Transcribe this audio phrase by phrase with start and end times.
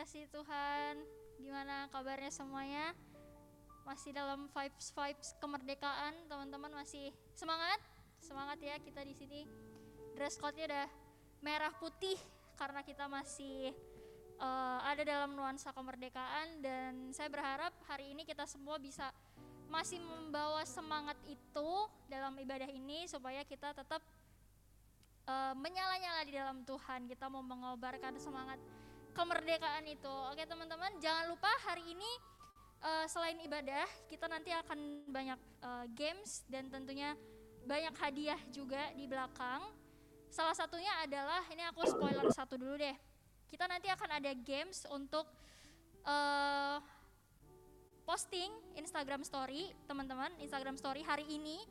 [0.00, 0.94] dikasih Tuhan,
[1.38, 2.96] gimana kabarnya semuanya?
[3.84, 7.76] Masih dalam vibes vibes kemerdekaan, teman-teman masih semangat?
[8.16, 9.44] Semangat ya kita di sini.
[10.16, 10.88] Dress code-nya udah
[11.44, 12.16] merah putih
[12.56, 13.76] karena kita masih
[14.40, 19.12] uh, ada dalam nuansa kemerdekaan dan saya berharap hari ini kita semua bisa
[19.68, 21.70] masih membawa semangat itu
[22.08, 24.00] dalam ibadah ini supaya kita tetap
[25.26, 27.08] uh, menyala-nyala di dalam Tuhan.
[27.10, 28.60] Kita mau mengobarkan semangat
[29.12, 30.14] kemerdekaan itu.
[30.30, 32.10] Oke teman-teman, jangan lupa hari ini
[32.84, 37.16] uh, selain ibadah, kita nanti akan banyak uh, games dan tentunya
[37.64, 39.66] banyak hadiah juga di belakang.
[40.30, 42.96] Salah satunya adalah ini aku spoiler satu dulu deh.
[43.50, 45.26] Kita nanti akan ada games untuk
[46.06, 46.78] uh,
[48.06, 51.66] posting Instagram Story, teman-teman, Instagram Story hari ini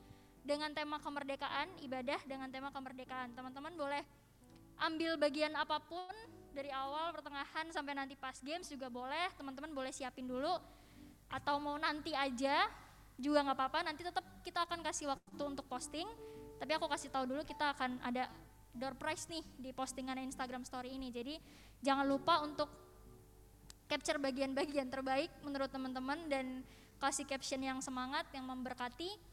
[0.50, 3.38] dengan tema kemerdekaan, ibadah dengan tema kemerdekaan.
[3.38, 4.02] Teman-teman boleh
[4.82, 6.10] ambil bagian apa pun
[6.58, 9.30] dari awal, pertengahan sampai nanti pas games juga boleh.
[9.38, 10.58] Teman-teman boleh siapin dulu
[11.30, 12.66] atau mau nanti aja
[13.22, 13.80] juga nggak apa-apa.
[13.94, 16.10] Nanti tetap kita akan kasih waktu untuk posting.
[16.58, 18.26] Tapi aku kasih tahu dulu kita akan ada
[18.74, 21.14] door prize nih di postingan Instagram Story ini.
[21.14, 21.38] Jadi
[21.86, 22.74] jangan lupa untuk
[23.86, 26.66] capture bagian-bagian terbaik menurut teman-teman dan
[26.98, 29.30] kasih caption yang semangat, yang memberkati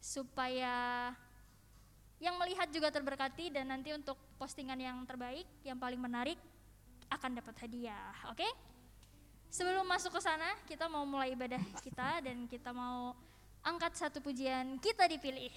[0.00, 1.08] supaya
[2.20, 6.36] yang melihat juga terberkati dan nanti untuk postingan yang terbaik, yang paling menarik
[7.12, 8.12] akan dapat hadiah.
[8.32, 8.44] Oke?
[8.44, 8.52] Okay?
[9.50, 13.12] Sebelum masuk ke sana, kita mau mulai ibadah kita dan kita mau
[13.66, 15.50] angkat satu pujian kita dipilih.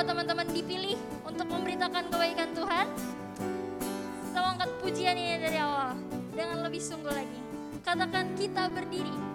[0.00, 0.96] Bahwa teman-teman dipilih
[1.28, 2.88] untuk memberitakan kebaikan Tuhan?
[4.32, 5.92] Kita angkat pujian ini dari awal
[6.32, 7.40] dengan lebih sungguh lagi.
[7.84, 9.29] Katakan kita berdiri.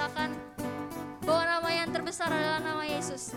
[0.00, 0.32] Nyatakan
[1.28, 3.36] bahwa nama yang terbesar adalah nama Yesus.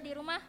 [0.00, 0.40] Di rumah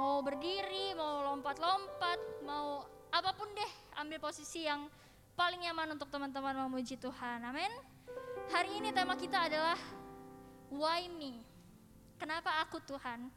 [0.00, 4.88] mau berdiri, mau lompat-lompat, mau apa pun deh, ambil posisi yang
[5.36, 7.44] paling nyaman untuk teman-teman memuji Tuhan.
[7.44, 7.68] Amin.
[8.48, 9.76] Hari ini tema kita adalah
[10.72, 11.44] why me?
[12.16, 13.28] Kenapa aku Tuhan?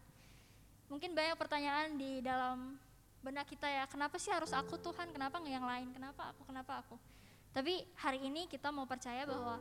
[0.88, 2.80] Mungkin banyak pertanyaan di dalam
[3.20, 5.12] benak kita ya, kenapa sih harus aku Tuhan?
[5.12, 5.88] Kenapa nggak yang lain?
[5.92, 6.48] Kenapa aku?
[6.48, 6.96] Kenapa aku?
[7.52, 9.60] Tapi hari ini kita mau percaya bahwa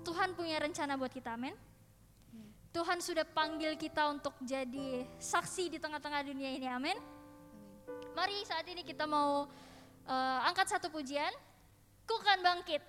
[0.00, 1.52] Tuhan punya rencana buat kita, amin.
[2.70, 6.94] Tuhan sudah panggil kita untuk jadi saksi di tengah-tengah dunia ini, amin.
[8.14, 9.50] Mari saat ini kita mau
[10.06, 11.34] uh, angkat satu pujian,
[12.06, 12.82] ku kan bangkit.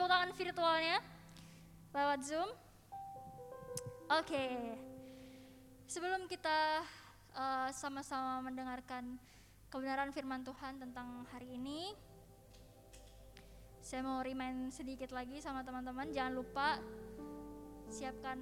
[0.00, 0.96] Tepuk tangan virtualnya
[1.92, 2.48] lewat Zoom.
[4.08, 4.72] Oke.
[5.84, 6.80] Sebelum kita
[7.36, 9.20] eh, sama-sama mendengarkan
[9.68, 11.92] kebenaran firman Tuhan tentang hari ini,
[13.84, 16.80] saya mau remind sedikit lagi sama teman-teman, jangan lupa
[17.92, 18.40] siapkan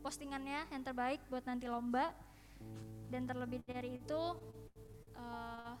[0.00, 2.16] postingannya yang terbaik buat nanti lomba.
[3.12, 4.22] Dan terlebih dari itu,
[5.20, 5.72] eh,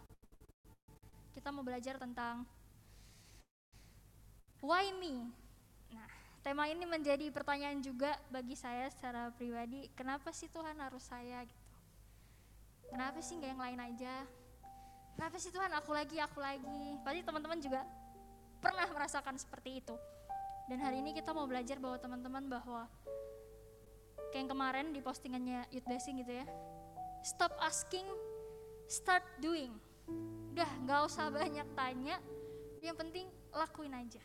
[1.32, 2.44] kita mau belajar tentang
[4.60, 5.28] why me.
[5.92, 6.08] Nah,
[6.40, 11.64] tema ini menjadi pertanyaan juga bagi saya secara pribadi, kenapa sih Tuhan harus saya gitu?
[12.86, 14.14] Kenapa sih nggak yang lain aja?
[15.16, 17.00] Kenapa sih Tuhan aku lagi, aku lagi?
[17.02, 17.82] Pasti teman-teman juga
[18.60, 19.96] pernah merasakan seperti itu.
[20.66, 22.84] Dan hari ini kita mau belajar bahwa teman-teman bahwa
[24.30, 26.46] kayak yang kemarin di postingannya Youth Blessing gitu ya.
[27.24, 28.06] Stop asking,
[28.86, 29.72] start doing.
[30.52, 32.20] Udah nggak usah banyak tanya,
[32.84, 34.22] yang penting lakuin aja.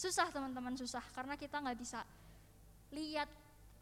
[0.00, 2.00] Susah teman-teman susah karena kita nggak bisa
[2.88, 3.28] lihat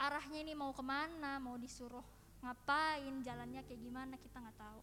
[0.03, 2.03] arahnya ini mau ke mana, mau disuruh
[2.43, 4.83] ngapain, jalannya kayak gimana kita nggak tahu.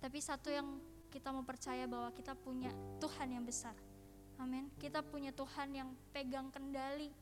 [0.00, 0.80] Tapi satu yang
[1.12, 3.76] kita mau percaya bahwa kita punya Tuhan yang besar.
[4.40, 4.72] Amin.
[4.80, 7.12] Kita punya Tuhan yang pegang kendali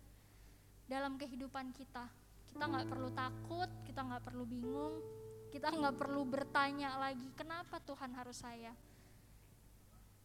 [0.87, 2.07] dalam kehidupan kita.
[2.47, 5.03] Kita nggak perlu takut, kita nggak perlu bingung,
[5.51, 8.71] kita nggak perlu bertanya lagi kenapa Tuhan harus saya.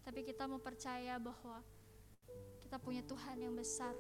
[0.06, 1.66] Tapi kita mau percaya bahwa
[2.66, 3.94] kita punya Tuhan yang besar,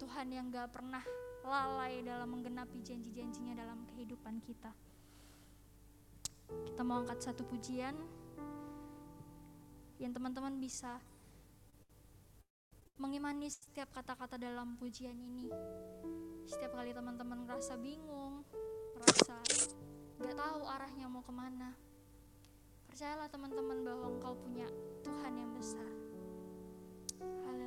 [0.00, 1.04] Tuhan yang gak pernah
[1.44, 4.72] lalai dalam menggenapi janji-janjinya dalam kehidupan kita.
[6.72, 7.92] Kita mau angkat satu pujian
[10.00, 10.96] yang teman-teman bisa
[12.96, 15.52] mengimani setiap kata-kata dalam pujian ini.
[16.48, 18.40] Setiap kali teman-teman merasa bingung,
[18.96, 19.36] merasa
[20.16, 21.76] gak tahu arahnya mau ke mana,
[22.88, 24.64] percayalah teman-teman bahwa engkau punya
[25.04, 25.84] Tuhan yang besar.
[27.20, 27.65] Haleluya.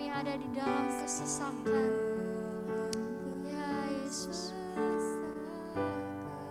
[0.00, 1.92] Kami ada di dalam kesesakan.
[3.44, 3.68] Ya
[4.00, 4.56] Yesus,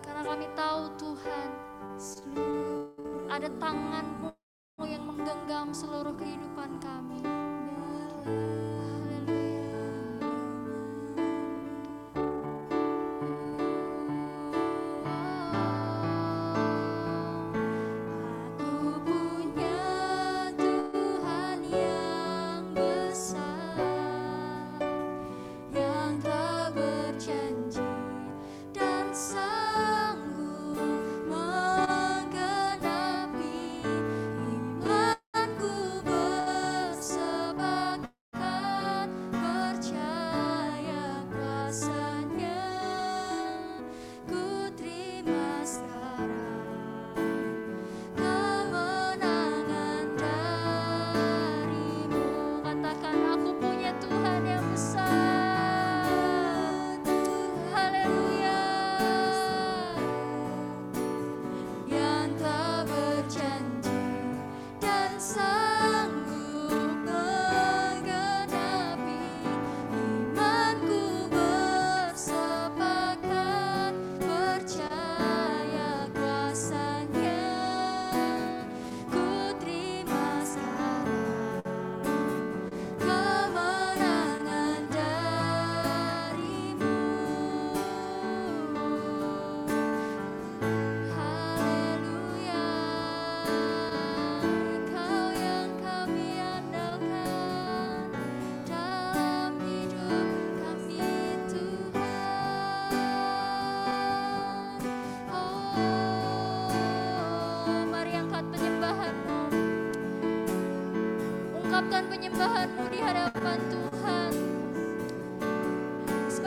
[0.06, 1.50] karena kami tahu Tuhan
[3.26, 4.19] ada tanganmu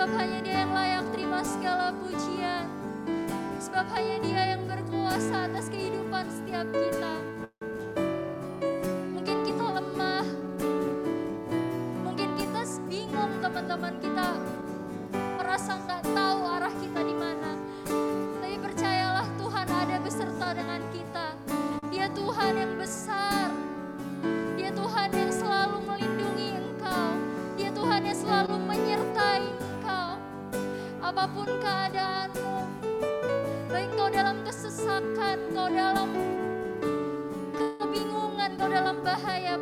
[0.02, 0.41] 要攀
[35.62, 36.11] engkau dalam
[37.79, 39.55] kebingungan, engkau dalam bahaya,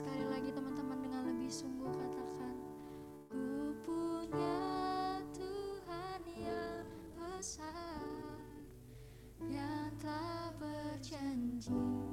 [0.00, 2.56] Sekali lagi teman-teman dengan lebih sungguh katakan
[3.28, 4.64] Ku punya
[5.36, 6.88] Tuhan yang
[7.20, 8.00] besar
[9.44, 12.09] Yang telah berjanji.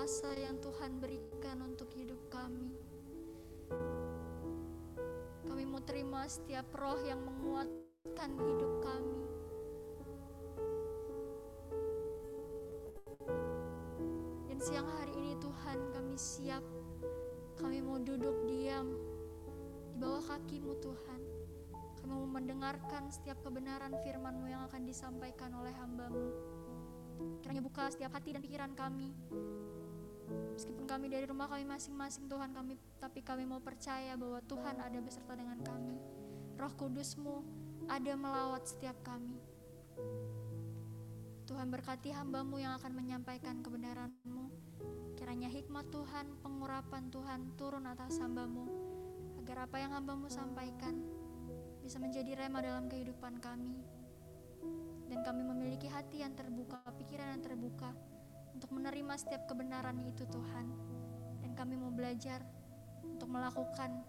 [0.00, 2.72] Kuasa yang Tuhan berikan untuk hidup kami.
[5.44, 9.20] Kami mau terima setiap roh yang menguatkan hidup kami.
[14.48, 16.64] Dan siang hari ini Tuhan kami siap,
[17.60, 18.96] kami mau duduk diam
[19.92, 21.20] di bawah kakimu Tuhan.
[22.00, 26.32] Kami mau mendengarkan setiap kebenaran firman-Mu yang akan disampaikan oleh hambamu.
[27.44, 29.12] Kiranya buka setiap hati dan pikiran kami.
[30.54, 34.98] Meskipun kami dari rumah kami masing-masing Tuhan kami, tapi kami mau percaya bahwa Tuhan ada
[35.00, 35.96] beserta dengan kami.
[36.60, 37.36] Roh Kudus-Mu
[37.88, 39.40] ada melawat setiap kami.
[41.48, 44.46] Tuhan berkati hambamu yang akan menyampaikan kebenaran-Mu.
[45.18, 48.70] Kiranya hikmat Tuhan, pengurapan Tuhan turun atas hambamu,
[49.42, 50.94] agar apa yang hambamu sampaikan
[51.82, 53.82] bisa menjadi rema dalam kehidupan kami.
[55.10, 57.90] Dan kami memiliki hati yang terbuka, pikiran yang terbuka
[58.54, 60.66] untuk menerima setiap kebenaran itu Tuhan.
[61.40, 62.42] Dan kami mau belajar
[63.04, 64.02] untuk melakukan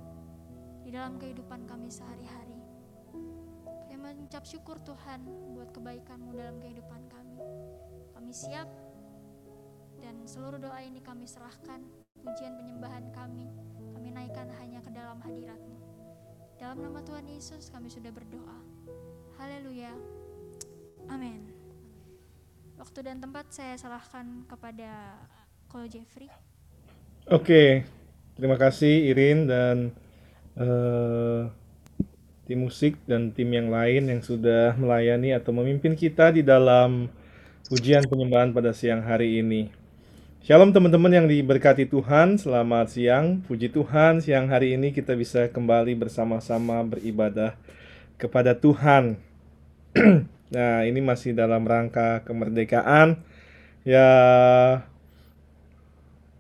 [0.82, 2.60] di dalam kehidupan kami sehari-hari.
[3.88, 5.24] Kami mengucap syukur Tuhan
[5.54, 7.38] buat kebaikan-Mu dalam kehidupan kami.
[8.18, 8.68] Kami siap
[10.02, 11.86] dan seluruh doa ini kami serahkan
[12.26, 13.46] pujian penyembahan kami
[13.94, 15.78] kami naikkan hanya ke dalam hadirat-Mu
[16.58, 18.60] dalam nama Tuhan Yesus kami sudah berdoa
[19.38, 19.94] haleluya
[21.10, 21.51] amin
[22.82, 25.14] waktu dan tempat saya serahkan kepada
[25.70, 26.26] Ko Jeffrey
[27.30, 27.86] Oke,
[28.34, 29.94] terima kasih Irin dan
[30.58, 31.46] eh,
[32.50, 37.06] tim musik dan tim yang lain yang sudah melayani atau memimpin kita di dalam
[37.70, 39.70] ujian penyembahan pada siang hari ini.
[40.42, 43.46] Shalom teman-teman yang diberkati Tuhan, selamat siang.
[43.46, 47.54] Puji Tuhan, siang hari ini kita bisa kembali bersama-sama beribadah
[48.18, 49.22] kepada Tuhan.
[50.52, 53.24] nah, ini masih dalam rangka kemerdekaan.
[53.82, 54.08] Ya,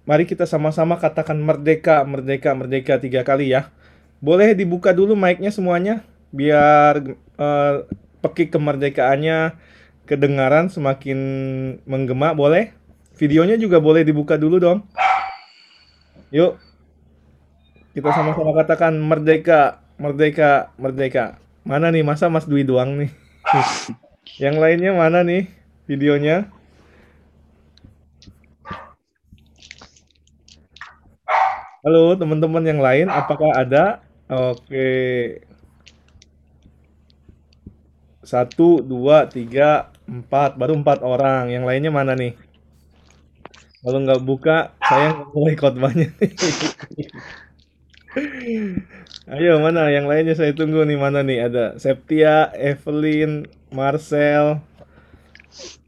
[0.01, 3.69] Mari kita sama-sama katakan merdeka, merdeka, merdeka tiga kali ya.
[4.17, 6.01] Boleh dibuka dulu mic-nya semuanya
[6.33, 7.75] biar eh,
[8.25, 9.55] pekik kemerdekaannya
[10.09, 11.19] kedengaran semakin
[11.85, 12.73] menggema, boleh?
[13.21, 14.83] Videonya juga boleh dibuka dulu dong.
[16.33, 16.57] Yuk.
[17.93, 21.37] Kita sama-sama katakan merdeka, merdeka, merdeka.
[21.61, 22.01] Mana nih?
[22.01, 23.20] Masa Mas Dwi doang nih?
[24.39, 25.43] Yang lainnya mana nih
[25.83, 26.47] videonya?
[31.83, 33.99] Halo teman-teman yang lain, apakah ada?
[34.31, 34.87] Oke.
[38.23, 41.51] Satu, dua, tiga, empat, baru empat orang.
[41.51, 42.39] Yang lainnya mana nih?
[43.81, 46.07] Kalau nggak buka, saya nggak mulai khotbahnya.
[49.31, 49.87] Ayo mana?
[49.87, 51.47] Yang lainnya saya tunggu nih mana nih?
[51.47, 54.59] Ada Septia, Evelyn, Marcel,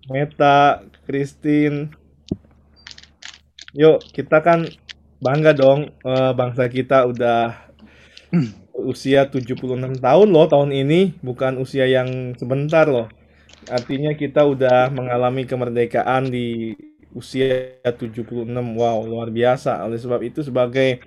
[0.07, 1.91] Meta, Christine.
[3.75, 4.71] Yuk, kita kan
[5.19, 7.67] bangga dong eh, bangsa kita udah
[8.91, 13.11] usia 76 tahun loh tahun ini, bukan usia yang sebentar loh.
[13.67, 16.79] Artinya kita udah mengalami kemerdekaan di
[17.11, 18.47] usia 76.
[18.79, 19.83] Wow, luar biasa.
[19.83, 21.03] Oleh sebab itu sebagai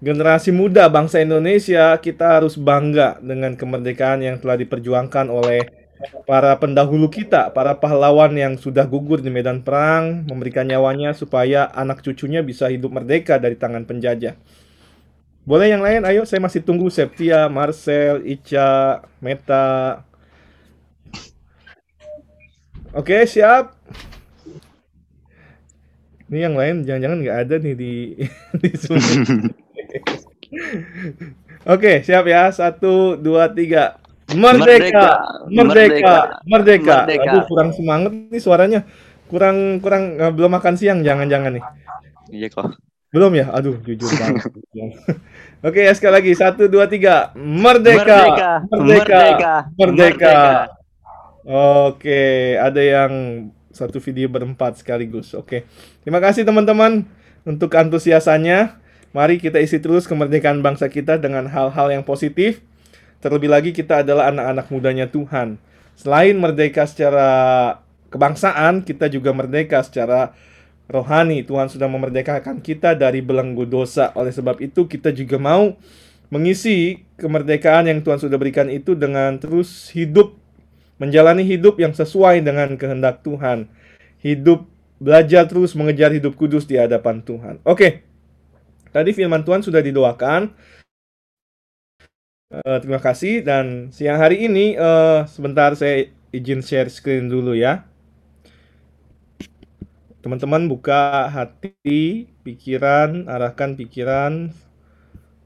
[0.00, 5.86] generasi muda bangsa Indonesia, kita harus bangga dengan kemerdekaan yang telah diperjuangkan oleh
[6.28, 12.04] para pendahulu kita, para pahlawan yang sudah gugur di medan perang, memberikan nyawanya supaya anak
[12.04, 14.36] cucunya bisa hidup merdeka dari tangan penjajah.
[15.46, 16.02] Boleh yang lain?
[16.02, 20.02] Ayo, saya masih tunggu Septia, Marcel, Ica, Meta.
[22.90, 23.78] Oke, siap.
[26.26, 27.92] Ini yang lain jangan-jangan nggak ada nih di
[28.60, 28.98] di Zoom.
[31.66, 32.50] Oke, siap ya.
[32.54, 33.98] Satu, dua, tiga.
[34.34, 36.96] Merdeka, merdeka, merdeka.
[37.06, 37.30] Merdeka.
[37.30, 38.80] Aduh, kurang semangat nih suaranya.
[39.30, 41.64] Kurang, kurang eh, belum makan siang, jangan-jangan nih.
[42.34, 42.74] Iya kok.
[43.14, 43.54] Belum ya?
[43.54, 44.50] Aduh, jujur banget.
[45.62, 46.30] Oke, ya sekali lagi.
[46.34, 47.30] Satu, dua, tiga.
[47.38, 50.38] Merdeka, Merdeka, merdeka, merdeka, merdeka.
[51.94, 53.12] Oke, ada yang
[53.70, 55.30] satu video berempat sekaligus.
[55.38, 55.62] Oke,
[56.02, 57.06] terima kasih teman-teman
[57.46, 58.85] untuk antusiasannya.
[59.16, 62.60] Mari kita isi terus kemerdekaan bangsa kita dengan hal-hal yang positif.
[63.24, 65.56] Terlebih lagi kita adalah anak-anak mudanya Tuhan.
[65.96, 67.28] Selain merdeka secara
[68.12, 70.36] kebangsaan, kita juga merdeka secara
[70.84, 71.40] rohani.
[71.48, 74.12] Tuhan sudah memerdekakan kita dari belenggu dosa.
[74.12, 75.80] Oleh sebab itu kita juga mau
[76.28, 80.36] mengisi kemerdekaan yang Tuhan sudah berikan itu dengan terus hidup
[81.00, 83.72] menjalani hidup yang sesuai dengan kehendak Tuhan.
[84.20, 84.68] Hidup
[85.00, 87.64] belajar terus mengejar hidup kudus di hadapan Tuhan.
[87.64, 88.04] Oke.
[88.96, 90.56] Tadi firman Tuhan sudah didoakan.
[92.48, 97.84] Eh, terima kasih dan siang hari ini eh, sebentar saya izin share screen dulu ya.
[100.26, 104.50] teman-teman buka hati, pikiran, arahkan pikiran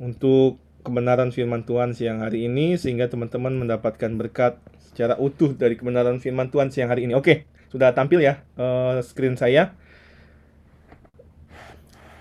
[0.00, 6.16] untuk kebenaran firman Tuhan siang hari ini sehingga teman-teman mendapatkan berkat secara utuh dari kebenaran
[6.16, 7.12] firman Tuhan siang hari ini.
[7.12, 9.76] Oke, sudah tampil ya uh, screen saya.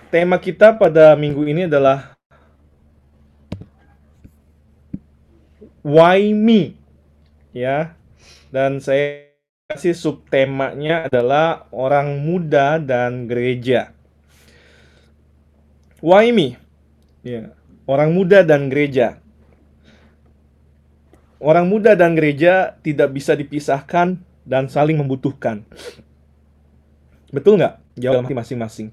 [0.09, 2.17] Tema kita pada minggu ini adalah
[5.85, 6.73] Why Me?
[7.53, 7.93] Ya.
[8.49, 9.29] Dan saya
[9.69, 13.93] kasih subtemanya adalah orang muda dan gereja.
[16.01, 16.57] Why me?
[17.21, 17.53] Ya,
[17.85, 19.21] orang muda dan gereja.
[21.37, 25.61] Orang muda dan gereja tidak bisa dipisahkan dan saling membutuhkan.
[27.29, 27.77] Betul nggak?
[28.01, 28.89] Jawab masing-masing.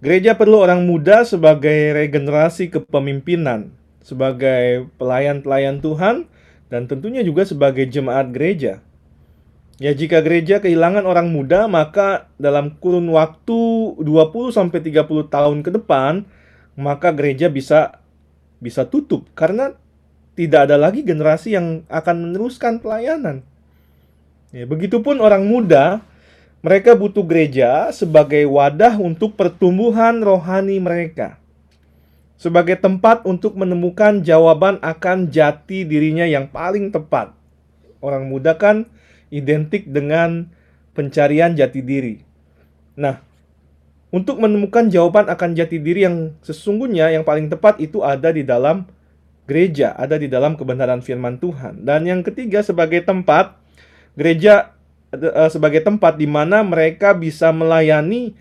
[0.00, 3.68] Gereja perlu orang muda sebagai regenerasi kepemimpinan,
[4.00, 6.24] sebagai pelayan-pelayan Tuhan,
[6.72, 8.80] dan tentunya juga sebagai jemaat gereja.
[9.80, 13.60] Ya jika gereja kehilangan orang muda maka dalam kurun waktu
[13.96, 16.28] 20 sampai 30 tahun ke depan
[16.76, 17.96] maka gereja bisa
[18.60, 19.72] bisa tutup karena
[20.36, 23.40] tidak ada lagi generasi yang akan meneruskan pelayanan.
[24.52, 26.04] Ya, begitupun orang muda
[26.60, 31.40] mereka butuh gereja sebagai wadah untuk pertumbuhan rohani mereka.
[32.40, 37.36] Sebagai tempat untuk menemukan jawaban akan jati dirinya yang paling tepat.
[38.00, 38.88] Orang muda kan
[39.28, 40.48] identik dengan
[40.96, 42.24] pencarian jati diri.
[42.96, 43.20] Nah,
[44.08, 48.88] untuk menemukan jawaban akan jati diri yang sesungguhnya yang paling tepat itu ada di dalam
[49.44, 51.84] gereja, ada di dalam kebenaran firman Tuhan.
[51.84, 53.54] Dan yang ketiga sebagai tempat
[54.18, 54.74] gereja
[55.14, 58.34] uh, sebagai tempat di mana mereka bisa melayani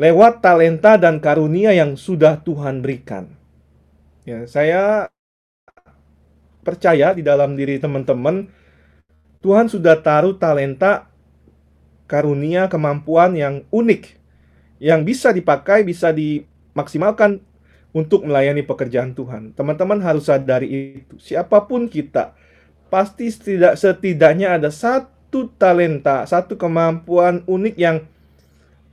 [0.00, 3.36] lewat talenta dan karunia yang sudah Tuhan berikan.
[4.24, 5.12] Ya, saya
[6.60, 8.48] percaya di dalam diri teman-teman
[9.40, 11.08] Tuhan sudah taruh talenta,
[12.04, 14.20] karunia, kemampuan yang unik
[14.80, 17.40] yang bisa dipakai, bisa dimaksimalkan
[17.92, 19.52] untuk melayani pekerjaan Tuhan.
[19.52, 21.16] Teman-teman harus sadari itu.
[21.20, 22.36] Siapa pun kita,
[22.88, 25.19] pasti setidak setidaknya ada satu
[25.56, 28.04] talenta, satu kemampuan unik yang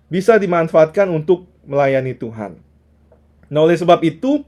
[0.08, 2.62] bisa dimanfaatkan untuk melayani Tuhan.
[3.48, 4.46] Nah, oleh sebab itu,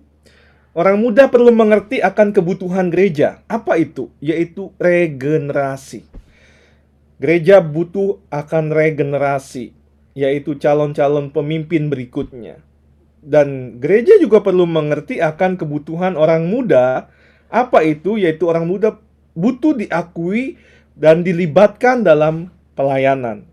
[0.79, 3.41] Orang muda perlu mengerti akan kebutuhan gereja.
[3.49, 4.13] Apa itu?
[4.21, 6.05] Yaitu regenerasi.
[7.19, 9.73] Gereja butuh akan regenerasi,
[10.15, 12.61] yaitu calon-calon pemimpin berikutnya.
[13.19, 17.11] Dan gereja juga perlu mengerti akan kebutuhan orang muda.
[17.49, 18.21] Apa itu?
[18.21, 19.01] Yaitu orang muda
[19.33, 20.61] butuh diakui
[20.99, 23.47] dan dilibatkan dalam pelayanan.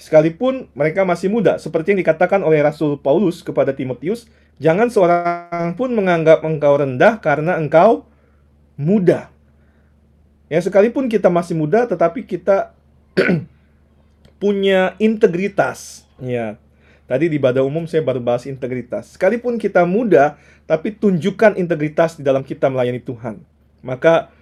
[0.00, 5.92] Sekalipun mereka masih muda, seperti yang dikatakan oleh Rasul Paulus kepada Timotius, Jangan seorang pun
[5.92, 8.08] menganggap engkau rendah karena engkau
[8.80, 9.28] muda.
[10.48, 12.72] Ya sekalipun kita masih muda tetapi kita
[14.42, 16.08] punya integritas.
[16.16, 16.56] Ya.
[17.06, 19.14] Tadi di badan umum saya baru bahas integritas.
[19.14, 23.44] Sekalipun kita muda tapi tunjukkan integritas di dalam kita melayani Tuhan.
[23.84, 24.32] Maka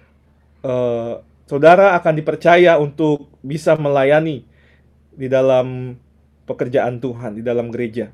[0.63, 1.13] eh,
[1.45, 4.45] saudara akan dipercaya untuk bisa melayani
[5.15, 5.97] di dalam
[6.45, 8.11] pekerjaan Tuhan, di dalam gereja.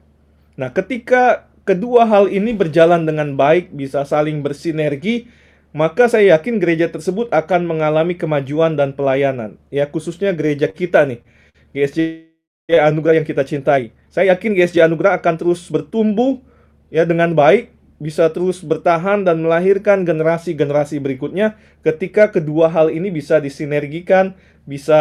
[0.55, 5.27] Nah, ketika kedua hal ini berjalan dengan baik, bisa saling bersinergi,
[5.71, 9.55] maka saya yakin gereja tersebut akan mengalami kemajuan dan pelayanan.
[9.71, 11.23] Ya, khususnya gereja kita nih,
[11.71, 12.27] GSJ
[12.71, 13.95] Anugerah yang kita cintai.
[14.11, 16.43] Saya yakin GSJ Anugerah akan terus bertumbuh
[16.91, 21.53] ya dengan baik, bisa terus bertahan dan melahirkan generasi-generasi berikutnya
[21.85, 24.33] ketika kedua hal ini bisa disinergikan,
[24.65, 24.97] bisa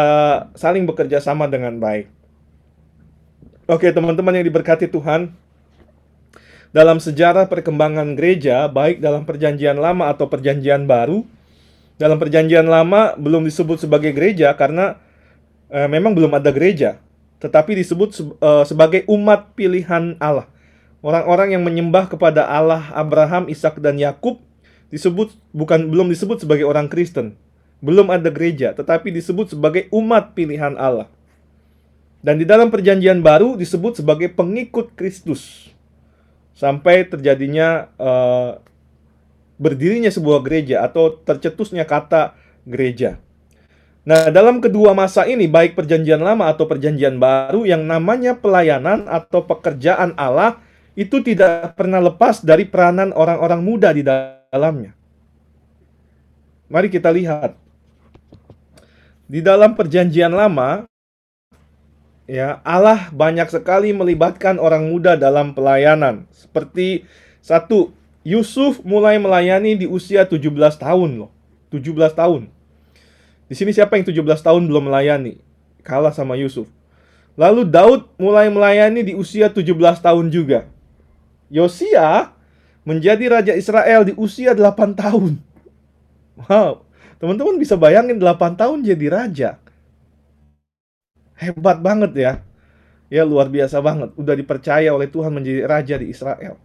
[0.53, 2.05] saling bekerja sama dengan baik.
[3.65, 5.33] Oke, teman-teman yang diberkati Tuhan,
[6.69, 11.25] dalam sejarah perkembangan gereja, baik dalam Perjanjian Lama atau Perjanjian Baru.
[11.97, 14.97] Dalam Perjanjian Lama belum disebut sebagai gereja karena
[15.69, 16.99] e, memang belum ada gereja,
[17.39, 20.50] tetapi disebut se e, sebagai umat pilihan Allah.
[21.01, 24.37] Orang-orang yang menyembah kepada Allah Abraham, Ishak dan Yakub
[24.93, 27.33] disebut bukan belum disebut sebagai orang Kristen.
[27.81, 31.09] Belum ada gereja, tetapi disebut sebagai umat pilihan Allah.
[32.21, 35.73] Dan di dalam perjanjian baru disebut sebagai pengikut Kristus
[36.53, 38.61] sampai terjadinya uh,
[39.57, 42.37] berdirinya sebuah gereja atau tercetusnya kata
[42.69, 43.17] gereja.
[44.05, 49.45] Nah, dalam kedua masa ini, baik Perjanjian Lama atau Perjanjian Baru, yang namanya pelayanan atau
[49.45, 50.57] pekerjaan Allah
[50.95, 54.91] itu tidak pernah lepas dari peranan orang-orang muda di dalamnya.
[56.71, 57.55] Mari kita lihat.
[59.31, 60.91] Di dalam Perjanjian Lama,
[62.31, 66.23] Ya, Allah banyak sekali melibatkan orang muda dalam pelayanan.
[66.31, 67.03] Seperti
[67.43, 67.91] satu,
[68.23, 71.31] Yusuf mulai melayani di usia 17 tahun loh.
[71.75, 72.47] 17 tahun.
[73.51, 75.43] Di sini siapa yang 17 tahun belum melayani?
[75.83, 76.71] Kalah sama Yusuf.
[77.35, 79.67] Lalu Daud mulai melayani di usia 17
[79.99, 80.71] tahun juga.
[81.51, 82.31] Yosia
[82.87, 85.35] menjadi raja Israel di usia 8 tahun.
[86.47, 86.87] Wow,
[87.19, 89.49] teman-teman bisa bayangin 8 tahun jadi raja.
[91.35, 92.33] Hebat banget ya.
[93.11, 94.15] Ya luar biasa banget.
[94.15, 96.55] Udah dipercaya oleh Tuhan menjadi raja di Israel.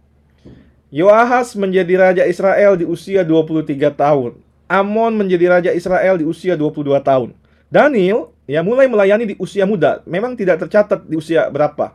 [0.87, 4.39] Yoahas menjadi raja Israel di usia 23 tahun.
[4.71, 7.35] Amon menjadi raja Israel di usia 22 tahun.
[7.67, 9.99] Daniel ya mulai melayani di usia muda.
[10.07, 11.91] Memang tidak tercatat di usia berapa.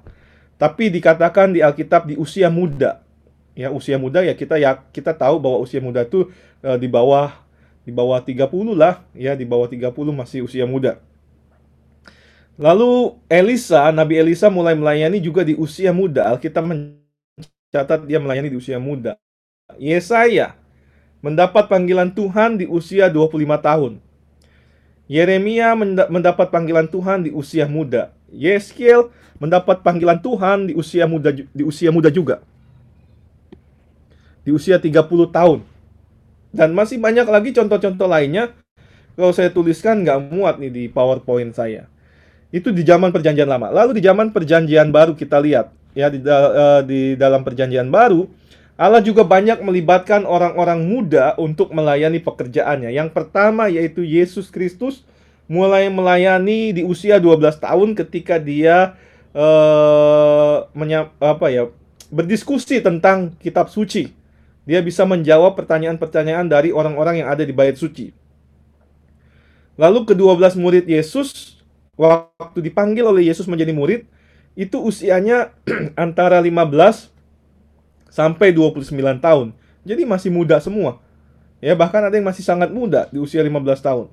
[0.63, 3.03] Tapi dikatakan di Alkitab di usia muda.
[3.59, 6.31] Ya, usia muda ya kita ya kita tahu bahwa usia muda itu
[6.63, 7.35] uh, di bawah
[7.83, 8.47] di bawah 30
[8.79, 11.03] lah, ya di bawah 30 masih usia muda.
[12.55, 16.31] Lalu Elisa, Nabi Elisa mulai melayani juga di usia muda.
[16.31, 19.19] Alkitab mencatat dia melayani di usia muda.
[19.83, 20.55] Yesaya
[21.27, 23.93] mendapat panggilan Tuhan di usia 25 tahun.
[25.11, 25.75] Yeremia
[26.07, 28.15] mendapat panggilan Tuhan di usia muda.
[28.33, 32.41] Yeskiel mendapat panggilan Tuhan di usia muda di usia muda juga.
[34.43, 34.99] Di usia 30
[35.31, 35.63] tahun.
[36.53, 38.53] Dan masih banyak lagi contoh-contoh lainnya.
[39.15, 41.87] Kalau saya tuliskan nggak muat nih di PowerPoint saya.
[42.49, 43.69] Itu di zaman perjanjian lama.
[43.69, 48.25] Lalu di zaman perjanjian baru kita lihat ya di, uh, di dalam perjanjian baru
[48.81, 52.91] Allah juga banyak melibatkan orang-orang muda untuk melayani pekerjaannya.
[52.91, 55.05] Yang pertama yaitu Yesus Kristus
[55.53, 58.97] mulai melayani di usia 12 tahun ketika dia
[59.37, 61.69] uh, menya, apa ya
[62.09, 64.17] berdiskusi tentang kitab suci.
[64.65, 68.17] Dia bisa menjawab pertanyaan-pertanyaan dari orang-orang yang ada di bait suci.
[69.77, 71.61] Lalu kedua belas murid Yesus
[72.01, 74.09] waktu dipanggil oleh Yesus menjadi murid
[74.57, 75.53] itu usianya
[76.05, 77.13] antara 15
[78.09, 78.89] sampai 29
[79.21, 79.53] tahun.
[79.85, 81.03] Jadi masih muda semua.
[81.59, 84.07] Ya, bahkan ada yang masih sangat muda di usia 15 tahun.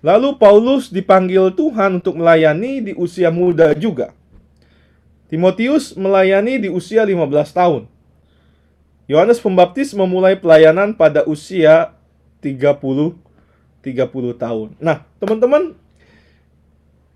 [0.00, 4.16] Lalu Paulus dipanggil Tuhan untuk melayani di usia muda juga.
[5.28, 7.82] Timotius melayani di usia 15 tahun.
[9.06, 11.92] Yohanes Pembaptis memulai pelayanan pada usia
[12.40, 13.18] 30
[13.80, 14.68] 30 tahun.
[14.76, 15.72] Nah, teman-teman,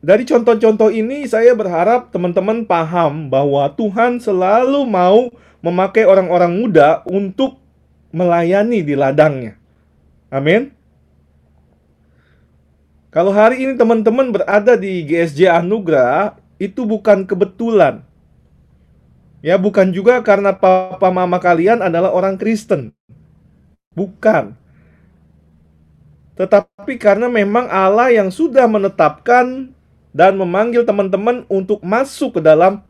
[0.05, 5.33] dari contoh-contoh ini saya berharap teman-teman paham bahwa Tuhan selalu mau
[5.65, 7.57] memakai orang-orang muda untuk
[8.13, 9.57] melayani di ladangnya.
[10.29, 10.77] Amin.
[13.15, 18.03] Kalau hari ini teman-teman berada di GSJ Anugerah, itu bukan kebetulan.
[19.39, 22.91] Ya, bukan juga karena papa mama kalian adalah orang Kristen.
[23.95, 24.59] Bukan.
[26.35, 29.71] Tetapi karena memang Allah yang sudah menetapkan
[30.11, 32.83] dan memanggil teman-teman untuk masuk ke dalam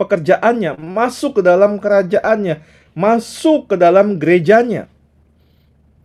[0.00, 2.64] pekerjaannya, masuk ke dalam kerajaannya,
[2.96, 4.88] masuk ke dalam gerejanya.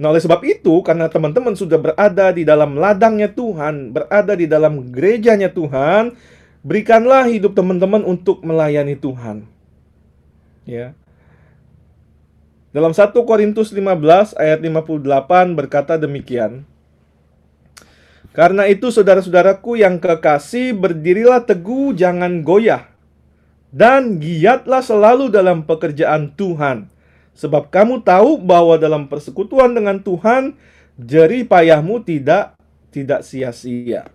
[0.01, 4.89] Nah, oleh sebab itu, karena teman-teman sudah berada di dalam ladangnya Tuhan, berada di dalam
[4.89, 6.17] gerejanya Tuhan,
[6.65, 9.45] berikanlah hidup teman-teman untuk melayani Tuhan.
[10.65, 10.97] Ya.
[12.73, 16.65] Dalam 1 Korintus 15 ayat 58 berkata demikian.
[18.33, 22.89] Karena itu saudara-saudaraku yang kekasih berdirilah teguh jangan goyah
[23.69, 26.92] dan giatlah selalu dalam pekerjaan Tuhan.
[27.33, 30.53] Sebab kamu tahu bahwa dalam persekutuan dengan Tuhan,
[30.97, 32.53] jeri payahmu tidak
[32.93, 34.05] tidak sia-sia.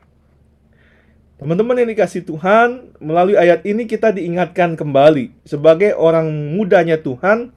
[1.39, 7.55] Teman-teman yang dikasih Tuhan, melalui ayat ini kita diingatkan kembali sebagai orang mudanya Tuhan,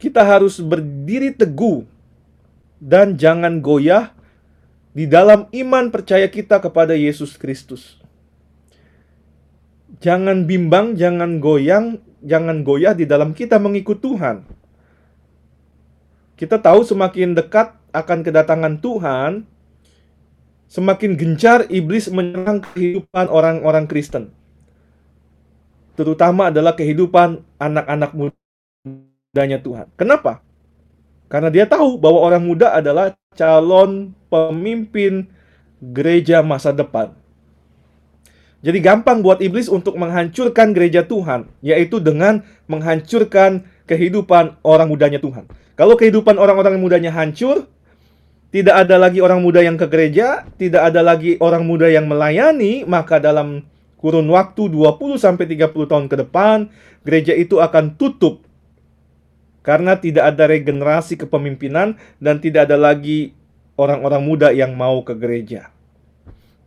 [0.00, 1.84] kita harus berdiri teguh
[2.80, 4.16] dan jangan goyah
[4.96, 8.00] di dalam iman percaya kita kepada Yesus Kristus.
[10.00, 14.61] Jangan bimbang, jangan goyang, jangan goyah di dalam kita mengikut Tuhan.
[16.42, 19.46] Kita tahu semakin dekat akan kedatangan Tuhan,
[20.66, 24.34] semakin gencar iblis menyerang kehidupan orang-orang Kristen.
[25.94, 29.86] Terutama adalah kehidupan anak-anak mudanya Tuhan.
[29.94, 30.42] Kenapa?
[31.30, 35.30] Karena dia tahu bahwa orang muda adalah calon pemimpin
[35.78, 37.14] gereja masa depan.
[38.66, 45.48] Jadi gampang buat iblis untuk menghancurkan gereja Tuhan, yaitu dengan menghancurkan kehidupan orang mudanya Tuhan.
[45.78, 47.66] Kalau kehidupan orang-orang mudanya hancur,
[48.52, 52.84] tidak ada lagi orang muda yang ke gereja, tidak ada lagi orang muda yang melayani,
[52.84, 53.64] maka dalam
[53.96, 56.68] kurun waktu 20 sampai 30 tahun ke depan,
[57.02, 58.44] gereja itu akan tutup.
[59.62, 63.32] Karena tidak ada regenerasi kepemimpinan dan tidak ada lagi
[63.78, 65.70] orang-orang muda yang mau ke gereja.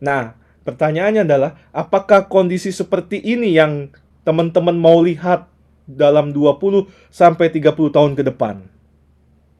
[0.00, 0.32] Nah,
[0.66, 3.94] Pertanyaannya adalah, apakah kondisi seperti ini yang
[4.26, 5.46] teman-teman mau lihat
[5.86, 8.66] dalam 20 sampai 30 tahun ke depan?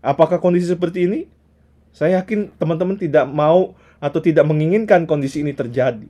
[0.03, 1.21] Apakah kondisi seperti ini?
[1.97, 6.07] Saya yakin teman-teman tidak mau atau tidak menginginkan kondisi ini terjadi.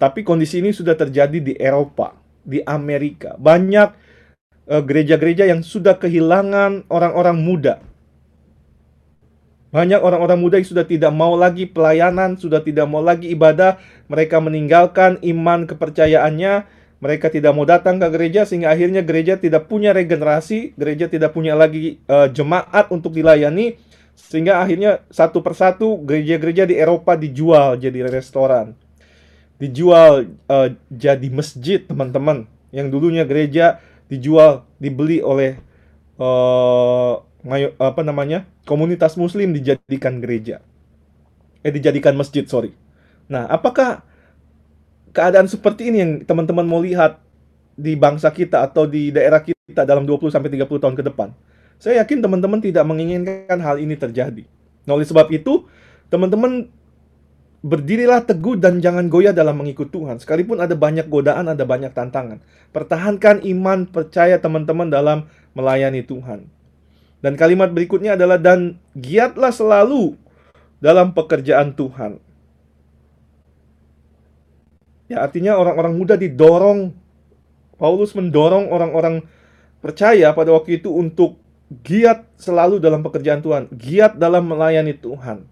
[0.00, 3.36] Tapi kondisi ini sudah terjadi di Eropa, di Amerika.
[3.36, 3.88] Banyak
[4.64, 7.74] eh, gereja-gereja yang sudah kehilangan orang-orang muda.
[9.70, 13.78] Banyak orang-orang muda yang sudah tidak mau lagi pelayanan, sudah tidak mau lagi ibadah.
[14.10, 16.79] Mereka meninggalkan iman kepercayaannya.
[17.00, 21.56] Mereka tidak mau datang ke gereja sehingga akhirnya gereja tidak punya regenerasi, gereja tidak punya
[21.56, 23.80] lagi eh, jemaat untuk dilayani
[24.12, 28.76] sehingga akhirnya satu persatu gereja-gereja di Eropa dijual jadi restoran.
[29.56, 32.44] Dijual eh, jadi masjid, teman-teman.
[32.68, 33.80] Yang dulunya gereja
[34.12, 35.56] dijual, dibeli oleh
[36.20, 38.44] eh mayo- apa namanya?
[38.68, 40.60] komunitas muslim dijadikan gereja.
[41.64, 42.76] Eh dijadikan masjid, sorry.
[43.26, 44.04] Nah, apakah
[45.10, 47.22] keadaan seperti ini yang teman-teman mau lihat
[47.74, 51.30] di bangsa kita atau di daerah kita dalam 20 sampai 30 tahun ke depan?
[51.80, 54.44] Saya yakin teman-teman tidak menginginkan hal ini terjadi.
[54.84, 55.64] Nah, oleh sebab itu,
[56.12, 56.68] teman-teman
[57.60, 60.20] berdirilah teguh dan jangan goyah dalam mengikut Tuhan.
[60.20, 62.40] Sekalipun ada banyak godaan, ada banyak tantangan.
[62.72, 66.48] Pertahankan iman, percaya teman-teman dalam melayani Tuhan.
[67.20, 70.16] Dan kalimat berikutnya adalah dan giatlah selalu
[70.80, 72.16] dalam pekerjaan Tuhan.
[75.10, 76.94] Ya, artinya orang-orang muda didorong
[77.74, 79.26] Paulus mendorong orang-orang
[79.82, 81.42] percaya pada waktu itu untuk
[81.82, 85.48] giat selalu dalam pekerjaan Tuhan, giat dalam melayani Tuhan.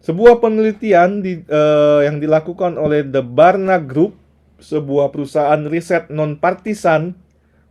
[0.00, 4.16] Sebuah penelitian di, eh, yang dilakukan oleh The Barna Group,
[4.62, 7.18] sebuah perusahaan riset non-partisan,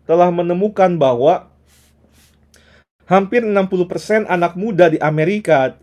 [0.05, 1.49] telah menemukan bahwa
[3.09, 5.79] hampir 60% anak muda di Amerika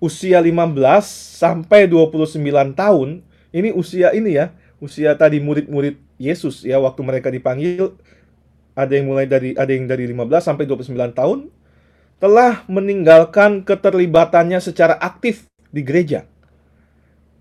[0.00, 1.04] usia 15
[1.36, 7.94] sampai 29 tahun, ini usia ini ya, usia tadi murid-murid Yesus ya waktu mereka dipanggil
[8.78, 11.38] ada yang mulai dari ada yang dari 15 sampai 29 tahun
[12.18, 16.26] telah meninggalkan keterlibatannya secara aktif di gereja.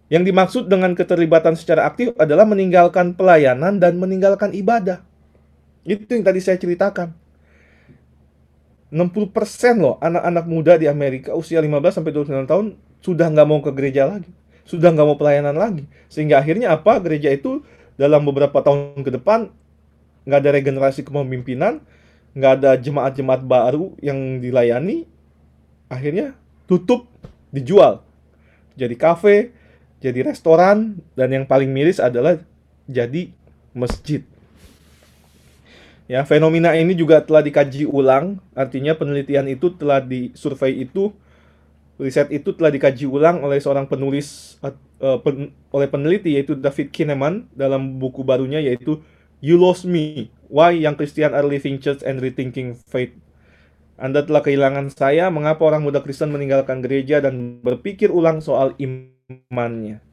[0.08, 5.04] Yang dimaksud dengan keterlibatan secara aktif adalah meninggalkan pelayanan dan meninggalkan ibadah.
[5.84, 7.12] Itu yang tadi saya ceritakan.
[8.88, 12.66] 60% loh anak-anak muda di Amerika usia 15 sampai 29 tahun
[13.04, 14.32] sudah nggak mau ke gereja lagi.
[14.68, 15.88] Sudah nggak mau pelayanan lagi.
[16.12, 17.00] Sehingga akhirnya apa?
[17.00, 17.64] Gereja itu
[17.96, 19.50] dalam beberapa tahun ke depan
[20.28, 21.80] nggak ada regenerasi kepemimpinan,
[22.36, 25.08] nggak ada jemaat-jemaat baru yang dilayani,
[25.88, 26.36] akhirnya
[26.68, 27.08] tutup,
[27.50, 28.04] dijual.
[28.76, 29.56] Jadi kafe,
[30.04, 32.38] jadi restoran, dan yang paling miris adalah
[32.86, 33.32] jadi
[33.72, 34.22] masjid.
[36.12, 41.16] Ya, fenomena ini juga telah dikaji ulang, artinya penelitian itu telah di survei itu
[41.98, 47.50] riset itu telah dikaji ulang oleh seorang penulis uh, pen- oleh peneliti yaitu David Kinnaman
[47.58, 49.02] dalam buku barunya yaitu
[49.42, 53.14] You Lost Me: Why Young Christian Are Leaving Church and Rethinking Faith.
[53.98, 60.06] Anda telah kehilangan saya, mengapa orang muda Kristen meninggalkan gereja dan berpikir ulang soal imannya.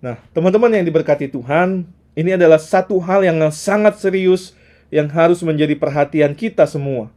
[0.00, 1.84] Nah, teman-teman yang diberkati Tuhan,
[2.16, 4.56] ini adalah satu hal yang sangat serius
[4.88, 7.12] yang harus menjadi perhatian kita semua.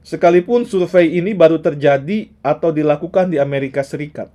[0.00, 4.32] Sekalipun survei ini baru terjadi atau dilakukan di Amerika Serikat.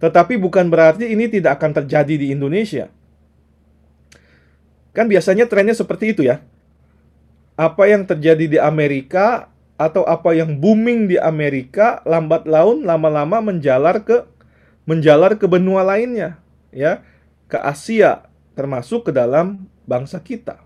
[0.00, 2.88] Tetapi bukan berarti ini tidak akan terjadi di Indonesia.
[4.96, 6.44] Kan biasanya trennya seperti itu ya.
[7.56, 14.04] Apa yang terjadi di Amerika atau apa yang booming di Amerika lambat laun lama-lama menjalar
[14.04, 14.28] ke
[14.84, 16.40] menjalar ke benua lainnya,
[16.72, 17.04] ya,
[17.48, 20.60] ke Asia termasuk ke dalam bangsa kita.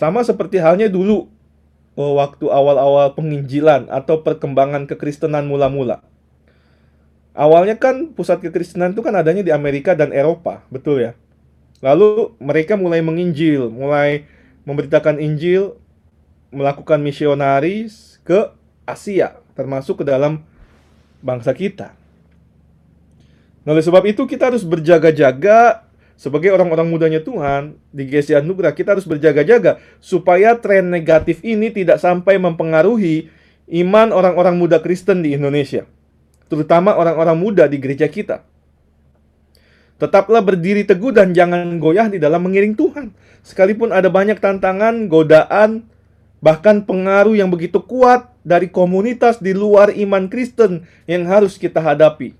[0.00, 1.28] Sama seperti halnya dulu
[1.92, 6.00] oh, waktu awal-awal penginjilan atau perkembangan kekristenan mula-mula.
[7.36, 11.12] Awalnya kan pusat kekristenan itu kan adanya di Amerika dan Eropa, betul ya?
[11.84, 14.24] Lalu mereka mulai menginjil, mulai
[14.64, 15.76] memberitakan Injil,
[16.48, 18.56] melakukan misionaris ke
[18.88, 20.48] Asia, termasuk ke dalam
[21.20, 21.92] bangsa kita.
[23.68, 25.84] Nah, oleh sebab itu kita harus berjaga-jaga
[26.20, 31.96] sebagai orang-orang mudanya Tuhan di GC Anugerah kita harus berjaga-jaga supaya tren negatif ini tidak
[31.96, 33.32] sampai mempengaruhi
[33.80, 35.88] iman orang-orang muda Kristen di Indonesia,
[36.52, 38.44] terutama orang-orang muda di gereja kita.
[39.96, 43.12] Tetaplah berdiri teguh dan jangan goyah di dalam mengiring Tuhan.
[43.44, 45.88] Sekalipun ada banyak tantangan, godaan,
[46.40, 52.39] bahkan pengaruh yang begitu kuat dari komunitas di luar iman Kristen yang harus kita hadapi.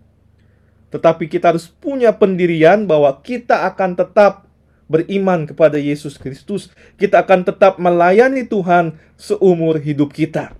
[0.90, 4.50] Tetapi kita harus punya pendirian bahwa kita akan tetap
[4.90, 6.74] beriman kepada Yesus Kristus.
[6.98, 10.58] Kita akan tetap melayani Tuhan seumur hidup kita.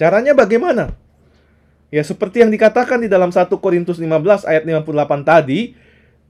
[0.00, 0.96] Caranya bagaimana?
[1.92, 5.76] Ya seperti yang dikatakan di dalam 1 Korintus 15 ayat 58 tadi,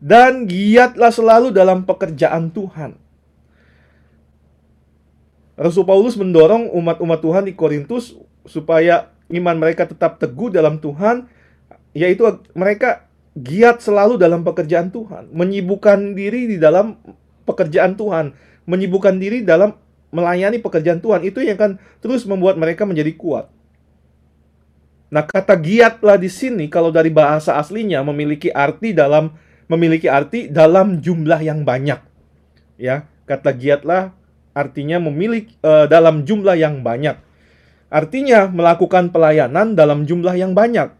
[0.03, 2.99] dan giatlah selalu dalam pekerjaan Tuhan.
[5.57, 8.13] Rasul Paulus mendorong umat-umat Tuhan di Korintus
[8.45, 11.33] supaya iman mereka tetap teguh dalam Tuhan,
[11.97, 13.06] yaitu mereka
[13.37, 16.97] giat selalu dalam pekerjaan Tuhan, menyibukkan diri di dalam
[17.45, 18.33] pekerjaan Tuhan,
[18.65, 19.77] menyibukkan diri dalam
[20.11, 21.21] melayani pekerjaan Tuhan.
[21.23, 23.53] Itu yang akan terus membuat mereka menjadi kuat.
[25.13, 29.37] Nah, kata giatlah di sini kalau dari bahasa aslinya memiliki arti dalam
[29.71, 32.01] memiliki arti dalam jumlah yang banyak.
[32.81, 34.17] Ya, kata giatlah
[34.57, 37.21] artinya memiliki uh, dalam jumlah yang banyak.
[37.87, 40.91] Artinya melakukan pelayanan dalam jumlah yang banyak.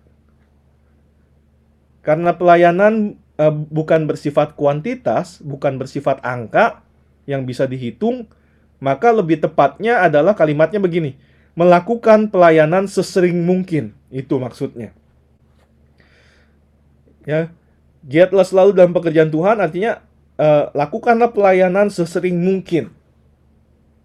[2.07, 6.87] Karena pelayanan uh, bukan bersifat kuantitas, bukan bersifat angka
[7.27, 8.31] yang bisa dihitung,
[8.79, 11.19] maka lebih tepatnya adalah kalimatnya begini:
[11.59, 13.91] melakukan pelayanan sesering mungkin.
[14.15, 14.95] Itu maksudnya.
[17.27, 17.51] Ya,
[18.07, 19.99] giatlah selalu dalam pekerjaan Tuhan artinya
[20.39, 22.95] uh, lakukanlah pelayanan sesering mungkin.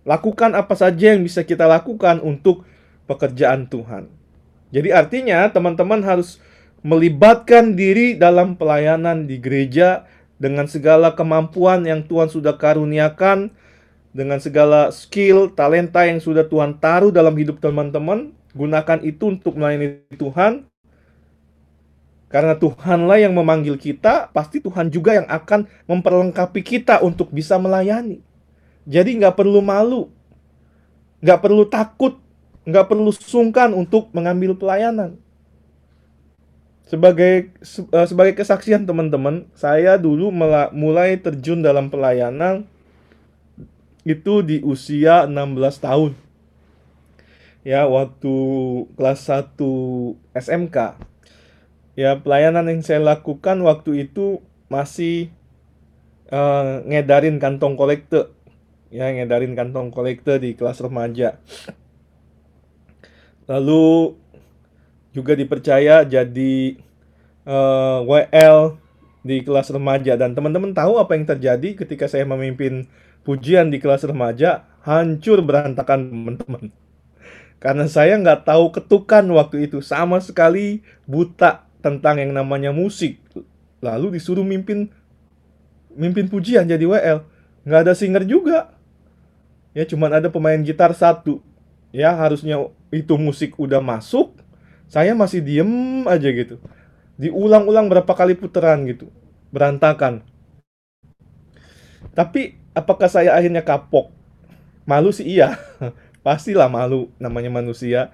[0.10, 2.66] Lakukan apa saja yang bisa kita lakukan untuk
[3.06, 4.10] pekerjaan Tuhan.
[4.74, 6.42] Jadi artinya teman-teman harus
[6.82, 10.10] melibatkan diri dalam pelayanan di gereja
[10.42, 13.54] dengan segala kemampuan yang Tuhan sudah karuniakan,
[14.12, 20.04] dengan segala skill, talenta yang sudah Tuhan taruh dalam hidup teman-teman, gunakan itu untuk melayani
[20.18, 20.68] Tuhan.
[22.28, 28.20] Karena Tuhanlah yang memanggil kita, pasti Tuhan juga yang akan memperlengkapi kita untuk bisa melayani.
[28.84, 30.10] Jadi nggak perlu malu,
[31.22, 32.18] nggak perlu takut,
[32.66, 35.22] nggak perlu sungkan untuk mengambil pelayanan
[36.92, 37.56] sebagai
[37.96, 40.28] uh, sebagai kesaksian teman-teman, saya dulu
[40.76, 42.68] mulai terjun dalam pelayanan
[44.04, 46.12] itu di usia 16 tahun.
[47.64, 48.36] Ya, waktu
[49.00, 49.56] kelas 1
[50.36, 51.00] SMK.
[51.96, 55.32] Ya, pelayanan yang saya lakukan waktu itu masih
[56.28, 58.36] uh, ngedarin kantong kolektor.
[58.92, 61.40] Ya, ngedarin kantong kolektor di kelas remaja.
[63.48, 64.20] Lalu
[65.12, 66.80] juga dipercaya jadi
[67.46, 68.80] uh, eh, WL
[69.22, 70.18] di kelas remaja.
[70.18, 72.88] Dan teman-teman tahu apa yang terjadi ketika saya memimpin
[73.28, 74.66] pujian di kelas remaja?
[74.82, 76.74] Hancur berantakan teman-teman.
[77.62, 79.86] Karena saya nggak tahu ketukan waktu itu.
[79.86, 83.22] Sama sekali buta tentang yang namanya musik.
[83.86, 84.90] Lalu disuruh mimpin
[85.92, 87.22] mimpin pujian jadi WL
[87.62, 88.74] nggak ada singer juga.
[89.78, 91.46] Ya cuman ada pemain gitar satu.
[91.94, 92.58] Ya harusnya
[92.90, 94.41] itu musik udah masuk
[94.92, 96.60] saya masih diem aja gitu.
[97.16, 99.08] Diulang-ulang berapa kali putaran gitu.
[99.56, 100.28] Berantakan.
[102.12, 104.12] Tapi apakah saya akhirnya kapok?
[104.84, 105.56] Malu sih iya.
[106.28, 108.12] Pastilah malu namanya manusia.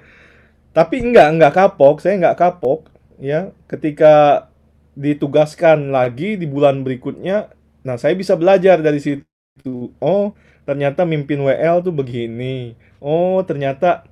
[0.69, 1.97] Tapi enggak, enggak kapok.
[1.97, 2.93] Saya enggak kapok.
[3.17, 4.45] Ya, ketika
[4.93, 7.49] ditugaskan lagi di bulan berikutnya,
[7.81, 9.89] nah saya bisa belajar dari situ.
[9.97, 10.37] Oh,
[10.69, 12.77] ternyata mimpin WL tuh begini.
[13.01, 14.06] Oh, ternyata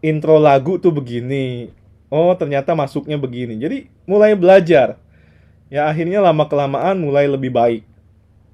[0.00, 1.72] intro lagu tuh begini.
[2.10, 3.56] Oh, ternyata masuknya begini.
[3.56, 4.98] Jadi mulai belajar.
[5.70, 7.82] Ya akhirnya lama kelamaan mulai lebih baik.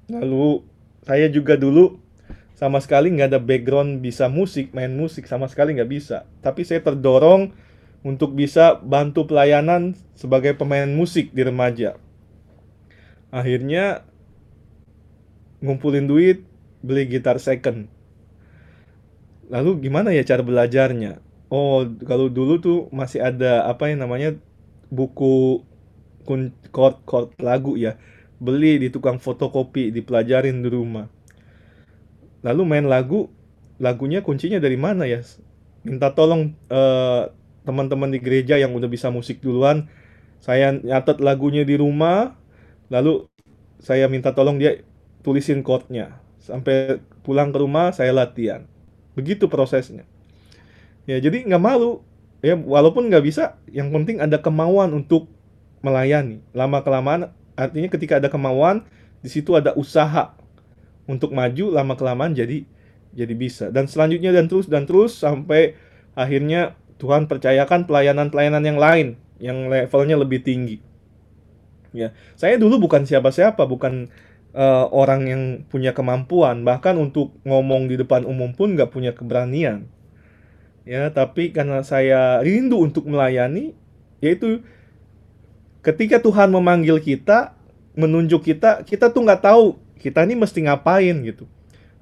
[0.07, 0.61] Lalu
[1.03, 1.97] saya juga dulu
[2.53, 6.29] sama sekali nggak ada background bisa musik, main musik sama sekali nggak bisa.
[6.45, 7.53] Tapi saya terdorong
[8.05, 11.97] untuk bisa bantu pelayanan sebagai pemain musik di remaja.
[13.33, 14.05] Akhirnya
[15.59, 16.45] ngumpulin duit,
[16.85, 17.89] beli gitar second.
[19.49, 21.26] Lalu gimana ya cara belajarnya?
[21.47, 24.35] Oh, kalau dulu tuh masih ada apa yang namanya
[24.91, 25.63] buku
[26.27, 27.95] kun chord chord lagu ya.
[28.37, 31.07] Beli di tukang fotokopi, dipelajarin di rumah.
[32.43, 33.31] Lalu main lagu,
[33.79, 35.23] lagunya kuncinya dari mana ya?
[35.87, 37.31] Minta tolong uh,
[37.63, 39.87] teman-teman di gereja yang udah bisa musik duluan,
[40.43, 42.35] saya nyatet lagunya di rumah,
[42.91, 43.25] lalu
[43.79, 44.83] saya minta tolong dia
[45.23, 46.19] tulisin chordnya.
[46.43, 48.67] Sampai pulang ke rumah saya latihan.
[49.17, 50.05] Begitu prosesnya
[51.07, 52.03] ya jadi nggak malu.
[52.45, 55.31] Ya walaupun nggak bisa yang penting ada kemauan untuk
[55.81, 56.43] melayani.
[56.53, 58.85] Lama kelamaan artinya ketika ada kemauan
[59.25, 60.37] di situ ada usaha
[61.09, 62.67] untuk maju lama kelamaan jadi
[63.15, 63.65] jadi bisa.
[63.73, 65.73] Dan selanjutnya dan terus dan terus sampai
[66.13, 69.07] akhirnya Tuhan percayakan pelayanan-pelayanan yang lain
[69.41, 70.77] yang levelnya lebih tinggi.
[71.95, 74.13] Ya saya dulu bukan siapa-siapa bukan
[74.53, 76.61] uh, orang yang punya kemampuan.
[76.61, 79.89] Bahkan untuk ngomong di depan umum pun nggak punya keberanian
[80.87, 83.75] ya tapi karena saya rindu untuk melayani
[84.23, 84.63] yaitu
[85.83, 87.51] ketika Tuhan memanggil kita
[87.99, 91.49] menunjuk kita kita tuh nggak tahu kita ini mesti ngapain gitu.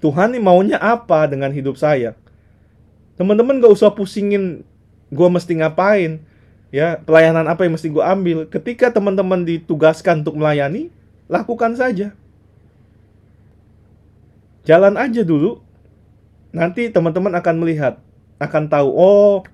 [0.04, 2.14] Tuhan ini maunya apa dengan hidup saya?
[3.16, 4.62] Teman-teman gak usah pusingin
[5.10, 6.22] gue mesti ngapain.
[6.70, 8.46] Ya pelayanan apa yang mesti gue ambil?
[8.52, 10.92] Ketika teman-teman ditugaskan untuk melayani
[11.32, 12.12] lakukan saja.
[14.68, 15.64] Jalan aja dulu.
[16.52, 18.05] Nanti teman-teman akan melihat
[18.42, 19.48] akan tahu oh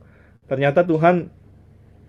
[0.49, 1.31] ternyata Tuhan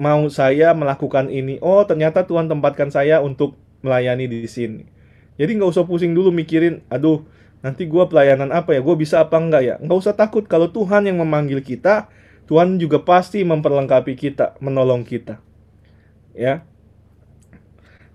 [0.01, 1.63] mau saya melakukan ini?
[1.63, 3.55] Oh, ternyata Tuhan tempatkan saya untuk
[3.87, 4.83] melayani di sini.
[5.37, 7.23] Jadi nggak usah pusing dulu mikirin, aduh,
[7.63, 8.81] nanti gua pelayanan apa ya?
[8.83, 9.75] Gue bisa apa enggak ya?
[9.79, 12.11] Nggak usah takut kalau Tuhan yang memanggil kita,
[12.51, 15.39] Tuhan juga pasti memperlengkapi kita, menolong kita.
[16.35, 16.67] Ya.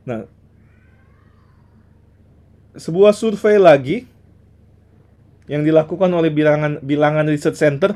[0.03, 0.27] Nah,
[2.77, 3.97] sebuah survei lagi
[5.47, 7.95] yang dilakukan oleh bilangan bilangan research center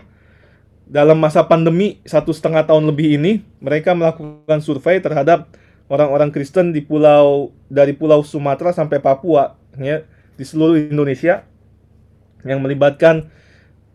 [0.91, 5.47] dalam masa pandemi satu setengah tahun lebih ini mereka melakukan survei terhadap
[5.87, 10.03] orang-orang Kristen di pulau dari pulau Sumatera sampai Papua ya
[10.35, 11.47] di seluruh Indonesia
[12.43, 13.31] yang melibatkan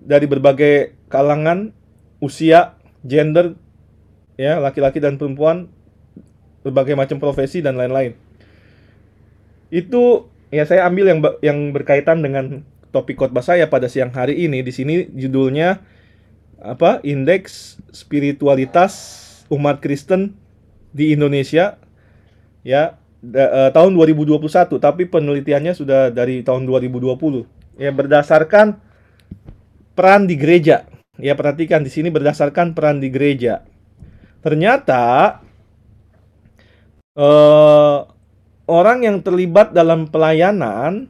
[0.01, 1.77] dari berbagai kalangan
[2.25, 3.61] usia gender
[4.41, 5.69] ya laki-laki dan perempuan
[6.65, 8.17] berbagai macam profesi dan lain-lain.
[9.69, 14.65] Itu ya saya ambil yang yang berkaitan dengan topik khotbah saya pada siang hari ini.
[14.65, 15.96] Di sini judulnya
[16.67, 20.35] apa indeks spiritualitas umat Kristen
[20.91, 21.79] di Indonesia
[22.67, 28.83] ya da, uh, tahun 2021 tapi penelitiannya sudah dari tahun 2020 ya berdasarkan
[29.97, 30.85] peran di gereja.
[31.17, 33.65] Ya perhatikan di sini berdasarkan peran di gereja.
[34.45, 35.41] Ternyata
[37.17, 38.05] uh,
[38.69, 41.09] orang yang terlibat dalam pelayanan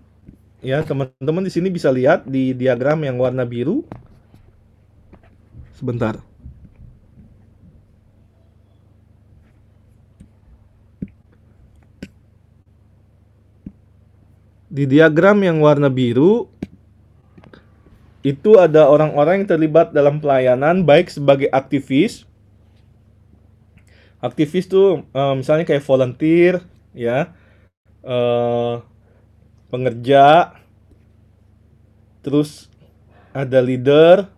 [0.63, 3.83] ya teman-teman di sini bisa lihat di diagram yang warna biru
[5.77, 6.17] Sebentar.
[14.73, 16.49] Di diagram yang warna biru
[18.25, 22.25] itu ada orang-orang yang terlibat dalam pelayanan baik sebagai aktivis.
[24.19, 26.65] Aktivis tuh uh, misalnya kayak volunteer
[26.97, 27.37] ya.
[28.01, 28.81] Uh,
[29.69, 30.57] pengerja
[32.25, 32.71] terus
[33.35, 34.36] ada leader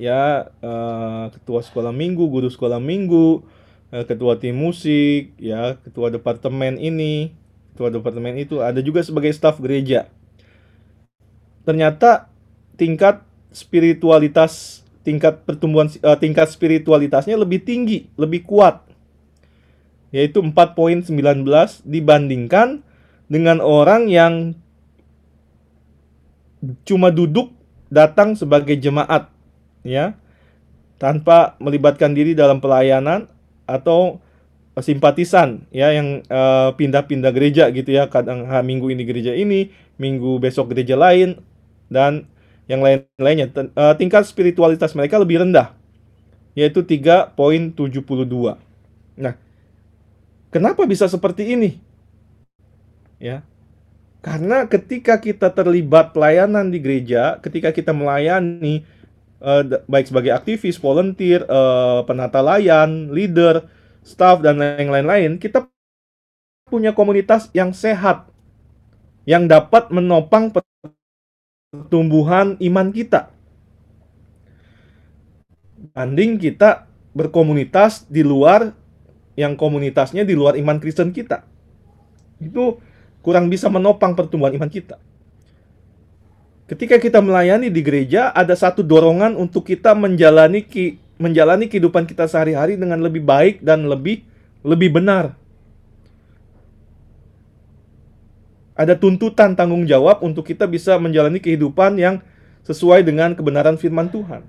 [0.00, 3.44] ya uh, ketua sekolah minggu, guru sekolah minggu,
[3.92, 7.36] uh, ketua tim musik, ya ketua departemen ini,
[7.76, 10.08] ketua departemen itu, ada juga sebagai staf gereja.
[11.68, 12.32] Ternyata
[12.80, 13.20] tingkat
[13.52, 18.80] spiritualitas, tingkat pertumbuhan, uh, tingkat spiritualitasnya lebih tinggi, lebih kuat,
[20.16, 21.12] yaitu 4.19
[21.84, 22.80] dibandingkan
[23.28, 24.56] dengan orang yang
[26.88, 27.52] cuma duduk
[27.92, 29.28] datang sebagai jemaat
[29.86, 30.16] ya
[31.00, 33.28] tanpa melibatkan diri dalam pelayanan
[33.64, 34.20] atau
[34.80, 38.08] simpatisan ya yang pindah pindah-pindah gereja gitu ya.
[38.08, 41.40] Kadang ha, minggu ini gereja ini minggu besok gereja lain
[41.92, 42.28] dan
[42.70, 43.50] yang lain-lainnya.
[43.74, 45.76] Uh, tingkat spiritualitas mereka lebih rendah
[46.58, 47.78] yaitu 3.72
[49.14, 49.34] nah
[50.50, 51.70] kenapa bisa seperti ini?
[53.20, 53.46] Ya
[54.20, 58.84] karena ketika kita terlibat pelayanan di gereja ketika kita melayani
[59.40, 63.66] uh, baik sebagai aktivis, volunteer, uh, penata layan, leader,
[64.04, 65.68] staff dan lain-lain, kita
[66.70, 68.30] punya komunitas yang sehat
[69.28, 70.54] yang dapat menopang
[71.74, 73.34] pertumbuhan iman kita.
[75.90, 78.72] Banding kita berkomunitas di luar
[79.34, 81.42] yang komunitasnya di luar iman Kristen kita.
[82.38, 82.78] Itu
[83.20, 84.96] kurang bisa menopang pertumbuhan iman kita.
[86.70, 92.30] Ketika kita melayani di gereja, ada satu dorongan untuk kita menjalani ki, menjalani kehidupan kita
[92.30, 94.22] sehari-hari dengan lebih baik dan lebih
[94.62, 95.34] lebih benar.
[98.78, 102.22] Ada tuntutan tanggung jawab untuk kita bisa menjalani kehidupan yang
[102.62, 104.46] sesuai dengan kebenaran firman Tuhan.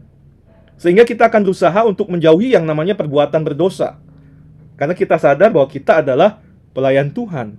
[0.78, 3.97] Sehingga kita akan berusaha untuk menjauhi yang namanya perbuatan berdosa.
[4.78, 6.38] Karena kita sadar bahwa kita adalah
[6.69, 7.57] pelayan Tuhan.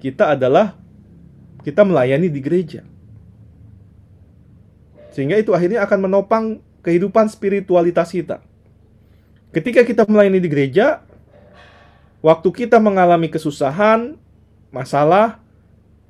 [0.00, 0.72] Kita adalah
[1.60, 2.96] kita melayani di gereja.
[5.18, 8.38] Sehingga itu akhirnya akan menopang kehidupan spiritualitas kita.
[9.50, 11.02] Ketika kita melayani di gereja,
[12.22, 14.14] waktu kita mengalami kesusahan,
[14.70, 15.42] masalah,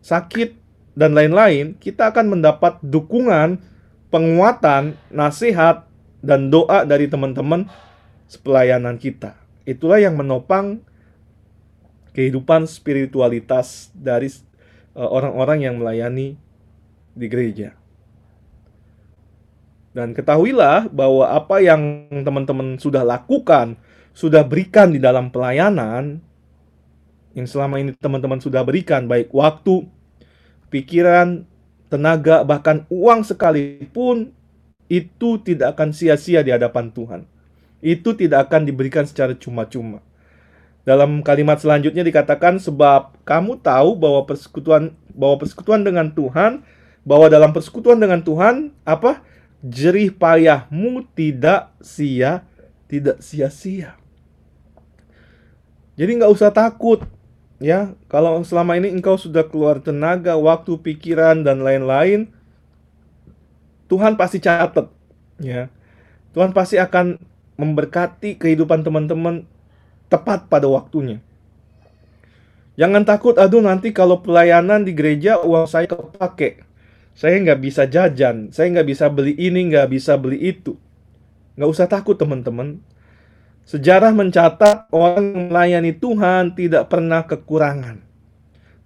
[0.04, 0.60] sakit,
[0.92, 3.64] dan lain-lain, kita akan mendapat dukungan,
[4.12, 5.88] penguatan, nasihat,
[6.20, 7.64] dan doa dari teman-teman
[8.28, 9.40] sepelayanan kita.
[9.64, 10.84] Itulah yang menopang
[12.12, 16.36] kehidupan spiritualitas dari eh, orang-orang yang melayani
[17.16, 17.72] di gereja.
[19.96, 23.74] Dan ketahuilah bahwa apa yang teman-teman sudah lakukan,
[24.12, 26.20] sudah berikan di dalam pelayanan,
[27.32, 29.86] yang selama ini teman-teman sudah berikan, baik waktu,
[30.68, 31.46] pikiran,
[31.88, 34.34] tenaga, bahkan uang sekalipun,
[34.88, 37.20] itu tidak akan sia-sia di hadapan Tuhan.
[37.78, 40.02] Itu tidak akan diberikan secara cuma-cuma.
[40.88, 46.64] Dalam kalimat selanjutnya dikatakan sebab kamu tahu bahwa persekutuan bahwa persekutuan dengan Tuhan,
[47.04, 49.20] bahwa dalam persekutuan dengan Tuhan apa?
[49.62, 52.48] Jerih payahmu tidak sia
[52.88, 53.94] tidak sia-sia.
[56.00, 57.04] Jadi nggak usah takut,
[57.60, 57.92] ya.
[58.08, 62.32] Kalau selama ini engkau sudah keluar tenaga, waktu, pikiran dan lain-lain,
[63.92, 64.88] Tuhan pasti catat,
[65.38, 65.68] ya.
[66.32, 67.20] Tuhan pasti akan
[67.60, 69.44] memberkati kehidupan teman-teman
[70.08, 71.20] tepat pada waktunya.
[72.78, 76.62] Jangan takut, aduh nanti kalau pelayanan di gereja uang saya kepake.
[77.18, 80.78] Saya nggak bisa jajan, saya nggak bisa beli ini, nggak bisa beli itu.
[81.58, 82.78] Nggak usah takut teman-teman.
[83.66, 88.06] Sejarah mencatat orang yang melayani Tuhan tidak pernah kekurangan.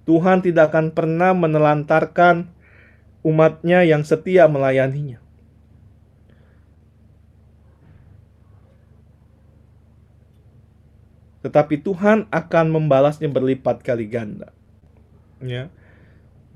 [0.08, 2.48] Tuhan tidak akan pernah menelantarkan
[3.20, 5.20] umatnya yang setia melayaninya.
[11.44, 14.56] Tetapi Tuhan akan membalasnya berlipat kali ganda.
[15.44, 15.68] Ya.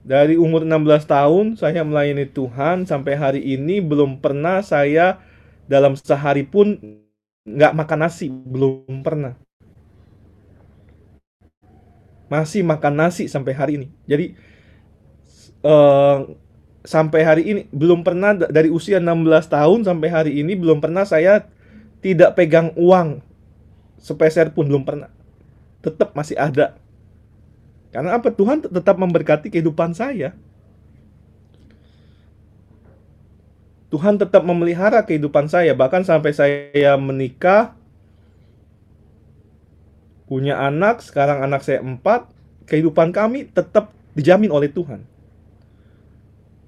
[0.07, 5.19] Dari umur 16 tahun saya melayani Tuhan sampai hari ini belum pernah saya
[5.67, 6.79] dalam sehari pun
[7.43, 9.35] nggak makan nasi, belum pernah.
[12.31, 13.89] Masih makan nasi sampai hari ini.
[14.07, 14.39] Jadi
[15.67, 16.39] uh,
[16.87, 21.51] sampai hari ini belum pernah dari usia 16 tahun sampai hari ini belum pernah saya
[21.99, 23.27] tidak pegang uang
[23.99, 25.11] sepeser pun belum pernah.
[25.83, 26.79] Tetap masih ada.
[27.97, 28.29] Karena apa?
[28.29, 30.37] Tuhan tetap memberkati kehidupan saya.
[33.89, 37.73] Tuhan tetap memelihara kehidupan saya bahkan sampai saya menikah
[40.29, 42.29] punya anak sekarang anak saya empat
[42.69, 45.07] kehidupan kami tetap dijamin oleh Tuhan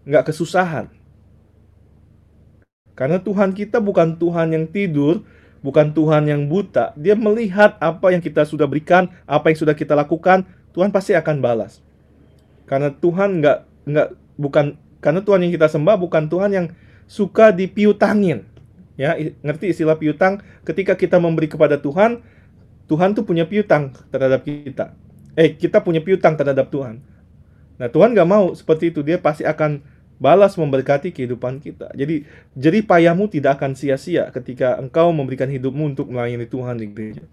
[0.07, 0.89] nggak kesusahan
[2.95, 5.27] karena Tuhan kita bukan Tuhan yang tidur
[5.59, 6.95] bukan Tuhan yang buta.
[6.95, 10.47] Dia melihat apa yang kita sudah berikan, apa yang sudah kita lakukan,
[10.79, 11.83] Tuhan pasti akan balas.
[12.71, 13.59] Karena Tuhan nggak
[13.91, 14.09] nggak
[14.39, 16.67] bukan karena Tuhan yang kita sembah bukan Tuhan yang
[17.11, 18.47] suka dipiutangin.
[18.95, 20.39] Ya, ngerti istilah piutang?
[20.63, 22.23] Ketika kita memberi kepada Tuhan,
[22.87, 24.95] Tuhan tuh punya piutang terhadap kita.
[25.35, 27.03] Eh, kita punya piutang terhadap Tuhan.
[27.83, 29.03] Nah, Tuhan nggak mau seperti itu.
[29.03, 29.83] Dia pasti akan
[30.23, 31.91] balas memberkati kehidupan kita.
[31.95, 32.23] Jadi
[32.55, 37.27] jerih payahmu tidak akan sia-sia ketika engkau memberikan hidupmu untuk melayani Tuhan di gereja.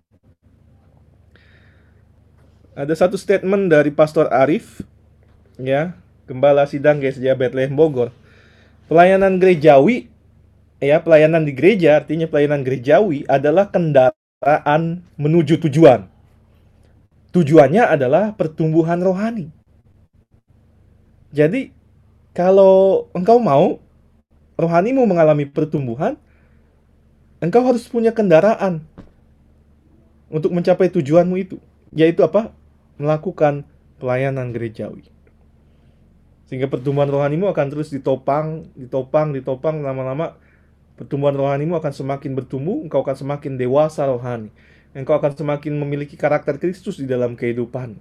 [2.76, 4.84] Ada satu statement dari Pastor Arif,
[5.56, 5.96] ya,
[6.28, 8.12] Gembala Sidang GSJ Bethlehem Bogor.
[8.92, 10.12] Pelayanan gerejawi,
[10.84, 16.12] ya, pelayanan di gereja artinya pelayanan gerejawi adalah kendaraan menuju tujuan.
[17.32, 19.48] Tujuannya adalah pertumbuhan rohani.
[21.32, 21.72] Jadi
[22.36, 23.80] kalau engkau mau
[24.60, 26.20] rohanimu mengalami pertumbuhan,
[27.40, 28.84] engkau harus punya kendaraan
[30.28, 31.56] untuk mencapai tujuanmu itu,
[31.96, 32.52] yaitu apa?
[32.96, 33.68] Melakukan
[34.00, 35.08] pelayanan gerejawi.
[36.46, 40.38] Sehingga pertumbuhan rohanimu akan terus ditopang, ditopang, ditopang lama-lama
[40.96, 44.54] pertumbuhan rohanimu akan semakin bertumbuh, engkau akan semakin dewasa rohani.
[44.96, 48.00] Engkau akan semakin memiliki karakter Kristus di dalam kehidupan.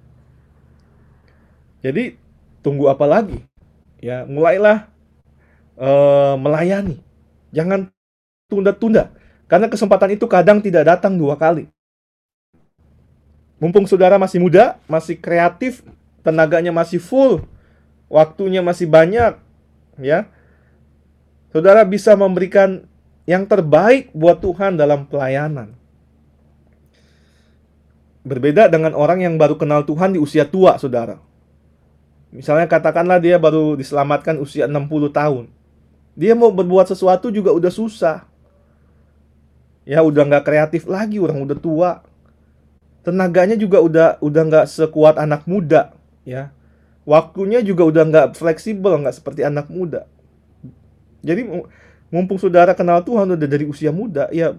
[1.83, 2.15] Jadi,
[2.63, 3.43] tunggu apa lagi?
[4.05, 4.93] ya mulailah
[5.81, 7.01] uh, melayani
[7.57, 7.89] jangan
[8.53, 9.09] tunda-tunda
[9.49, 11.73] karena kesempatan itu kadang tidak datang dua kali
[13.59, 15.85] mumpung saudara masih muda masih kreatif
[16.25, 17.45] tenaganya masih full
[18.11, 19.39] waktunya masih banyak
[19.99, 20.27] ya
[21.55, 22.87] saudara bisa memberikan
[23.25, 25.73] yang terbaik buat Tuhan dalam pelayanan
[28.25, 31.21] berbeda dengan orang yang baru kenal Tuhan di usia tua saudara
[32.35, 35.47] Misalnya katakanlah dia baru diselamatkan usia 60 tahun.
[36.19, 38.27] Dia mau berbuat sesuatu juga udah susah.
[39.87, 42.03] Ya udah nggak kreatif lagi, orang udah tua.
[43.05, 45.93] Tenaganya juga udah udah nggak sekuat anak muda,
[46.25, 46.51] ya.
[47.05, 50.09] Waktunya juga udah nggak fleksibel, nggak seperti anak muda.
[51.21, 51.45] Jadi
[52.09, 54.57] mumpung saudara kenal Tuhan udah dari usia muda, ya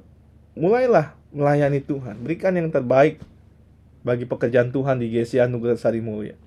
[0.54, 2.22] mulailah melayani Tuhan.
[2.22, 3.18] Berikan yang terbaik
[4.06, 6.38] bagi pekerjaan Tuhan di GC Anugerah Sari Mulia.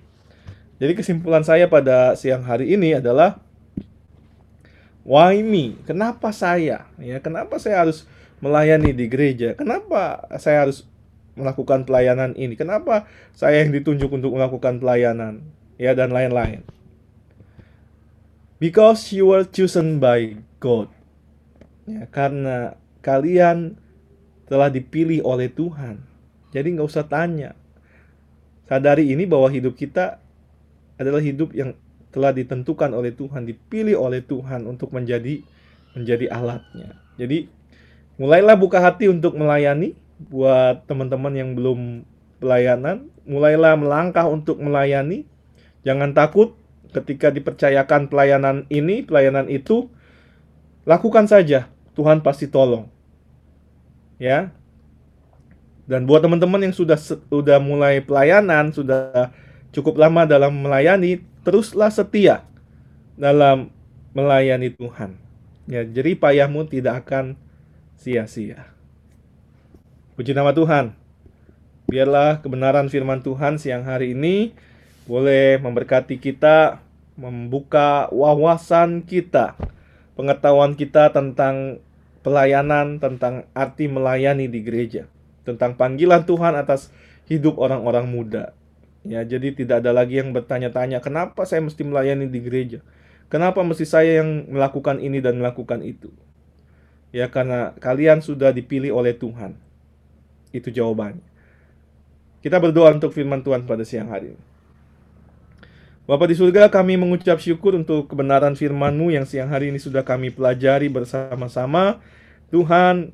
[0.79, 3.37] Jadi kesimpulan saya pada siang hari ini adalah
[5.03, 5.75] why me?
[5.83, 6.87] Kenapa saya?
[6.97, 8.07] Ya, kenapa saya harus
[8.39, 9.53] melayani di gereja?
[9.59, 10.88] Kenapa saya harus
[11.39, 12.59] melakukan pelayanan ini?
[12.59, 15.41] Kenapa saya yang ditunjuk untuk melakukan pelayanan?
[15.79, 16.67] Ya dan lain-lain.
[18.59, 20.91] Because you were chosen by God.
[21.87, 23.79] Ya, karena kalian
[24.51, 26.03] telah dipilih oleh Tuhan.
[26.51, 27.55] Jadi nggak usah tanya.
[28.67, 30.19] Sadari ini bahwa hidup kita
[30.99, 31.73] adalah hidup yang
[32.11, 35.41] telah ditentukan oleh Tuhan, dipilih oleh Tuhan untuk menjadi
[35.93, 36.99] menjadi alatnya.
[37.17, 37.49] Jadi
[38.19, 42.03] mulailah buka hati untuk melayani buat teman-teman yang belum
[42.43, 45.23] pelayanan, mulailah melangkah untuk melayani.
[45.87, 46.59] Jangan takut
[46.91, 49.87] ketika dipercayakan pelayanan ini, pelayanan itu,
[50.83, 51.71] lakukan saja.
[51.95, 52.91] Tuhan pasti tolong.
[54.19, 54.51] Ya.
[55.87, 59.33] Dan buat teman-teman yang sudah sudah mulai pelayanan, sudah
[59.73, 62.45] cukup lama dalam melayani, teruslah setia
[63.17, 63.73] dalam
[64.13, 65.17] melayani Tuhan.
[65.69, 67.37] Ya, jadi payahmu tidak akan
[67.97, 68.78] sia-sia.
[70.19, 70.91] Puji nama Tuhan.
[71.87, 74.51] Biarlah kebenaran firman Tuhan siang hari ini
[75.07, 76.83] boleh memberkati kita,
[77.15, 79.55] membuka wawasan kita,
[80.19, 81.79] pengetahuan kita tentang
[82.19, 85.07] pelayanan, tentang arti melayani di gereja,
[85.47, 86.91] tentang panggilan Tuhan atas
[87.31, 88.51] hidup orang-orang muda.
[89.07, 92.83] Ya, jadi tidak ada lagi yang bertanya-tanya, kenapa saya mesti melayani di gereja?
[93.31, 96.11] Kenapa mesti saya yang melakukan ini dan melakukan itu?
[97.15, 99.68] Ya, karena kalian sudah dipilih oleh Tuhan.
[100.49, 101.25] Itu jawabannya.
[102.39, 104.43] Kita berdoa untuk firman Tuhan pada siang hari ini.
[106.09, 110.33] Bapa di surga, kami mengucap syukur untuk kebenaran firman-Mu yang siang hari ini sudah kami
[110.33, 112.01] pelajari bersama-sama.
[112.49, 113.13] Tuhan,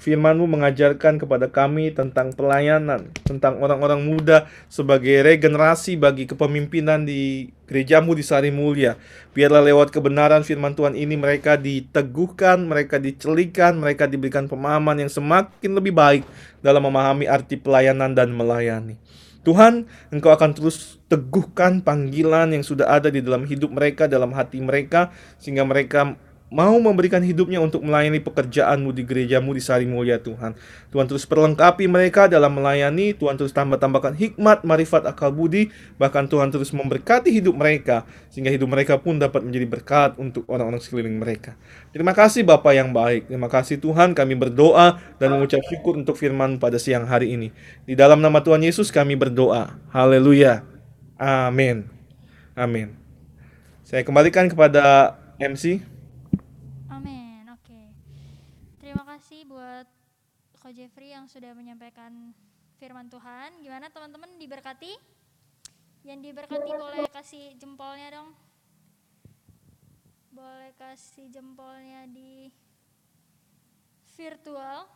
[0.00, 8.16] firman-Mu mengajarkan kepada kami tentang pelayanan, tentang orang-orang muda sebagai regenerasi bagi kepemimpinan di gerejamu
[8.16, 8.96] di Sari Mulia.
[9.36, 15.70] Biarlah lewat kebenaran firman Tuhan ini mereka diteguhkan, mereka dicelikan, mereka diberikan pemahaman yang semakin
[15.76, 16.24] lebih baik
[16.64, 18.96] dalam memahami arti pelayanan dan melayani.
[19.40, 24.60] Tuhan, Engkau akan terus teguhkan panggilan yang sudah ada di dalam hidup mereka, dalam hati
[24.60, 25.08] mereka,
[25.40, 26.12] sehingga mereka
[26.50, 30.58] mau memberikan hidupnya untuk melayani pekerjaanmu di gerejamu di Sari Mulia Tuhan.
[30.90, 36.50] Tuhan terus perlengkapi mereka dalam melayani, Tuhan terus tambah-tambahkan hikmat, marifat, akal budi, bahkan Tuhan
[36.50, 41.54] terus memberkati hidup mereka, sehingga hidup mereka pun dapat menjadi berkat untuk orang-orang sekeliling mereka.
[41.94, 46.58] Terima kasih Bapak yang baik, terima kasih Tuhan kami berdoa dan mengucap syukur untuk firman
[46.58, 47.54] pada siang hari ini.
[47.86, 49.78] Di dalam nama Tuhan Yesus kami berdoa.
[49.94, 50.66] Haleluya.
[51.20, 51.86] Amin.
[52.56, 52.96] Amin.
[53.84, 55.82] Saya kembalikan kepada MC.
[56.88, 57.44] Amin.
[57.50, 57.92] Oke.
[58.78, 59.84] Terima kasih buat
[60.70, 62.30] Ko Jeffrey yang sudah menyampaikan
[62.78, 63.58] firman Tuhan.
[63.58, 64.94] Gimana teman-teman diberkati?
[66.06, 68.30] Yang diberkati boleh kasih jempolnya dong.
[70.30, 72.54] Boleh kasih jempolnya di
[74.14, 74.86] virtual.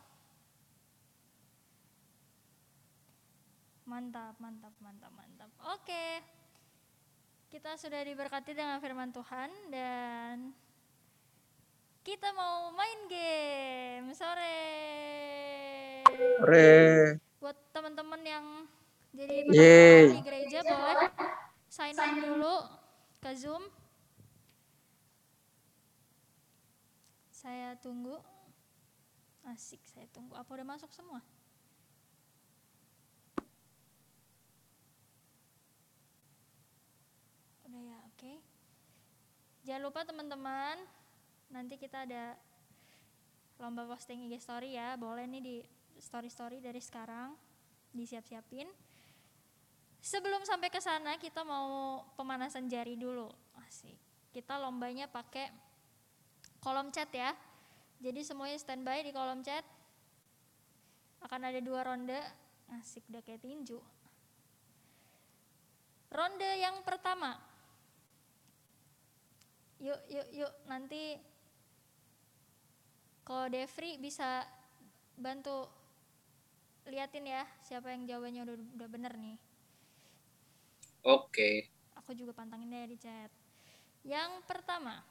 [3.83, 5.51] Mantap, mantap, mantap, mantap.
[5.75, 6.23] Oke.
[7.51, 10.55] Kita sudah diberkati dengan firman Tuhan dan
[12.05, 14.61] kita mau main game sore.
[16.37, 17.17] Hore.
[17.41, 18.45] Buat teman-teman yang
[19.09, 21.09] jadi di gereja boleh
[21.65, 22.61] sign in dulu
[23.17, 23.65] ke Zoom.
[27.33, 28.21] Saya tunggu.
[29.49, 30.37] Asik, saya tunggu.
[30.37, 31.25] Apa udah masuk semua?
[37.65, 38.33] Udah ya, oke.
[39.65, 40.77] Jangan lupa teman-teman,
[41.55, 42.35] nanti kita ada
[43.63, 44.99] lomba posting IG story ya.
[44.99, 45.55] Boleh nih di
[45.95, 47.31] story-story dari sekarang
[47.95, 48.67] disiap-siapin.
[50.03, 53.31] Sebelum sampai ke sana kita mau pemanasan jari dulu.
[53.63, 53.95] Asik.
[54.35, 55.47] Kita lombanya pakai
[56.59, 57.31] kolom chat ya.
[58.03, 59.63] Jadi semuanya standby di kolom chat.
[61.23, 62.19] Akan ada dua ronde.
[62.75, 63.79] Asik udah kayak tinju.
[66.11, 67.39] Ronde yang pertama.
[69.81, 70.53] Yuk, yuk, yuk.
[70.69, 71.17] Nanti
[73.25, 74.45] kalau Devri bisa
[75.17, 75.65] bantu
[76.85, 79.37] liatin ya siapa yang jawabannya udah udah bener nih.
[81.01, 81.73] Oke.
[81.97, 83.33] Aku juga pantangin deh di chat.
[84.05, 85.01] Yang pertama,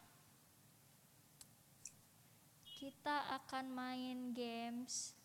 [2.79, 5.19] kita akan main games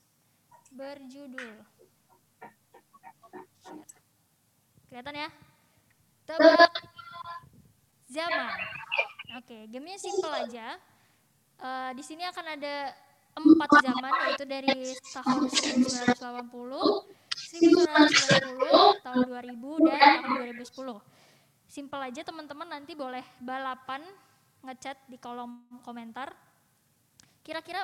[0.73, 1.61] berjudul.
[4.89, 5.29] Kelihatan ya?
[6.25, 6.73] Tebak
[8.09, 8.57] zaman.
[9.37, 10.81] Oke, gamenya simple aja.
[11.59, 12.95] Eh, di sini akan ada
[13.35, 17.03] empat zaman yaitu dari tahun 1980,
[17.35, 21.03] 1990, tahun 2000 dan tahun 2010.
[21.67, 23.99] Simple aja teman-teman nanti boleh balapan
[24.63, 26.31] ngechat di kolom komentar.
[27.43, 27.83] Kira-kira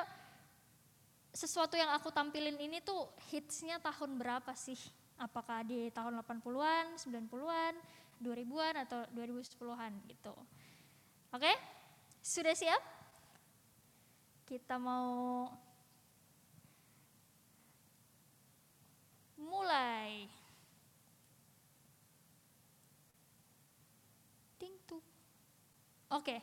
[1.36, 4.80] sesuatu yang aku tampilin ini tuh hitsnya tahun berapa sih?
[5.20, 7.74] Apakah di tahun 80-an, 90-an,
[8.24, 10.32] 2000-an atau 2010-an gitu.
[11.36, 11.52] Oke?
[12.24, 12.95] Sudah siap?
[14.46, 15.50] Kita mau
[19.34, 20.30] mulai.
[24.56, 24.78] Ting.
[26.14, 26.38] Oke.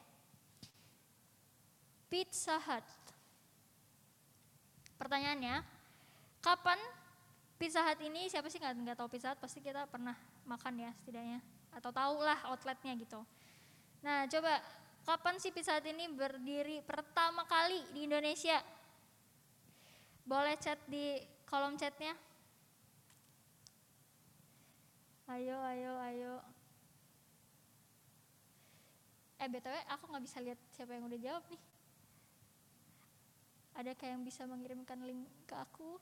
[2.11, 2.85] Pizza Hut.
[4.99, 5.63] Pertanyaannya,
[6.43, 6.77] kapan
[7.55, 10.91] Pizza Hut ini siapa sih nggak nggak tahu Pizza Hut pasti kita pernah makan ya
[10.99, 11.39] setidaknya
[11.71, 13.23] atau tahu lah outletnya gitu.
[14.03, 14.59] Nah coba
[15.03, 18.59] kapan sih Pizza Hut ini berdiri pertama kali di Indonesia?
[20.23, 22.15] Boleh chat di kolom chatnya.
[25.27, 26.33] Ayo, ayo, ayo.
[29.43, 31.61] Eh btw aku nggak bisa lihat siapa yang udah jawab nih.
[33.75, 35.99] Ada kayak yang bisa mengirimkan link ke aku?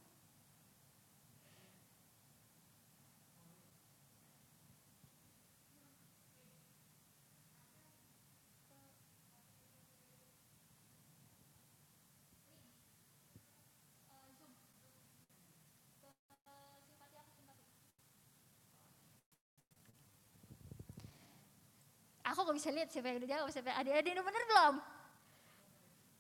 [22.42, 24.76] Aku nggak bisa lihat siapa yang udah jawab, siapa ada ada yang udah bener belum?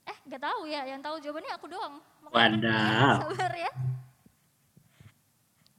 [0.06, 0.82] Eh, nggak tahu ya.
[0.86, 1.96] Yang tahu jawabannya aku doang.
[2.30, 3.18] Wadaw.
[3.26, 3.72] Sabar ya.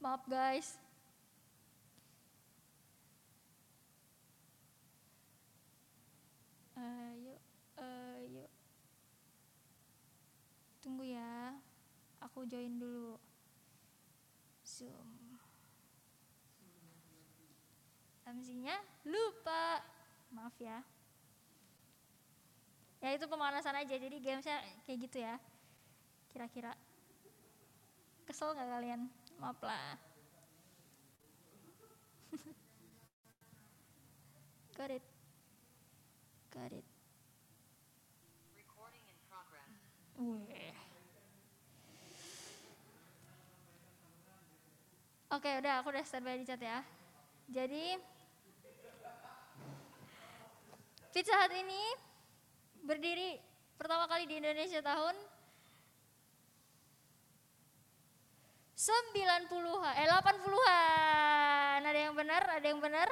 [0.03, 0.75] Maaf guys.
[6.75, 7.39] Ayo,
[7.79, 8.45] ayo.
[10.83, 11.55] Tunggu ya.
[12.19, 13.15] Aku join dulu.
[14.67, 15.39] Zoom.
[18.27, 18.75] MC-nya
[19.07, 19.92] lupa.
[20.33, 20.81] Maaf ya.
[22.99, 23.95] Ya itu pemanasan aja.
[23.95, 25.37] Jadi gamesnya kayak gitu ya.
[26.33, 26.73] Kira-kira.
[28.25, 29.01] Kesel nggak kalian?
[29.37, 29.93] Maaf lah.
[34.77, 35.05] Got it.
[36.49, 36.93] Got it.
[45.33, 46.85] Oke, udah aku udah standby di chat ya.
[47.49, 47.97] Jadi
[51.13, 51.81] Pizza Hut ini
[52.81, 53.37] berdiri
[53.77, 55.13] pertama kali di Indonesia tahun
[58.73, 59.45] 90-an,
[59.93, 61.79] eh 80-an.
[61.85, 62.41] Ada yang benar?
[62.57, 63.07] Ada yang benar?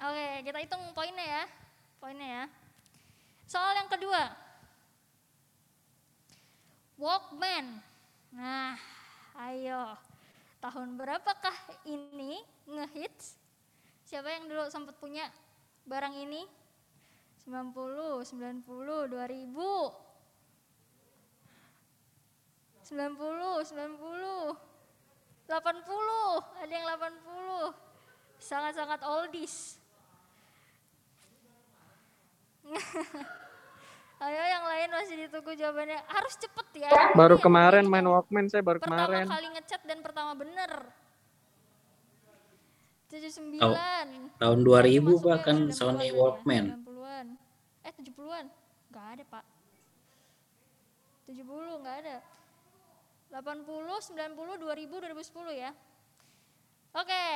[0.00, 1.44] Oke, kita hitung poinnya ya.
[2.00, 2.44] Poinnya ya.
[3.44, 4.32] Soal yang kedua.
[6.96, 7.84] Walkman.
[8.32, 8.80] Nah,
[9.44, 9.92] ayo.
[10.64, 11.54] Tahun berapakah
[11.84, 13.43] ini ngehits?
[14.04, 15.32] Siapa yang dulu sempat punya
[15.88, 16.44] barang ini?
[17.48, 20.04] 90, 90, 2000.
[22.84, 24.56] 90, 90,
[25.48, 27.72] 80, ada yang 80.
[28.36, 29.80] Sangat-sangat oldies.
[34.24, 36.00] Ayo yang lain masih ditunggu jawabannya.
[36.08, 36.88] Harus cepet ya.
[37.12, 39.28] Baru Ini yang kemarin main Walkman saya baru pertama kemarin.
[39.28, 40.72] kali ngechat dan pertama bener.
[43.14, 43.62] 79.
[43.62, 43.78] Oh,
[44.42, 46.82] tahun 2000 Masuknya bahkan 90-an Sony ya, Walkman.
[46.82, 47.38] 90-an.
[47.86, 48.50] Eh 70-an.
[48.90, 49.46] Enggak ada, Pak.
[51.30, 52.18] 70 enggak ada.
[53.30, 55.70] 80, 90, 2000, 2010 ya.
[56.94, 57.26] Oke,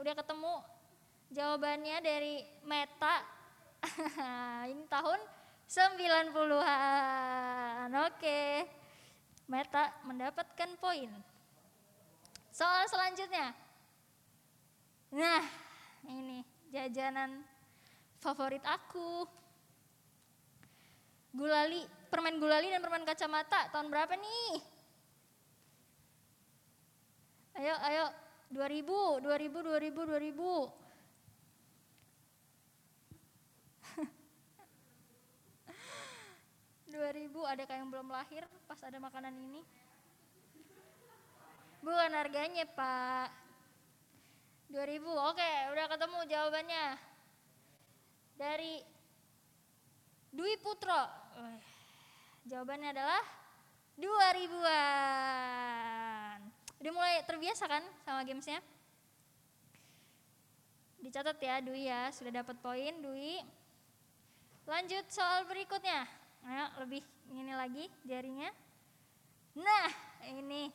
[0.00, 0.64] udah ketemu
[1.32, 3.20] jawabannya dari Meta.
[4.72, 5.20] Ini tahun
[5.68, 7.92] 90-an.
[8.08, 8.64] Oke.
[9.52, 11.12] Meta mendapatkan poin.
[12.52, 13.69] Soal selanjutnya.
[15.10, 15.42] Nah,
[16.06, 17.42] ini jajanan
[18.22, 19.26] favorit aku.
[21.30, 24.54] Gulali, permen gulali dan permen kacamata tahun berapa nih?
[27.58, 28.04] Ayo, ayo,
[28.50, 30.80] 2000, 2000, 2000, 2000.
[36.90, 39.62] Dua ribu ada kayak yang belum lahir pas ada makanan ini?
[41.80, 43.39] Bukan harganya pak
[44.70, 46.94] 2000 oke udah ketemu jawabannya.
[48.38, 48.78] Dari
[50.30, 51.10] Dwi Putro.
[52.46, 53.18] Jawabannya adalah
[54.00, 56.40] 2000-an
[56.80, 58.62] Udah mulai terbiasa kan sama gamesnya?
[61.02, 62.08] Dicatat ya Dwi ya.
[62.14, 63.42] Sudah dapat poin Dwi.
[64.64, 66.06] Lanjut soal berikutnya.
[66.46, 67.04] Ayo lebih
[67.34, 68.48] ini lagi jarinya.
[69.58, 69.90] Nah
[70.30, 70.70] ini.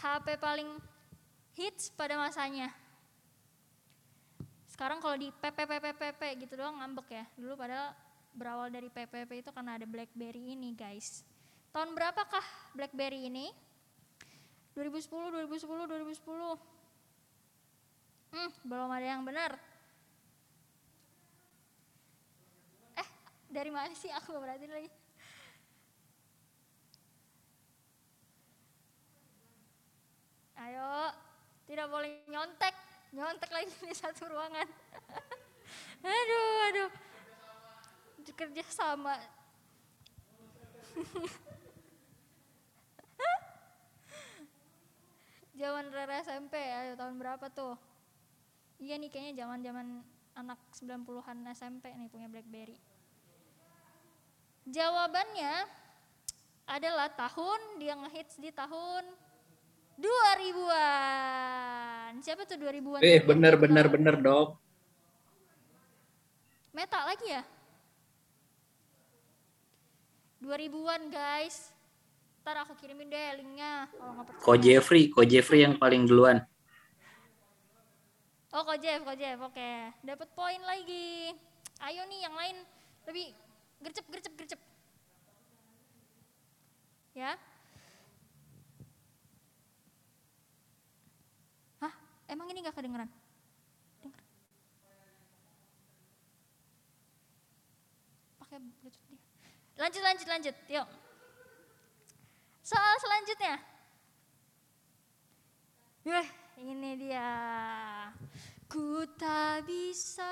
[0.00, 0.80] HP paling
[1.54, 2.70] hits pada masanya.
[4.70, 7.24] Sekarang kalau di PPPPPP gitu doang ngambek ya.
[7.36, 7.92] Dulu padahal
[8.32, 11.26] berawal dari PPP itu karena ada BlackBerry ini guys.
[11.70, 12.42] Tahun berapakah
[12.74, 13.52] BlackBerry ini?
[14.74, 16.56] 2010, 2010, 2010.
[18.30, 19.58] Hmm, belum ada yang benar.
[22.94, 23.08] Eh,
[23.50, 24.90] dari mana sih aku perhatiin lagi.
[30.60, 31.10] Ayo,
[31.70, 32.74] tidak boleh nyontek.
[33.14, 34.66] Nyontek lagi di satu ruangan.
[36.02, 36.90] aduh, aduh.
[38.34, 39.14] Kerja sama.
[45.60, 47.78] Zaman Rara SMP, ayo tahun berapa tuh?
[48.80, 50.00] Iya nih kayaknya zaman-zaman
[50.32, 52.80] anak 90-an SMP nih punya BlackBerry.
[54.64, 55.68] Jawabannya
[56.64, 59.04] adalah tahun dia ngehits di tahun
[60.00, 62.24] 2000-an.
[62.24, 63.04] Siapa tuh 2000-an?
[63.04, 64.56] Eh, tadi yang bener, bener, bener, dok.
[66.72, 67.44] Meta lagi ya?
[70.40, 71.76] 2000-an guys.
[72.40, 73.84] Ntar aku kirimin deh linknya.
[73.92, 74.44] Kalau nggak percaya.
[74.44, 76.40] Ko Jeffrey, Ko Jeffrey yang paling duluan.
[78.50, 79.72] Oh, Ko Jeff, Ko Jeff, oke.
[80.00, 81.36] Dapat poin lagi.
[81.84, 82.56] Ayo nih yang lain
[83.06, 83.36] lebih
[83.84, 84.60] gercep, gercep, gercep.
[87.12, 87.36] Ya.
[91.84, 91.92] Hah?
[92.30, 93.10] Emang ini gak kedengeran?
[93.98, 94.22] Denger.
[98.38, 99.18] Pakai bluetooth dia.
[99.74, 100.54] Lanjut, lanjut, lanjut.
[100.70, 100.86] Yuk.
[102.62, 103.58] Soal selanjutnya.
[106.06, 106.28] Wah,
[106.62, 107.34] ini dia.
[108.70, 110.30] Ku tak bisa.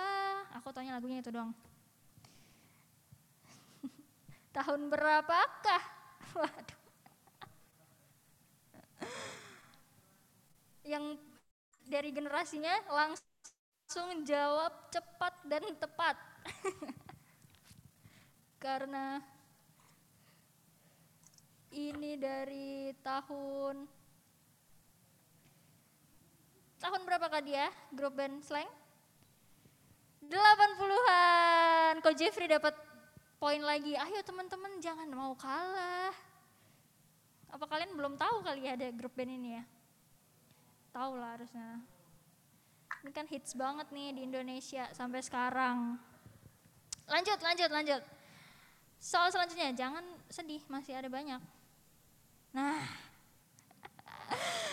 [0.54, 1.50] Aku tanya lagunya itu dong.
[4.54, 5.82] Tahun berapakah?
[6.38, 6.78] Waduh.
[10.94, 11.27] Yang
[11.88, 16.16] dari generasinya langsung jawab cepat dan tepat.
[18.64, 19.16] Karena
[21.72, 23.88] ini dari tahun
[26.78, 27.72] tahun berapakah dia?
[27.96, 28.68] Grup band slang?
[30.28, 32.76] 80-an kok Jeffrey dapat
[33.40, 33.96] poin lagi?
[33.96, 36.12] Ayo teman-teman jangan mau kalah.
[37.48, 39.64] Apa kalian belum tahu kali ya ada grup band ini ya
[40.92, 41.80] tahu lah harusnya.
[43.04, 45.98] Ini kan hits banget nih di Indonesia sampai sekarang.
[47.08, 48.02] Lanjut lanjut lanjut.
[48.98, 51.40] Soal selanjutnya jangan sedih masih ada banyak.
[52.52, 52.82] Nah.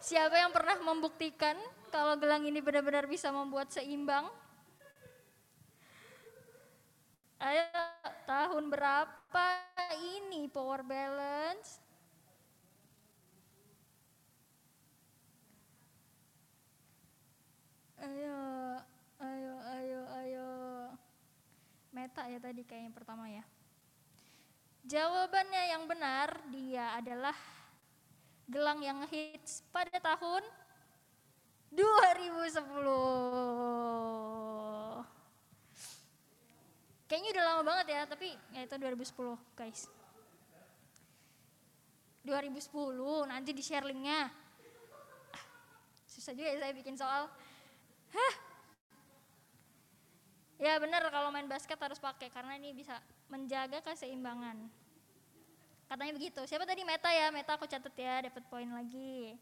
[0.00, 1.54] Siapa yang pernah membuktikan
[1.92, 4.26] kalau gelang ini benar-benar bisa membuat seimbang?
[7.40, 7.64] Ayo,
[8.24, 9.46] tahun berapa
[10.00, 11.89] ini power balance?
[18.00, 18.40] Ayo,
[19.20, 20.48] ayo, ayo, ayo.
[21.92, 23.44] Meta ya tadi kayak yang pertama ya.
[24.88, 27.36] Jawabannya yang benar dia adalah
[28.48, 30.40] gelang yang hits pada tahun
[31.76, 32.64] 2010.
[37.04, 39.92] Kayaknya udah lama banget ya, tapi ya itu 2010 guys.
[42.24, 44.32] 2010 nanti di share linknya.
[45.36, 45.44] Ah,
[46.08, 47.28] Susah juga ya saya bikin soal.
[48.10, 48.34] Hah?
[50.60, 53.00] Ya benar kalau main basket harus pakai karena ini bisa
[53.32, 54.68] menjaga keseimbangan.
[55.88, 56.44] Katanya begitu.
[56.44, 57.32] Siapa tadi Meta ya?
[57.32, 59.34] Meta aku catat ya, dapat poin lagi.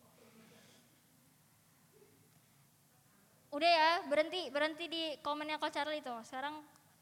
[3.52, 6.14] Udah ya, berhenti, berhenti di komennya Coach Charlie itu.
[6.24, 6.60] Sekarang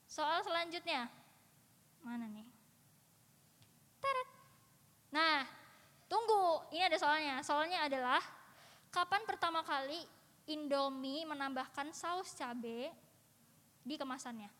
[0.09, 1.11] soal selanjutnya.
[2.03, 2.47] Mana nih?
[3.99, 4.29] Teret.
[5.11, 5.43] Nah,
[6.07, 6.67] tunggu.
[6.71, 7.43] Ini ada soalnya.
[7.43, 8.23] Soalnya adalah
[8.95, 10.07] kapan pertama kali
[10.47, 12.91] Indomie menambahkan saus cabe
[13.83, 14.51] di kemasannya?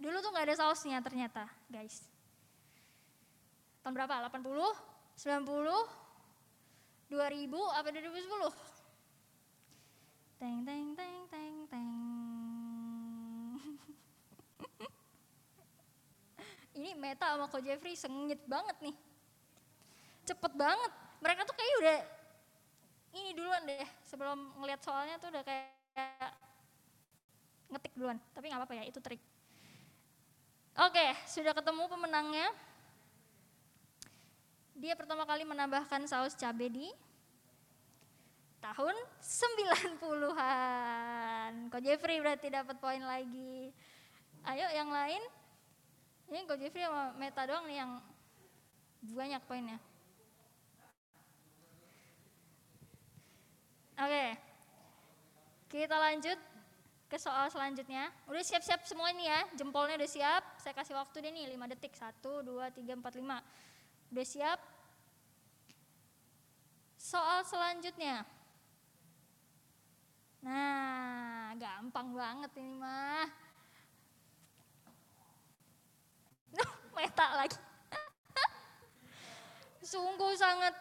[0.00, 2.10] Dulu tuh nggak ada sausnya ternyata, guys
[3.80, 4.28] tahun berapa?
[4.28, 4.44] 80,
[5.16, 8.54] 90, 2000 apa 2010?
[10.40, 11.90] Teng teng teng teng teng.
[16.80, 18.96] Ini Meta sama Ko Jeffrey sengit banget nih.
[20.24, 20.92] Cepet banget.
[21.20, 21.98] Mereka tuh kayak udah
[23.10, 26.32] ini duluan deh sebelum ngeliat soalnya tuh udah kayak
[27.70, 28.18] ngetik duluan.
[28.34, 29.20] Tapi nggak apa-apa ya, itu trik.
[30.78, 32.54] Oke, sudah ketemu pemenangnya.
[34.78, 36.90] Dia pertama kali menambahkan saus cabai di
[38.62, 41.68] tahun 90-an.
[41.68, 43.74] Ko Jeffrey berarti dapat poin lagi.
[44.46, 45.20] Ayo yang lain.
[46.30, 48.00] Ini Ko Jeffrey sama Meta doang nih yang
[49.04, 49.76] banyak poinnya.
[54.00, 54.26] Oke.
[55.68, 56.38] Kita lanjut
[57.04, 58.08] ke soal selanjutnya.
[58.32, 59.44] Udah siap-siap semua ini ya.
[59.60, 60.42] Jempolnya udah siap.
[60.56, 61.92] Saya kasih waktu deh nih 5 detik.
[61.92, 64.16] 1 2 3 4 5.
[64.16, 64.60] Udah siap?
[66.96, 68.24] Soal selanjutnya.
[70.40, 73.28] Nah, gampang banget ini mah.
[76.56, 77.58] Nuh, meta lagi.
[79.92, 80.72] Sungguh sangat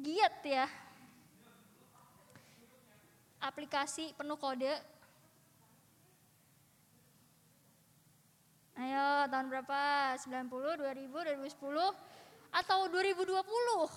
[0.00, 0.87] giat ya.
[3.38, 4.74] Aplikasi penuh kode.
[8.78, 9.80] Ayo, tahun berapa?
[10.22, 11.90] 90, 2000, 2010,
[12.54, 13.90] atau 2020?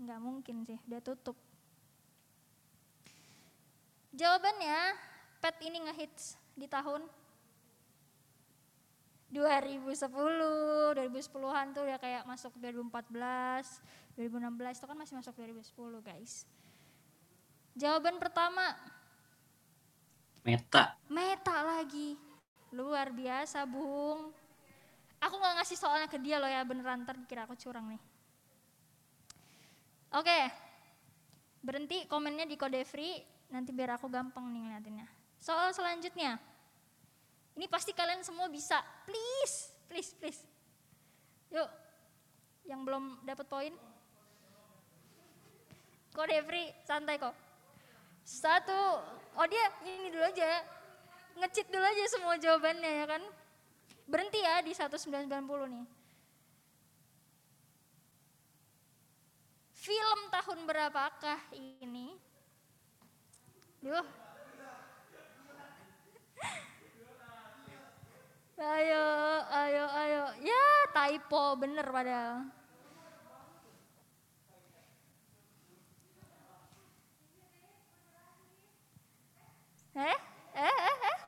[0.00, 1.36] Nggak mungkin sih, udah tutup.
[4.12, 4.96] Jawabannya,
[5.40, 7.08] pet ini ngehits di tahun
[9.32, 13.80] 2010, 2010-an tuh udah kayak masuk 2014,
[14.18, 16.44] 2016 itu kan masih masuk 2010 guys.
[17.78, 18.74] Jawaban pertama,
[20.40, 20.96] Meta.
[21.12, 22.16] Meta lagi.
[22.72, 24.32] Luar biasa, Bung.
[25.20, 28.00] Aku nggak ngasih soalnya ke dia loh ya, beneran ntar dikira aku curang nih.
[30.16, 30.40] Oke,
[31.60, 33.20] berhenti komennya di kode free,
[33.52, 35.06] nanti biar aku gampang nih ngeliatinnya.
[35.36, 36.40] Soal selanjutnya,
[37.54, 40.40] ini pasti kalian semua bisa, please, please, please.
[41.52, 41.68] Yuk,
[42.64, 43.74] yang belum dapat poin,
[46.16, 47.49] kode free, santai kok.
[48.24, 48.82] Satu,
[49.36, 50.62] oh dia ini dulu aja,
[51.40, 53.22] ngecit dulu aja semua jawabannya ya kan.
[54.10, 55.86] Berhenti ya di 1990 nih.
[59.80, 62.18] Film tahun berapakah ini?
[63.80, 64.04] Duh.
[68.60, 69.06] Ayo,
[69.48, 70.24] ayo, ayo.
[70.44, 72.59] Ya, typo bener padahal.
[80.00, 80.16] Eh?
[80.56, 81.18] Eh, eh, eh?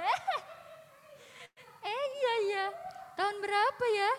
[0.00, 0.20] Eh?
[1.84, 2.72] Eh, iya, iya.
[3.12, 4.12] Tahun berapa ya?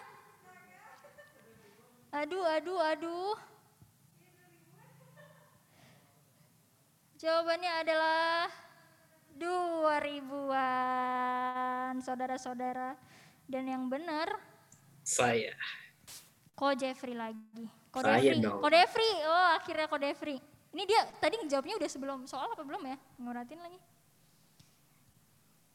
[2.21, 3.33] Aduh, aduh, aduh.
[7.17, 8.53] Jawabannya adalah
[9.41, 12.93] 2000-an, saudara-saudara.
[13.49, 14.29] Dan yang benar,
[15.01, 15.57] Saya.
[16.53, 17.65] Ko Jeffrey lagi.
[17.89, 18.45] Ko Saya Jeffrey.
[18.45, 19.25] Ko Jeffrey.
[19.25, 20.37] Oh, akhirnya Ko Jeffrey.
[20.77, 23.01] Ini dia tadi jawabnya udah sebelum soal apa belum ya?
[23.17, 23.81] Nguratin lagi.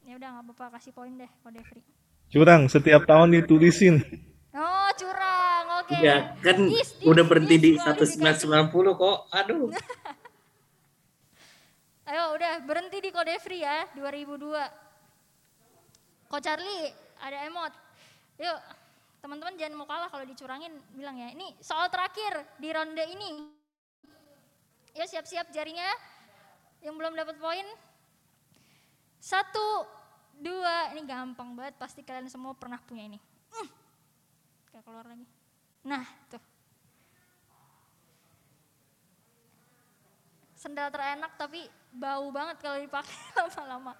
[0.06, 1.82] Ya udah nggak apa-apa kasih poin deh Ko Jeffrey.
[2.30, 3.98] Curang, setiap tahun ditulisin.
[4.54, 5.82] Oh, curang.
[5.82, 5.98] Oke.
[5.98, 8.46] Ya, kan Dis, dis, udah berhenti di dis, kualifikasi.
[8.46, 9.26] 1990 kok.
[9.34, 9.74] Aduh.
[12.14, 16.30] Ayo udah berhenti di kode free ya 2002.
[16.30, 17.74] Ko Charlie ada emot.
[18.38, 18.58] Yuk
[19.18, 21.34] teman-teman jangan mau kalah kalau dicurangin bilang ya.
[21.34, 23.61] Ini soal terakhir di ronde ini.
[24.92, 25.88] Yuk siap-siap jarinya
[26.84, 27.64] yang belum dapat poin.
[29.22, 29.86] Satu,
[30.36, 33.18] dua, ini gampang banget pasti kalian semua pernah punya ini.
[33.54, 33.68] Hmm.
[34.68, 35.24] Kayak keluar lagi.
[35.86, 36.42] Nah tuh.
[40.58, 43.94] Sendal terenak tapi bau banget kalau dipakai lama-lama.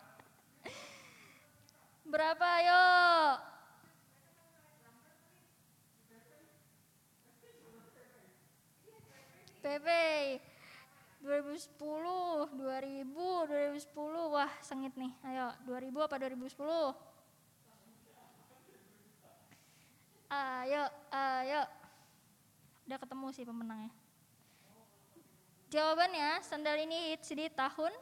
[2.05, 2.83] Berapa ayo?
[9.63, 9.89] PP
[11.23, 14.35] 2010, 2000, 2010.
[14.35, 15.15] Wah, sengit nih.
[15.23, 16.59] Ayo, 2000 apa 2010?
[20.33, 21.63] Ayo, ayo.
[22.91, 23.95] Udah ketemu sih pemenangnya.
[25.71, 27.93] Jawabannya, sandal ini hits di tahun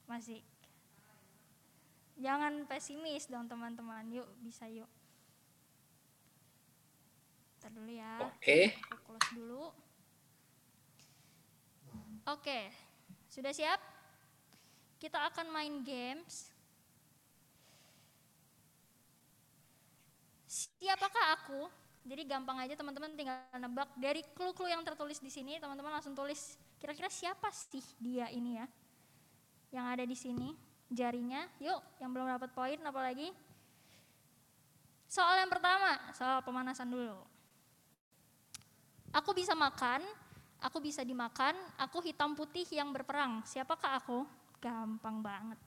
[0.10, 0.44] Masih.
[2.20, 4.04] Jangan pesimis dong teman-teman.
[4.12, 4.90] Yuk, bisa yuk.
[7.64, 8.20] Ntar dulu ya.
[8.28, 8.76] Oke.
[8.90, 9.72] Aku close dulu.
[12.30, 12.70] Oke,
[13.30, 13.82] sudah siap?
[15.02, 16.54] Kita akan main games.
[20.46, 21.62] Siapakah aku?
[22.06, 26.58] Jadi gampang aja teman-teman tinggal nebak dari clue-clue yang tertulis di sini, teman-teman langsung tulis
[26.82, 28.66] kira-kira siapa sih dia ini ya?
[29.70, 30.50] Yang ada di sini
[30.90, 31.46] jarinya.
[31.62, 33.30] Yuk, yang belum dapat poin apalagi?
[35.06, 37.20] Soal yang pertama, soal pemanasan dulu.
[39.12, 40.00] Aku bisa makan,
[40.62, 43.42] aku bisa dimakan, aku hitam putih yang berperang.
[43.44, 44.22] Siapakah aku?
[44.62, 45.58] Gampang banget.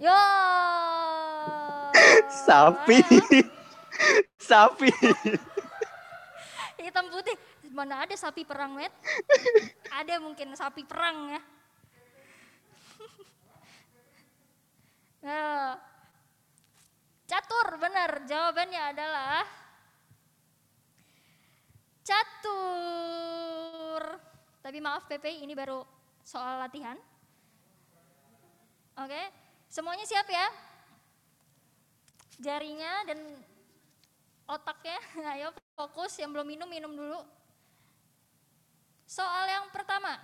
[0.00, 0.16] Yo.
[2.48, 3.04] Sapi.
[4.48, 4.88] Sapi.
[6.80, 7.36] Hitam putih.
[7.68, 8.90] Mana ada sapi perang, Met?
[9.92, 11.38] ada mungkin sapi perang ya.
[15.28, 15.76] nah,
[17.28, 18.24] catur benar.
[18.24, 19.44] Jawabannya adalah
[22.08, 24.02] catur.
[24.64, 25.84] Tapi maaf PP, ini baru
[26.24, 26.96] soal latihan.
[28.98, 29.22] Oke,
[29.68, 30.48] semuanya siap ya?
[32.40, 33.18] Jarinya dan
[34.48, 34.98] otaknya,
[35.36, 36.16] ayo fokus.
[36.16, 37.20] Yang belum minum, minum dulu.
[39.04, 40.16] Soal yang pertama.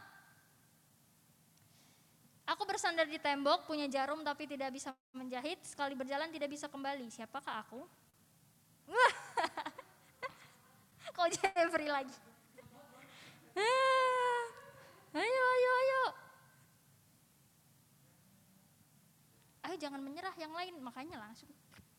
[2.45, 7.09] Aku bersandar di tembok, punya jarum tapi tidak bisa menjahit, sekali berjalan tidak bisa kembali.
[7.09, 7.81] Siapakah aku?
[11.15, 12.17] Kok Jeffrey lagi?
[13.55, 14.43] Ah.
[15.15, 16.03] Ayo, ayo, ayo.
[19.63, 21.47] Ayo jangan menyerah yang lain, makanya langsung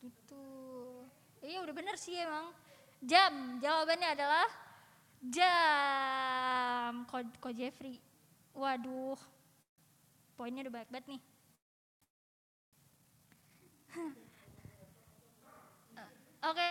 [0.04, 0.44] gitu.
[1.40, 2.52] Iya udah bener sih emang.
[3.00, 4.48] Jam, jawabannya adalah
[5.24, 7.08] jam.
[7.08, 7.96] Kok, kok Jeffrey?
[8.52, 9.16] Waduh,
[10.36, 11.22] poinnya udah banyak banget nih.
[16.46, 16.68] Oke.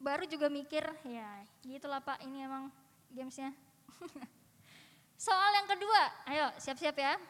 [0.00, 2.72] Baru juga mikir, ya gitulah Pak, ini emang
[3.12, 3.52] gamesnya.
[5.28, 6.00] Soal yang kedua,
[6.32, 7.20] ayo siap-siap ya.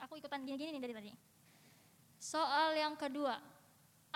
[0.00, 1.12] Aku ikutan gini-gini nih dari tadi.
[2.16, 3.36] Soal yang kedua,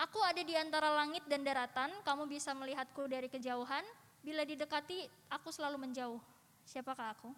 [0.01, 3.85] aku ada di antara langit dan daratan, kamu bisa melihatku dari kejauhan,
[4.25, 6.17] bila didekati aku selalu menjauh.
[6.65, 7.29] Siapakah aku?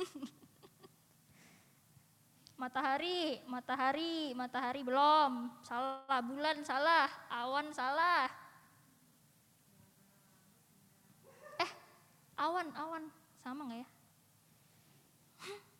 [2.54, 5.50] matahari, matahari, matahari belum.
[5.66, 8.30] Salah, bulan salah, awan salah.
[11.60, 11.70] Eh,
[12.38, 13.04] awan, awan.
[13.42, 13.88] Sama nggak ya?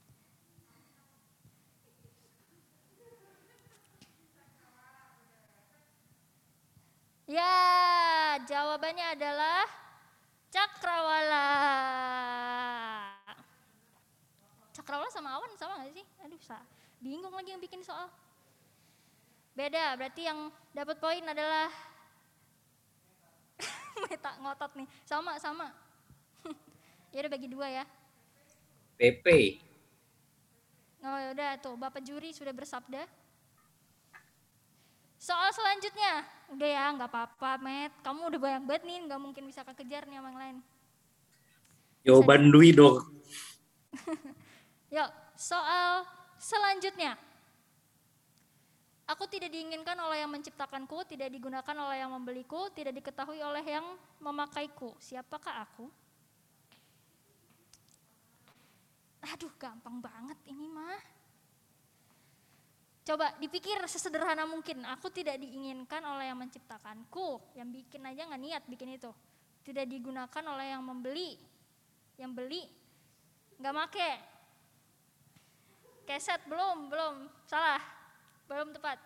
[7.25, 7.57] Ya,
[8.45, 9.65] jawabannya adalah
[10.53, 11.49] cakrawala.
[14.75, 16.07] Cakrawala sama awan sama nggak sih?
[16.27, 16.59] Aduh, sa
[16.99, 18.11] bingung lagi yang bikin soal.
[19.55, 21.71] Beda, berarti yang dapat poin adalah
[24.03, 24.89] Meta ngotot nih.
[25.07, 25.71] Sama, sama.
[27.15, 27.85] ya udah bagi dua ya.
[28.99, 29.27] PP.
[31.07, 33.07] Oh ya udah tuh, Bapak juri sudah bersabda.
[35.23, 37.95] Soal selanjutnya, udah ya nggak apa-apa, Met.
[38.03, 40.57] Kamu udah banyak banget nih, nggak mungkin bisa kekejar nih sama yang lain.
[42.03, 43.07] Jawaban Dwi dong.
[44.95, 46.07] Yuk, soal
[46.39, 47.19] selanjutnya.
[49.11, 53.85] Aku tidak diinginkan oleh yang menciptakanku, tidak digunakan oleh yang membeliku, tidak diketahui oleh yang
[54.23, 54.95] memakaiku.
[55.03, 55.91] Siapakah aku?
[59.35, 61.01] Aduh, gampang banget ini mah.
[63.05, 64.81] Coba dipikir sesederhana mungkin.
[64.97, 69.13] Aku tidak diinginkan oleh yang menciptakanku, yang bikin aja nggak niat bikin itu.
[69.61, 71.37] Tidak digunakan oleh yang membeli,
[72.17, 72.65] yang beli
[73.61, 74.34] nggak make.
[76.05, 77.15] Keset belum, belum,
[77.49, 77.81] salah,
[78.45, 79.01] belum tepat.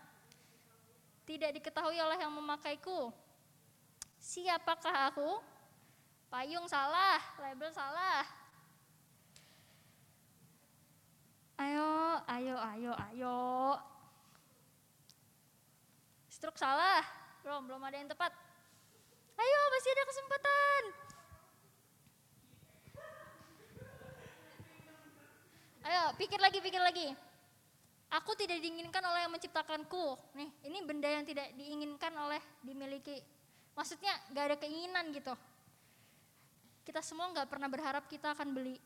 [1.22, 3.14] Tidak diketahui oleh yang memakaiku.
[4.18, 5.38] Siapakah aku?
[6.28, 8.26] Payung salah, label salah.
[11.58, 11.90] Ayo,
[12.26, 13.38] ayo, ayo, ayo.
[16.30, 17.02] Struk salah.
[17.42, 18.30] Belum, belum ada yang tepat.
[19.38, 20.82] Ayo, masih ada kesempatan.
[25.88, 27.08] Ayo, pikir lagi, pikir lagi.
[28.12, 30.20] Aku tidak diinginkan oleh yang menciptakanku.
[30.36, 33.24] Nih, ini benda yang tidak diinginkan oleh dimiliki.
[33.72, 35.32] Maksudnya gak ada keinginan gitu.
[36.84, 38.80] Kita semua nggak pernah berharap kita akan beli.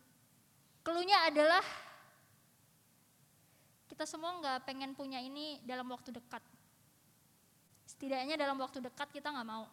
[0.83, 1.63] Keluhnya adalah
[3.87, 6.43] kita semua nggak pengen punya ini dalam waktu dekat.
[7.87, 9.71] Setidaknya dalam waktu dekat kita nggak mau.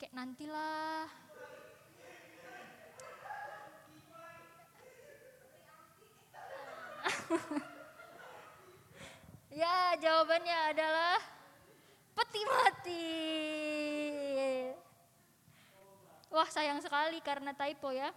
[0.00, 1.21] Kayak nantilah.
[9.60, 11.18] ya jawabannya adalah
[12.14, 13.06] peti mati.
[16.32, 18.08] Wah sayang sekali karena typo ya.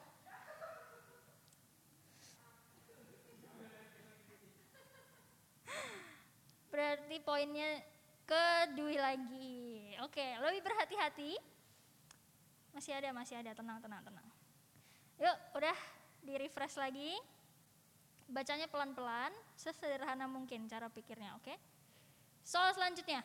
[6.71, 7.83] Berarti poinnya
[8.25, 9.93] ke Dwi lagi.
[10.01, 11.37] Oke, lebih berhati-hati.
[12.73, 13.55] Masih ada, masih ada.
[13.55, 14.27] Tenang, tenang, tenang.
[15.15, 15.77] Yuk, udah
[16.25, 17.15] di refresh lagi.
[18.25, 21.53] Bacanya pelan-pelan, sesederhana mungkin cara pikirnya, oke?
[22.41, 23.21] Soal selanjutnya.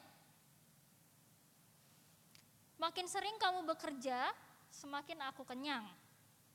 [2.80, 4.32] Makin sering kamu bekerja,
[4.72, 5.84] semakin aku kenyang.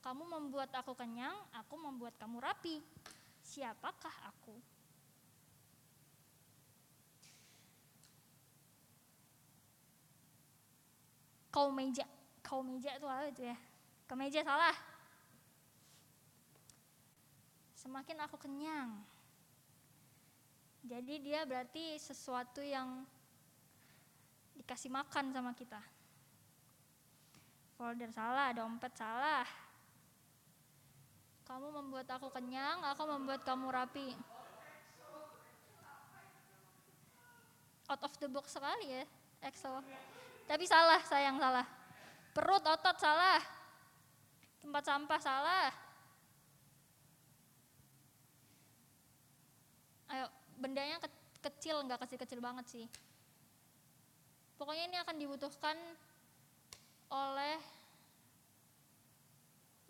[0.02, 2.82] Kamu membuat aku kenyang, aku membuat kamu rapi.
[3.42, 4.58] Siapakah aku?
[11.56, 12.04] kau meja
[12.44, 13.56] kau meja itu apa itu ya
[14.12, 14.76] kemeja salah
[17.86, 18.98] semakin aku kenyang
[20.82, 23.06] jadi dia berarti sesuatu yang
[24.58, 25.78] dikasih makan sama kita
[27.78, 29.46] folder salah dompet salah
[31.46, 34.18] kamu membuat aku kenyang aku membuat kamu rapi
[37.86, 39.06] out of the box sekali ya
[39.46, 39.86] Excel
[40.46, 41.66] tapi salah, sayang salah.
[42.30, 43.42] Perut, otot salah.
[44.62, 45.70] Tempat sampah salah.
[50.12, 50.26] Ayo,
[50.62, 52.86] bendanya ke- kecil, nggak kecil-kecil banget sih.
[54.56, 55.78] Pokoknya ini akan dibutuhkan
[57.12, 57.58] oleh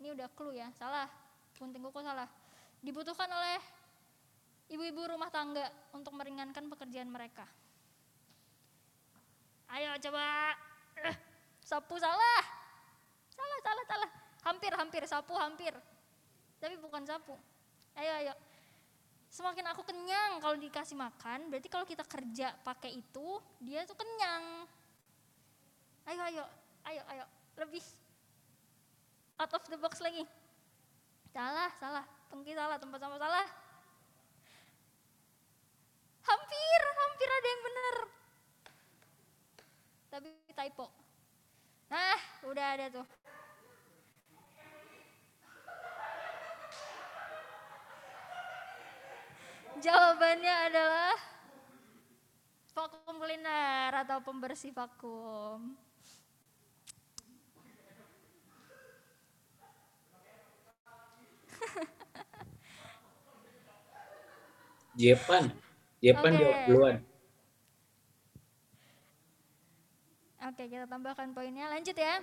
[0.02, 1.08] ini udah clue ya, salah.
[1.56, 2.28] Gunting kuku salah.
[2.84, 3.58] Dibutuhkan oleh
[4.68, 7.48] ibu-ibu rumah tangga untuk meringankan pekerjaan mereka.
[9.72, 10.52] Ayo coba.
[11.00, 11.16] Eh,
[11.64, 12.42] sapu salah.
[13.32, 14.10] Salah, salah, salah.
[14.46, 15.74] Hampir, hampir, sapu hampir.
[16.60, 17.34] Tapi bukan sapu.
[17.96, 18.34] Ayo, ayo.
[19.36, 24.64] Semakin aku kenyang kalau dikasih makan, berarti kalau kita kerja pakai itu, dia tuh kenyang.
[26.08, 26.44] Ayo, ayo,
[26.88, 27.24] ayo, ayo.
[27.60, 27.84] Lebih
[29.36, 30.24] out of the box lagi.
[31.36, 32.08] Salah, salah.
[32.32, 33.46] Tengki salah, tempat sampah salah.
[36.24, 37.96] Hampir, hampir ada yang benar.
[40.16, 40.88] Tapi typo.
[41.92, 42.18] Nah,
[42.48, 43.06] udah ada tuh.
[49.76, 51.12] Jawabannya adalah
[52.72, 55.76] vakum cleaner atau pembersih vakum.
[65.00, 65.52] Jepan.
[66.00, 66.40] Jepan Oke.
[66.40, 66.96] jawab duluan.
[70.46, 71.68] Oke, kita tambahkan poinnya.
[71.68, 72.22] Lanjut ya.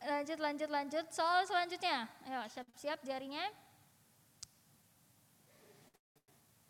[0.00, 1.06] Lanjut, lanjut, lanjut.
[1.12, 2.08] Soal selanjutnya.
[2.24, 3.69] Ayo, siap-siap jarinya.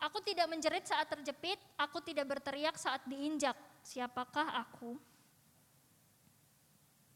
[0.01, 3.53] Aku tidak menjerit saat terjepit, aku tidak berteriak saat diinjak.
[3.85, 4.97] Siapakah aku?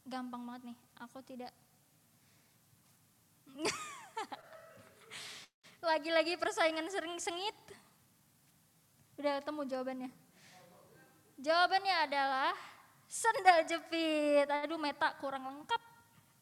[0.05, 0.77] Gampang banget nih.
[1.01, 1.49] Aku tidak
[5.89, 7.55] Lagi-lagi persaingan sering sengit.
[9.15, 10.11] Udah ketemu jawabannya.
[11.39, 12.51] Jawabannya adalah
[13.07, 14.47] sendal jepit.
[14.49, 15.81] Aduh, meta kurang lengkap.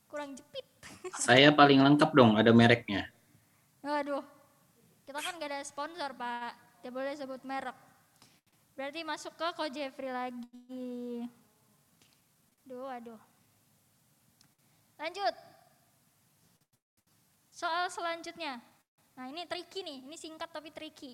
[0.10, 0.66] Kurang jepit.
[1.18, 3.10] Saya paling lengkap dong, ada mereknya.
[3.82, 4.33] Waduh.
[5.04, 6.80] Kita kan gak ada sponsor, Pak.
[6.80, 7.76] Tidak boleh sebut merek.
[8.74, 11.28] Berarti masuk ke Ko Jeffrey lagi.
[12.66, 13.22] Duh, aduh.
[14.98, 15.36] Lanjut.
[17.54, 18.58] Soal selanjutnya.
[19.14, 20.00] Nah, ini tricky nih.
[20.08, 21.14] Ini singkat tapi tricky.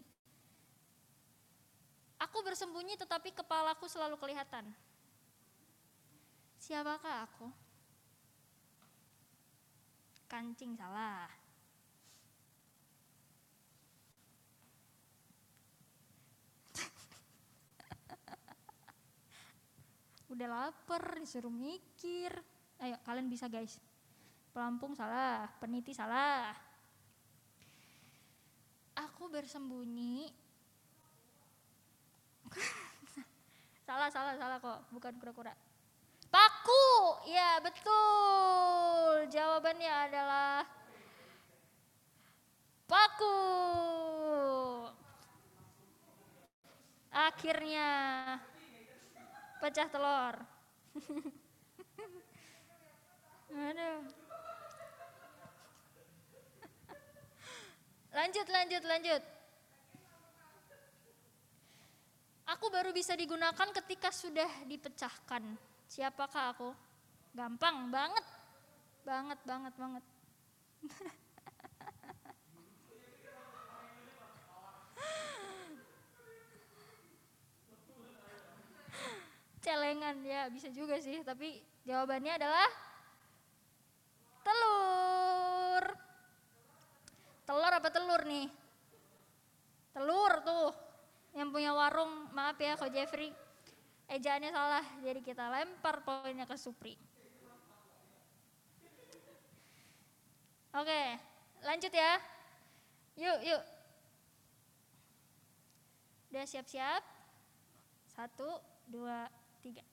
[2.20, 4.68] Aku bersembunyi tetapi kepalaku selalu kelihatan.
[6.60, 7.48] Siapakah aku?
[10.28, 11.39] Kancing salah.
[20.30, 22.30] Udah lapar, disuruh mikir.
[22.78, 23.82] Ayo, kalian bisa guys.
[24.54, 26.54] Pelampung salah, peniti salah.
[28.94, 30.30] Aku bersembunyi.
[33.90, 34.80] salah, salah, salah kok.
[34.94, 35.54] Bukan kura-kura.
[36.30, 39.26] Paku, ya betul.
[39.34, 40.62] Jawabannya adalah
[42.86, 43.38] paku.
[47.10, 47.90] Akhirnya
[49.60, 50.36] pecah telur.
[53.50, 54.00] Aduh.
[58.10, 59.24] Lanjut, lanjut, lanjut.
[62.50, 65.46] Aku baru bisa digunakan ketika sudah dipecahkan.
[65.86, 66.74] Siapakah aku?
[67.38, 68.26] Gampang banget.
[69.06, 70.04] Banget, banget, banget.
[79.60, 82.70] Celengan ya bisa juga sih, tapi jawabannya adalah
[84.44, 85.84] telur.
[87.44, 88.48] Telur apa telur nih?
[89.92, 90.72] Telur tuh.
[91.36, 93.30] Yang punya warung, maaf ya kok Jeffrey.
[94.10, 96.98] Ejaannya salah, jadi kita lempar poinnya ke Supri.
[100.74, 101.02] Oke,
[101.62, 102.18] lanjut ya.
[103.18, 103.64] Yuk, yuk.
[106.30, 107.02] Udah siap-siap?
[108.10, 109.30] Satu, dua,
[109.60, 109.84] tiga.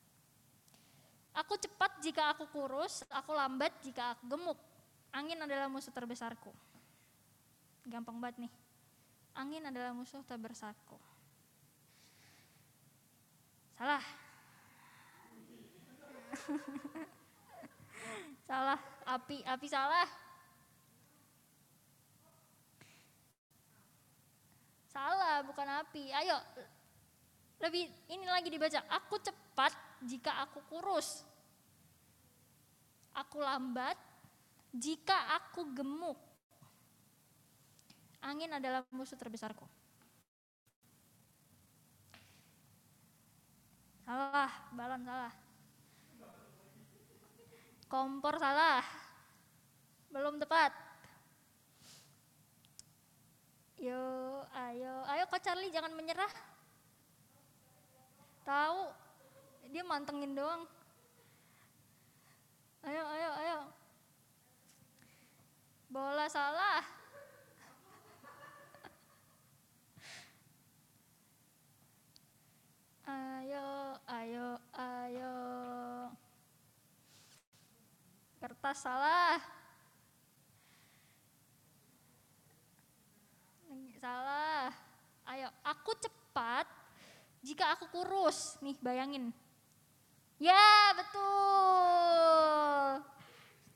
[1.37, 4.57] Aku cepat jika aku kurus, aku lambat jika aku gemuk.
[5.13, 6.49] Angin adalah musuh terbesarku.
[7.85, 8.53] Gampang banget nih.
[9.37, 10.97] Angin adalah musuh terbesarku.
[13.77, 14.01] Salah.
[18.49, 20.09] salah, api, api salah.
[24.89, 26.09] Salah, bukan api.
[26.17, 26.41] Ayo,
[27.61, 28.81] lebih ini lagi dibaca.
[28.89, 29.46] Aku cepat
[30.05, 31.25] jika aku kurus.
[33.17, 33.97] Aku lambat
[34.77, 36.21] jika aku gemuk.
[38.21, 39.65] Angin adalah musuh terbesarku.
[44.05, 45.35] Salah, balon salah.
[47.87, 48.85] Kompor salah.
[50.11, 50.75] Belum tepat.
[53.77, 54.01] Yo,
[54.57, 56.33] ayo, ayo Kak Charlie jangan menyerah.
[58.47, 59.06] Tahu,
[59.71, 60.63] dia mantengin doang.
[62.87, 63.59] Ayo, ayo, ayo.
[65.91, 66.83] Bola salah.
[73.07, 75.37] Ayo, ayo, ayo.
[78.43, 79.39] Kertas salah.
[83.99, 84.71] Salah.
[85.27, 86.67] Ayo, aku cepat
[87.43, 88.59] jika aku kurus.
[88.63, 89.35] Nih, bayangin.
[90.37, 91.25] Ya, betul.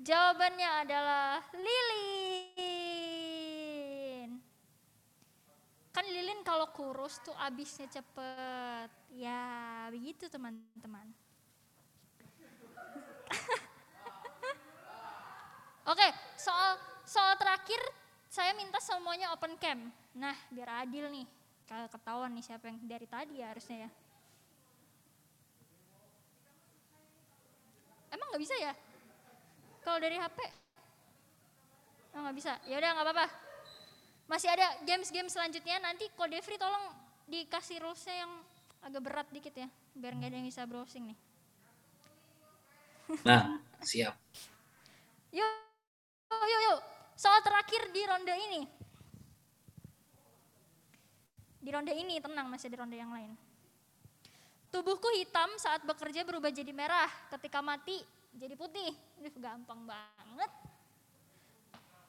[0.01, 2.61] Jawabannya adalah lilin.
[5.89, 8.93] Kan lilin kalau kurus tuh abisnya cepet.
[9.17, 11.09] Ya, begitu teman-teman.
[15.91, 16.77] Oke, soal
[17.09, 17.81] soal terakhir
[18.29, 19.89] saya minta semuanya open cam.
[20.13, 21.25] Nah, biar adil nih.
[21.65, 23.91] Kalau ketahuan nih siapa yang dari tadi ya harusnya ya.
[28.11, 28.73] Emang nggak bisa ya?
[29.81, 30.39] Kalau dari HP?
[32.15, 32.53] Oh nggak bisa.
[32.67, 33.27] Ya udah nggak apa-apa.
[34.31, 35.79] Masih ada games-games selanjutnya.
[35.83, 36.95] Nanti kode free tolong
[37.31, 38.33] dikasih rulesnya yang
[38.83, 41.19] agak berat dikit ya, biar nggak ada yang bisa browsing nih.
[43.27, 44.15] Nah, siap.
[45.35, 45.47] Yuk,
[46.31, 46.81] yuk, yuk.
[47.19, 48.63] Soal terakhir di ronde ini.
[51.61, 53.50] Di ronde ini tenang masih di ronde yang lain.
[54.71, 57.99] Tubuhku hitam saat bekerja berubah jadi merah, ketika mati
[58.31, 58.95] jadi putih.
[59.19, 60.51] Aduh, gampang banget.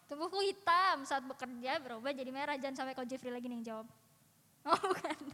[0.05, 2.53] Tubuhku hitam saat bekerja berubah jadi merah.
[2.61, 3.87] Jangan sampai kau Jeffrey lagi nih yang jawab.
[4.67, 5.17] Oh bukan.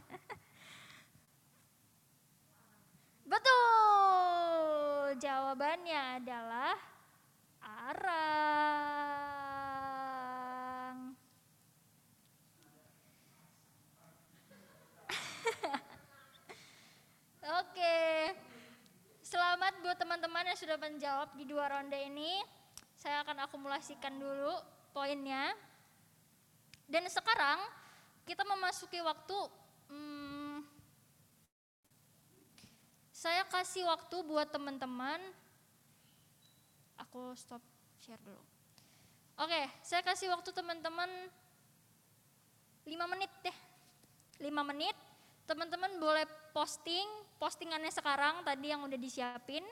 [3.32, 5.20] Betul.
[5.20, 6.78] Jawabannya adalah
[7.60, 8.96] arang.
[17.48, 18.28] Oke.
[19.24, 22.44] Selamat buat teman-teman yang sudah menjawab di dua ronde ini.
[22.92, 24.52] Saya akan akumulasikan dulu
[24.92, 25.56] poinnya.
[26.84, 27.56] Dan sekarang
[28.28, 29.38] kita memasuki waktu
[29.88, 30.60] hmm,
[33.16, 35.16] saya kasih waktu buat teman-teman.
[37.00, 37.64] Aku stop
[37.96, 38.44] share dulu.
[39.40, 41.08] Oke, saya kasih waktu teman-teman
[42.84, 43.56] 5 menit deh.
[44.36, 44.96] 5 menit.
[45.48, 47.06] Teman-teman boleh posting
[47.38, 49.62] postingannya sekarang tadi yang udah disiapin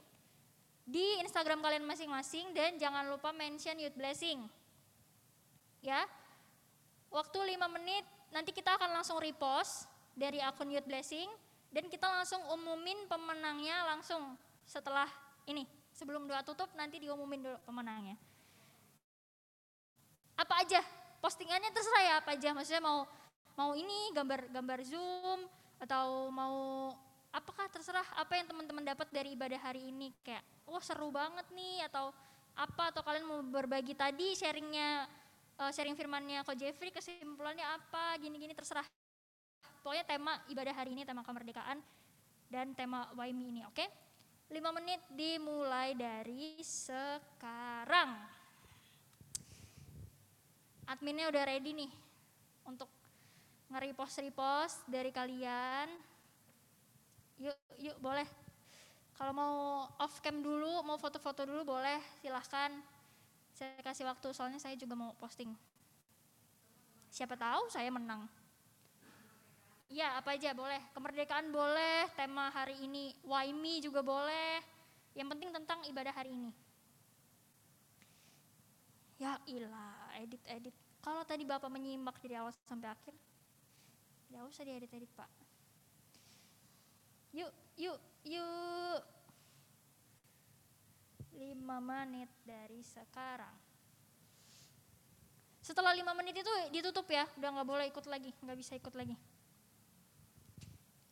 [0.87, 4.47] di Instagram kalian masing-masing dan jangan lupa mention Youth Blessing.
[5.83, 6.07] Ya.
[7.11, 11.27] Waktu 5 menit nanti kita akan langsung repost dari akun Youth Blessing
[11.75, 15.11] dan kita langsung umumin pemenangnya langsung setelah
[15.51, 15.67] ini.
[15.91, 18.15] Sebelum doa tutup nanti diumumin dulu pemenangnya.
[20.37, 20.85] Apa aja?
[21.19, 22.53] Postingannya terserah ya apa aja.
[22.53, 23.09] Maksudnya mau
[23.57, 26.93] mau ini gambar gambar Zoom atau mau
[27.37, 31.85] apakah terserah apa yang teman-teman dapat dari ibadah hari ini kayak wah seru banget nih
[31.85, 32.09] atau
[32.57, 35.05] apa atau kalian mau berbagi tadi sharingnya
[35.61, 38.89] uh, sharing firmannya Ko Jeffrey kesimpulannya apa gini-gini terserah
[39.85, 41.85] pokoknya tema ibadah hari ini tema kemerdekaan
[42.49, 43.89] dan tema Waimi ini oke okay?
[44.49, 48.15] 5 menit dimulai dari sekarang
[50.89, 51.91] adminnya udah ready nih
[52.65, 52.96] untuk
[53.71, 55.89] nge-repost repost dari kalian.
[57.43, 58.27] Yuk yuk boleh.
[59.17, 59.57] Kalau mau
[60.01, 61.99] off cam dulu mau foto-foto dulu boleh.
[62.21, 62.73] Silahkan.
[63.57, 65.49] Saya kasih waktu soalnya saya juga mau posting.
[67.09, 68.29] Siapa tahu saya menang.
[69.89, 70.83] Ya apa aja boleh.
[70.93, 73.17] Kemerdekaan boleh tema hari ini.
[73.25, 74.61] Why me juga boleh.
[75.17, 76.53] Yang penting tentang ibadah hari ini.
[79.17, 83.15] Ya ilah edit edit kalau tadi bapak menyimak dari awal sampai akhir
[84.37, 85.33] tidak usah diedit edit pak.
[87.33, 87.49] Yuk
[87.81, 87.97] yuk
[88.29, 89.01] yuk.
[91.41, 93.57] Lima menit dari sekarang.
[95.65, 97.25] Setelah lima menit itu ditutup ya.
[97.41, 98.37] Udah nggak boleh ikut lagi.
[98.45, 99.17] Nggak bisa ikut lagi.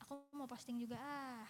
[0.05, 1.49] Aku mau posting juga ah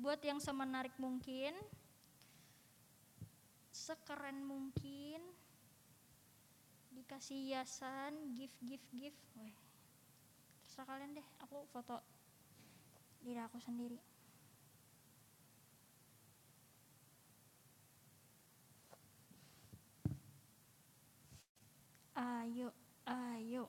[0.00, 1.52] buat yang semenarik mungkin
[3.68, 5.20] sekeren mungkin
[6.96, 9.52] dikasih hiasan gift gift gift Weh.
[10.64, 12.00] terserah kalian deh aku foto
[13.20, 14.00] diri aku sendiri
[22.16, 22.72] ayo
[23.04, 23.68] ayo,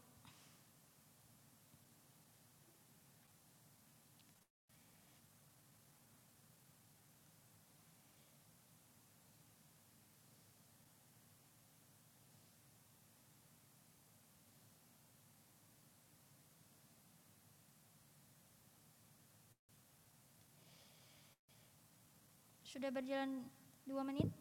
[22.71, 23.43] Sudah berjalan
[23.83, 24.31] dua menit,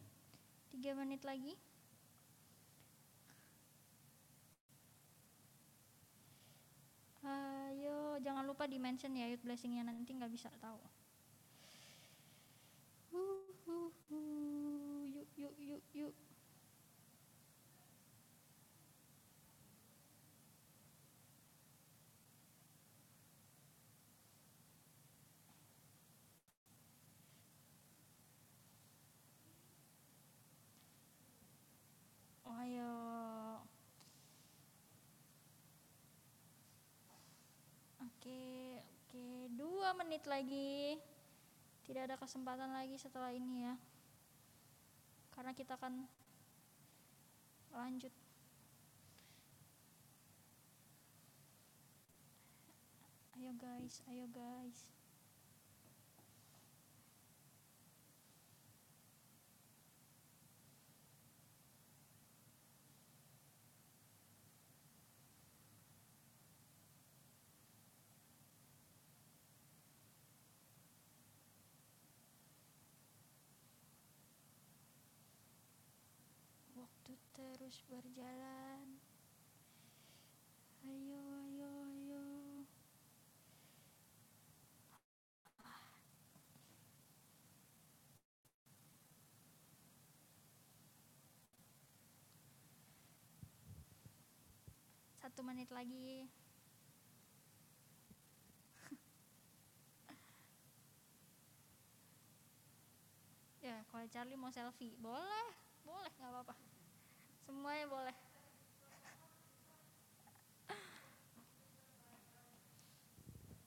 [0.70, 1.59] tiga menit lagi.
[7.27, 10.78] Ayo, jangan lupa di mention ya youth blessingnya nanti nggak bisa tahu.
[15.11, 16.15] Yuk, yuk, yuk, yuk.
[32.61, 32.93] Ayo.
[38.05, 39.24] Oke, oke,
[39.91, 41.03] dua menit lagi.
[41.83, 43.75] Tidak ada kesempatan lagi setelah ini ya.
[45.35, 46.07] Karena kita akan
[47.75, 48.15] lanjut.
[53.35, 54.95] Ayo guys, ayo guys.
[76.81, 77.12] Waktu
[77.51, 78.87] terus berjalan.
[80.87, 81.19] Ayo,
[81.51, 82.23] ayo, ayo.
[95.19, 96.31] Satu menit lagi.
[103.67, 105.51] ya, kalau Charlie mau selfie, boleh,
[105.83, 106.80] boleh, nggak apa-apa.
[107.51, 108.17] Semuanya boleh.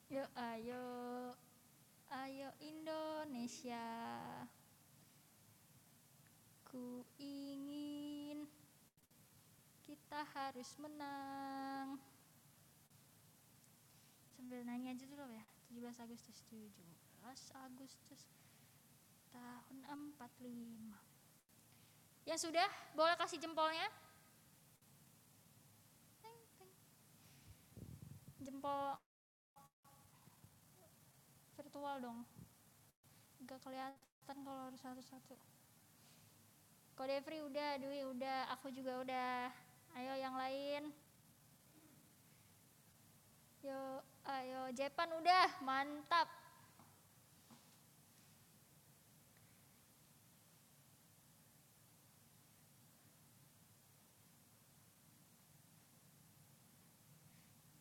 [0.08, 0.88] Yuk, ayo,
[2.16, 3.84] ayo Indonesia.
[6.64, 8.48] Ku ingin
[9.84, 12.00] kita harus menang.
[14.40, 15.44] Sambil nanya aja dulu ya.
[15.76, 16.72] 17 Agustus, 17
[17.68, 18.32] Agustus
[19.36, 19.84] tahun
[20.16, 21.13] 45.
[22.24, 23.88] Ya sudah, boleh kasih jempolnya?
[28.40, 28.96] Jempol
[31.60, 32.20] virtual dong.
[33.44, 35.36] Gak kelihatan kalau harus satu-satu.
[36.94, 39.52] Kok Devri udah, Dwi udah, aku juga udah.
[39.98, 40.94] Ayo yang lain.
[43.66, 46.30] Yo, ayo Jepan udah, mantap.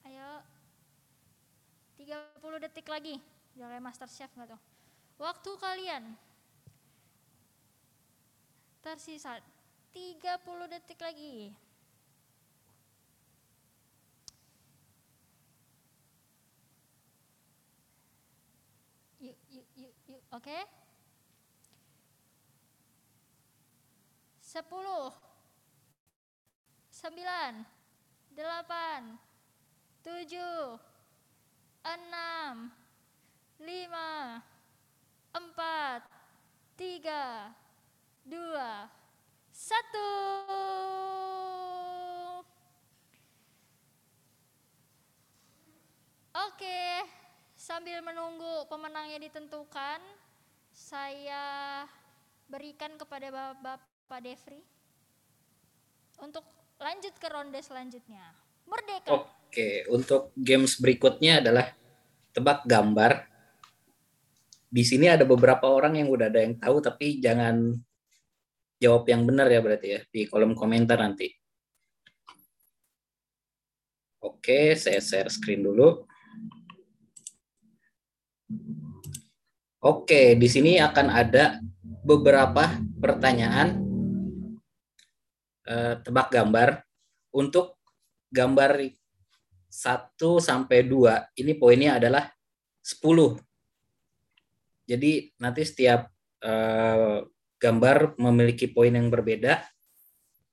[0.09, 0.41] Ayo.
[2.03, 3.15] 30 detik lagi.
[3.55, 4.61] Udah kayak master chef nggak tuh?
[5.23, 6.19] Waktu kalian
[8.83, 9.39] tersisa
[9.95, 10.19] 30
[10.67, 11.55] detik lagi.
[19.23, 20.23] Yuk, yuk, yuk, yuk.
[20.35, 20.59] Oke.
[24.43, 25.15] 10 9
[28.35, 29.15] 8
[30.03, 30.83] tujuh,
[31.83, 32.71] enam,
[33.59, 34.39] lima,
[35.35, 36.07] empat,
[36.79, 37.51] tiga,
[38.23, 38.87] dua,
[39.51, 40.11] satu.
[46.33, 46.83] Oke,
[47.55, 50.01] sambil menunggu pemenangnya ditentukan,
[50.73, 51.85] saya
[52.49, 54.65] berikan kepada Bapak Devri
[56.19, 56.45] untuk
[56.81, 58.33] lanjut ke ronde selanjutnya.
[58.67, 59.42] Merdeka.
[59.53, 61.77] Oke, untuk games berikutnya adalah
[62.33, 63.29] tebak gambar.
[64.65, 67.77] Di sini ada beberapa orang yang udah ada yang tahu, tapi jangan
[68.81, 71.29] jawab yang benar ya berarti ya di kolom komentar nanti.
[74.25, 76.01] Oke, saya share screen dulu.
[79.85, 81.61] Oke, di sini akan ada
[82.01, 83.85] beberapa pertanyaan
[85.69, 86.89] eh, tebak gambar
[87.37, 87.77] untuk
[88.33, 89.02] gambar
[89.73, 92.29] 1 sampai 2 ini poinnya adalah
[92.85, 93.41] 10.
[94.85, 96.13] Jadi nanti setiap
[96.45, 97.19] eh,
[97.57, 99.65] gambar memiliki poin yang berbeda.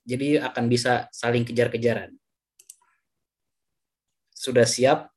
[0.07, 2.15] Jadi akan bisa saling kejar-kejaran.
[4.39, 5.11] sudah siap,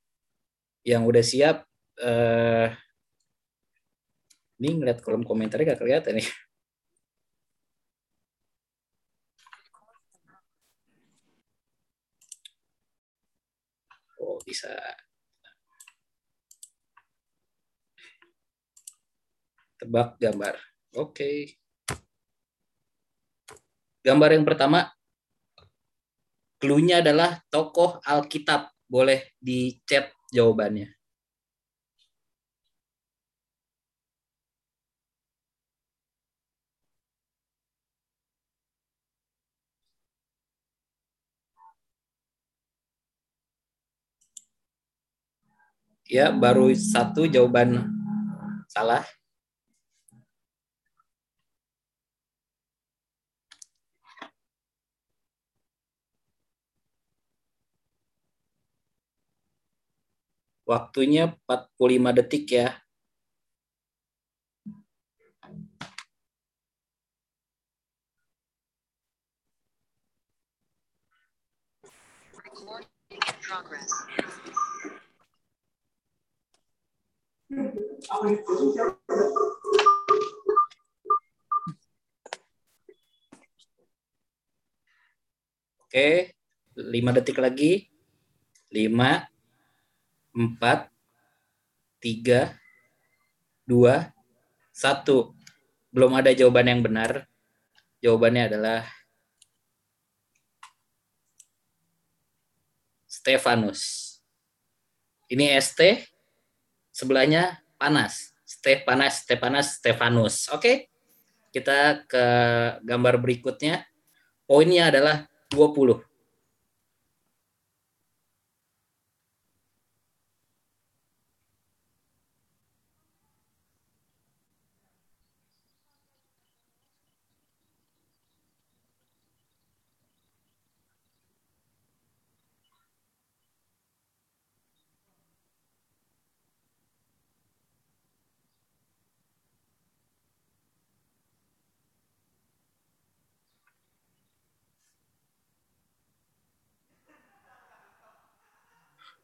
[0.82, 1.62] yang udah siap,
[2.02, 2.68] eh,
[4.58, 6.28] ini ngeliat kolom komentarnya gak kelihatan nih.
[14.22, 14.70] Oh, bisa.
[19.80, 20.54] Tebak gambar.
[20.94, 21.58] Oke.
[24.02, 24.90] Gambar yang pertama,
[26.58, 28.70] clue-nya adalah tokoh Alkitab.
[28.86, 31.01] Boleh di chat jawabannya.
[46.12, 47.88] Ya, baru satu jawaban
[48.68, 49.00] salah.
[60.68, 62.76] Waktunya 45 detik ya.
[85.92, 86.34] Oke,
[86.74, 87.86] 5 detik lagi.
[88.74, 89.30] 5
[90.34, 90.90] 4
[92.02, 92.58] 3
[93.70, 94.10] 2
[94.74, 95.94] 1.
[95.94, 97.30] Belum ada jawaban yang benar.
[98.02, 98.82] Jawabannya adalah
[103.06, 104.10] Stefanus.
[105.30, 106.02] Ini ST,
[106.90, 108.30] sebelahnya panas.
[108.46, 110.46] Stepanas, Stepanas, Stefanus.
[110.54, 110.86] Oke.
[111.50, 112.24] Kita ke
[112.86, 113.82] gambar berikutnya.
[114.46, 116.11] Poinnya adalah 20.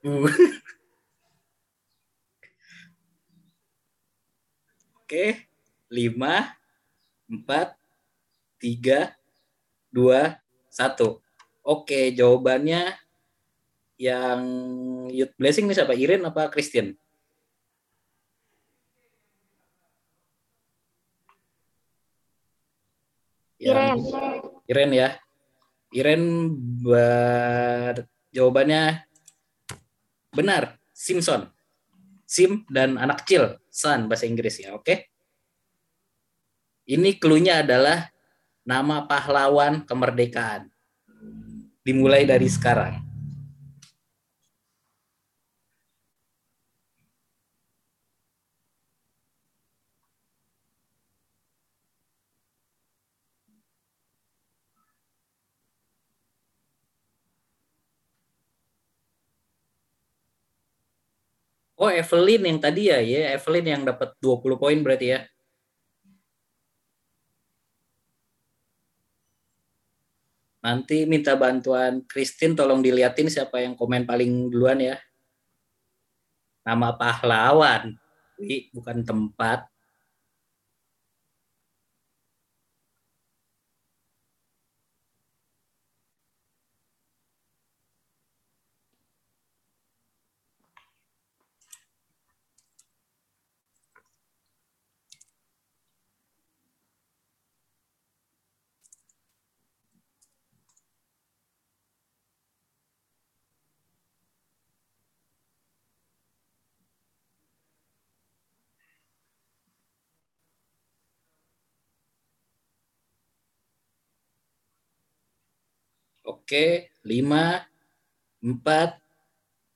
[0.09, 0.25] Uh.
[5.05, 5.45] Oke,
[5.93, 6.53] lima,
[7.29, 7.77] empat,
[8.57, 9.13] tiga,
[9.93, 10.41] dua,
[10.73, 11.21] satu.
[11.61, 12.97] Oke, jawabannya
[14.01, 14.41] yang
[15.13, 15.93] youth blessing nih siapa?
[15.93, 16.97] Irin apa Christian?
[23.61, 24.01] Iren.
[24.69, 25.09] Iren ya.
[25.93, 26.23] Iren
[26.85, 29.08] ber- jawabannya
[30.39, 30.79] benar.
[30.95, 31.51] Simpson.
[32.23, 33.59] Sim dan anak kecil.
[33.67, 34.79] Son bahasa Inggris ya.
[34.79, 35.11] Oke.
[36.87, 38.07] Ini clue-nya adalah
[38.63, 40.71] nama pahlawan kemerdekaan.
[41.83, 43.08] Dimulai dari sekarang.
[61.79, 65.23] Oh, Evelyn yang tadi ya, ya Evelyn yang dapat 20 poin berarti ya.
[70.59, 74.99] Nanti minta bantuan Christine tolong diliatin siapa yang komen paling duluan ya.
[76.67, 77.95] Nama pahlawan,
[78.75, 79.71] bukan tempat.
[116.49, 117.61] Oke, 5,
[118.41, 118.97] 4,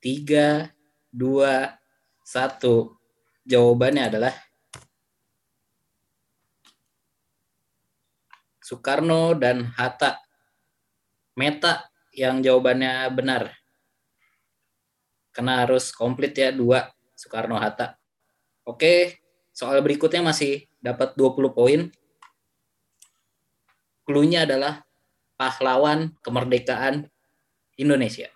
[0.01, 0.73] 3,
[1.13, 1.77] 2,
[2.25, 2.97] 1.
[3.45, 4.33] Jawabannya adalah
[8.57, 10.17] Soekarno dan Hatta.
[11.37, 13.53] Meta yang jawabannya benar.
[15.29, 18.01] Karena harus komplit ya, dua Soekarno Hatta.
[18.65, 19.21] Oke,
[19.53, 21.93] soal berikutnya masih dapat 20 poin.
[24.09, 24.89] Clue-nya adalah
[25.43, 27.11] pahlawan kemerdekaan
[27.75, 28.31] Indonesia.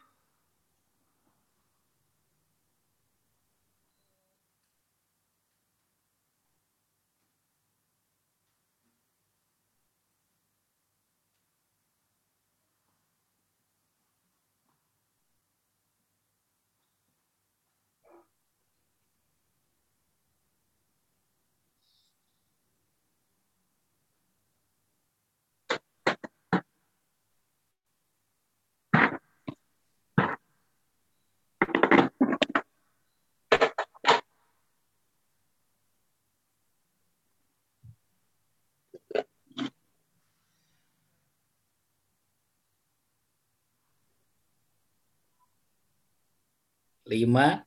[47.07, 47.63] Lima,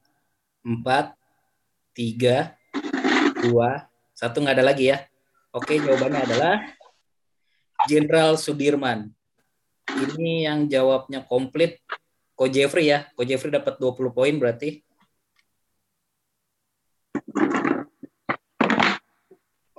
[0.61, 1.15] empat,
[1.95, 2.53] tiga,
[3.39, 5.07] dua, satu nggak ada lagi ya.
[5.55, 6.55] Oke, jawabannya adalah
[7.87, 9.09] Jenderal Sudirman.
[9.89, 11.81] Ini yang jawabnya komplit
[12.37, 13.07] Ko Jeffrey ya.
[13.15, 14.79] Ko Jeffrey dapat 20 poin berarti.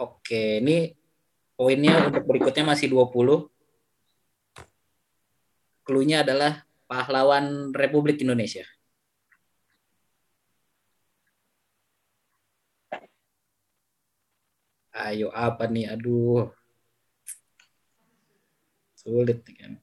[0.01, 0.93] Oke, ini
[1.57, 3.49] poinnya untuk berikutnya masih 20.
[5.85, 8.65] Cluenya adalah pahlawan Republik Indonesia.
[15.01, 15.89] Ayo apa nih?
[15.97, 16.53] Aduh.
[19.01, 19.81] Sulit kan.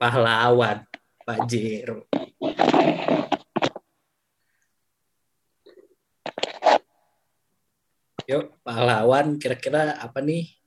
[0.00, 0.88] Pahlawan
[1.22, 2.08] Pak Jero.
[8.30, 10.61] Yuk, pahlawan kira-kira apa nih?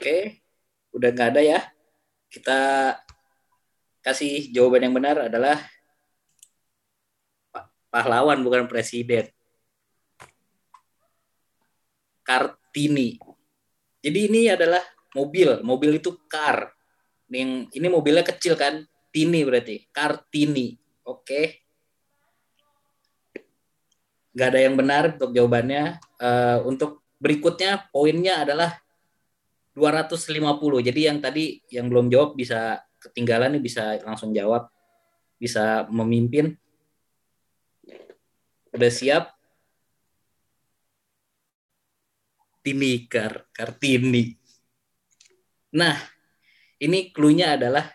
[0.00, 0.40] Oke,
[0.96, 1.60] udah nggak ada ya.
[2.32, 2.56] Kita
[4.00, 5.60] kasih jawaban yang benar adalah
[7.52, 9.28] pa- pahlawan bukan presiden.
[12.24, 13.20] Kartini.
[14.00, 14.80] Jadi ini adalah
[15.12, 16.72] mobil, mobil itu car.
[17.28, 18.80] Yang ini mobilnya kecil kan?
[19.12, 20.80] Tini berarti, Kartini.
[21.04, 21.60] Oke.
[24.32, 26.00] Nggak ada yang benar untuk jawabannya.
[26.24, 28.80] Eh, untuk berikutnya poinnya adalah
[29.74, 30.82] 250.
[30.82, 34.68] Jadi yang tadi yang belum jawab bisa ketinggalan nih bisa langsung jawab.
[35.40, 36.52] Bisa memimpin.
[38.70, 39.34] Udah siap?
[42.60, 44.36] Tinikar, Kartini.
[45.74, 45.96] Nah,
[46.76, 47.88] ini clue-nya adalah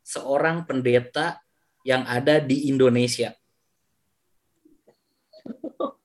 [0.00, 1.42] seorang pendeta
[1.84, 3.36] yang ada di Indonesia.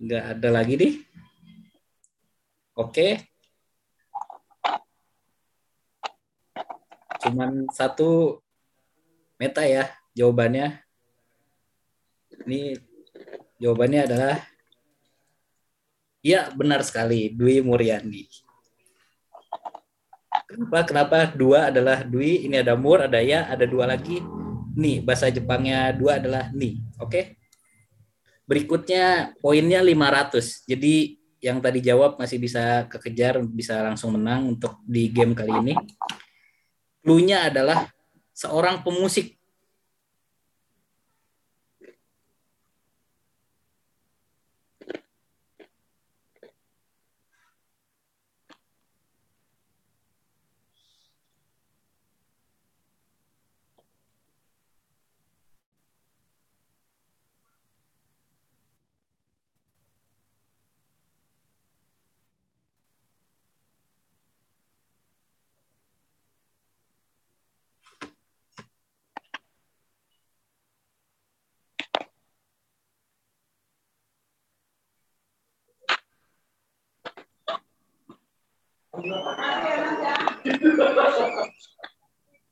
[0.00, 0.94] Nggak ada lagi nih.
[2.72, 3.20] Oke.
[7.20, 8.40] Cuman satu
[9.36, 10.80] meta ya jawabannya.
[12.48, 12.80] Ini
[13.60, 14.36] jawabannya adalah
[16.20, 17.32] Iya, benar sekali.
[17.32, 18.28] Dwi Muryani.
[20.44, 20.78] Kenapa?
[20.84, 22.44] Kenapa dua adalah Dwi?
[22.44, 24.20] Ini ada Mur, ada Ya, ada dua lagi.
[24.76, 26.76] Nih, bahasa Jepangnya dua adalah Ni.
[27.00, 27.39] Oke?
[28.50, 30.66] Berikutnya poinnya 500.
[30.66, 35.74] Jadi yang tadi jawab masih bisa kekejar, bisa langsung menang untuk di game kali ini.
[37.00, 37.88] Clue-nya adalah
[38.36, 39.39] seorang pemusik.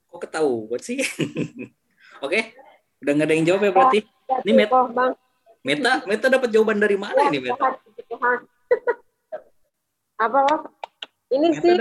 [0.09, 0.99] Kok ketahuan sih?
[2.25, 2.57] Oke,
[3.05, 4.01] udah nggak ada yang jawab ya berarti.
[4.45, 5.13] Ini Met- Bang.
[5.67, 7.61] Meta, Meta dapat jawaban dari mana ini Meta?
[10.25, 10.41] Apa?
[11.31, 11.77] Ini Meta sih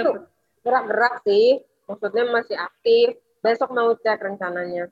[0.67, 1.63] gerak-gerak sih.
[1.87, 3.15] Maksudnya masih aktif.
[3.39, 4.91] Besok mau cek rencananya.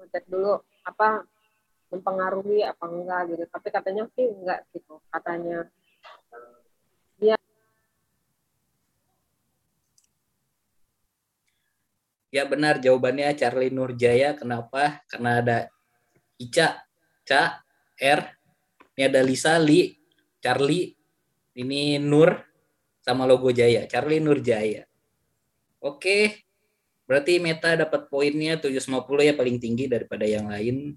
[0.00, 0.56] Mau cek dulu
[0.88, 1.28] apa
[1.92, 3.44] mempengaruhi apa enggak gitu.
[3.52, 4.98] Tapi katanya sih enggak gitu.
[5.12, 5.68] Katanya.
[12.34, 14.34] Ya benar jawabannya Charlie Nurjaya.
[14.34, 15.06] Kenapa?
[15.06, 15.58] Karena ada
[16.34, 16.82] Ica,
[17.22, 17.62] Ca,
[17.94, 18.20] R.
[18.98, 19.94] Ini ada Lisa, Li,
[20.42, 20.98] Charlie.
[21.54, 22.34] Ini Nur
[22.98, 23.86] sama logo Jaya.
[23.86, 24.82] Charlie Nurjaya.
[25.78, 26.42] Oke.
[27.06, 30.90] Berarti Meta dapat poinnya 750 ya paling tinggi daripada yang lain.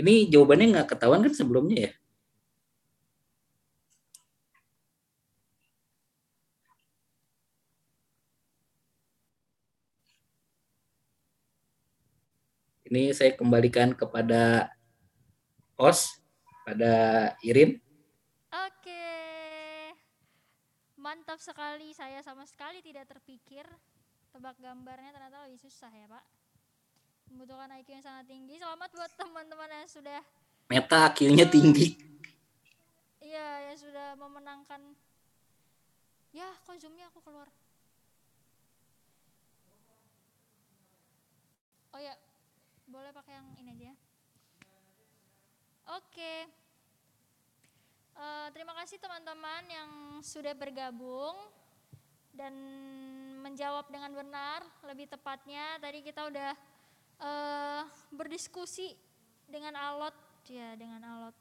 [0.00, 1.92] Ini jawabannya nggak ketahuan kan sebelumnya ya?
[12.86, 14.70] Ini saya kembalikan kepada
[15.74, 16.22] host,
[16.62, 17.78] pada Irin.
[18.50, 19.10] Oke.
[20.98, 21.90] Mantap sekali.
[21.90, 23.66] Saya sama sekali tidak terpikir
[24.30, 26.24] tebak gambarnya ternyata lebih susah ya, Pak.
[27.34, 28.54] Membutuhkan IQ yang sangat tinggi.
[28.62, 30.20] Selamat buat teman-teman yang sudah
[30.66, 31.94] Meta IQ-nya tinggi.
[33.22, 34.94] iya yang sudah memenangkan
[36.36, 37.48] Ya, kok zoomnya aku keluar.
[41.96, 42.12] Oh ya,
[42.86, 43.84] boleh pakai yang ini aja.
[43.90, 43.94] ya.
[45.98, 46.34] Oke.
[48.16, 49.90] Eh, terima kasih teman-teman yang
[50.24, 51.36] sudah bergabung
[52.32, 52.54] dan
[53.44, 54.64] menjawab dengan benar.
[54.86, 56.52] Lebih tepatnya tadi kita udah
[57.20, 58.96] eh, berdiskusi
[59.46, 60.16] dengan alot,
[60.48, 61.36] ya dengan alot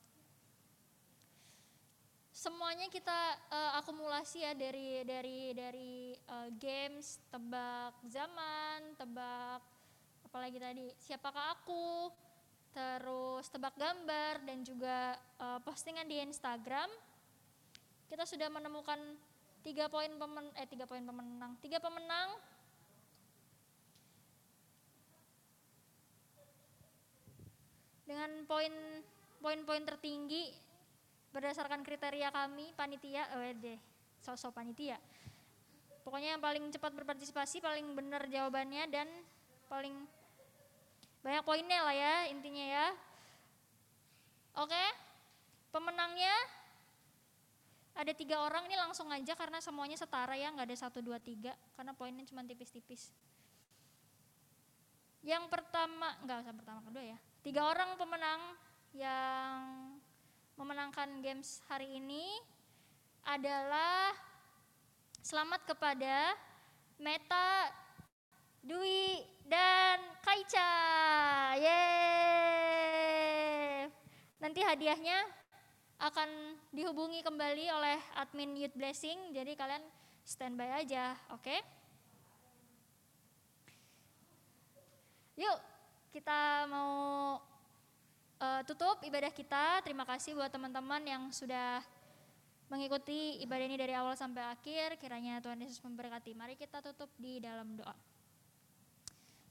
[2.36, 9.64] semuanya kita eh, akumulasi ya dari dari dari eh, games, tebak zaman, tebak
[10.36, 12.12] apalagi tadi siapakah aku,
[12.76, 16.92] terus tebak gambar dan juga eh, postingan di Instagram.
[18.12, 19.00] Kita sudah menemukan
[19.64, 22.36] tiga poin pemen eh tiga poin pemenang, tiga pemenang.
[28.04, 28.76] Dengan poin
[29.40, 30.52] poin-poin tertinggi
[31.32, 33.80] berdasarkan kriteria kami panitia oh deh
[34.20, 35.00] sosok panitia
[36.04, 39.06] pokoknya yang paling cepat berpartisipasi paling benar jawabannya dan
[39.68, 39.94] paling
[41.26, 42.88] banyak poinnya lah ya intinya ya.
[44.62, 44.86] Oke
[45.74, 46.32] pemenangnya
[47.98, 48.70] ada tiga orang.
[48.70, 52.46] Ini langsung aja karena semuanya setara ya nggak ada satu dua tiga karena poinnya cuma
[52.46, 53.10] tipis-tipis.
[55.26, 57.18] Yang pertama nggak usah pertama kedua ya.
[57.42, 58.42] Tiga orang pemenang
[58.94, 59.58] yang
[60.62, 62.30] memenangkan games hari ini
[63.26, 64.14] adalah
[65.26, 66.38] selamat kepada
[66.96, 67.74] Meta,
[68.66, 70.74] Dwi, dan Kaica.
[71.62, 71.86] Yeay.
[74.42, 75.22] Nanti hadiahnya
[76.02, 79.86] akan dihubungi kembali oleh admin Youth Blessing, jadi kalian
[80.26, 81.62] standby aja, oke?
[85.38, 85.60] Yuk,
[86.10, 87.38] kita mau
[88.40, 89.86] uh, tutup ibadah kita.
[89.86, 91.86] Terima kasih buat teman-teman yang sudah
[92.66, 94.98] mengikuti ibadah ini dari awal sampai akhir.
[94.98, 96.34] Kiranya Tuhan Yesus memberkati.
[96.34, 98.15] Mari kita tutup di dalam doa.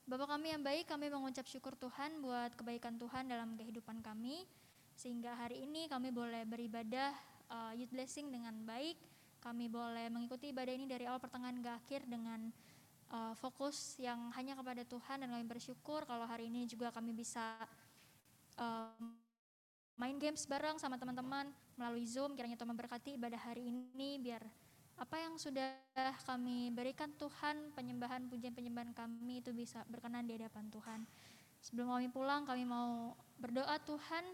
[0.04, 4.44] Bapak kami yang baik, kami mengucap syukur Tuhan buat kebaikan Tuhan dalam kehidupan kami.
[4.92, 7.16] Sehingga hari ini kami boleh beribadah
[7.48, 9.00] uh, youth blessing dengan baik.
[9.40, 12.52] Kami boleh mengikuti ibadah ini dari awal pertengahan ke akhir dengan
[13.16, 17.56] uh, fokus yang hanya kepada Tuhan dan kami bersyukur kalau hari ini juga kami bisa
[18.60, 19.16] um,
[19.96, 21.48] main games bareng sama teman-teman
[21.80, 22.36] melalui Zoom.
[22.36, 24.44] Kiranya Tuhan memberkati ibadah hari ini biar
[24.94, 25.74] apa yang sudah
[26.22, 31.00] kami berikan Tuhan, penyembahan pujian penyembahan kami itu bisa berkenan di hadapan Tuhan.
[31.64, 34.24] Sebelum kami pulang, kami mau berdoa Tuhan.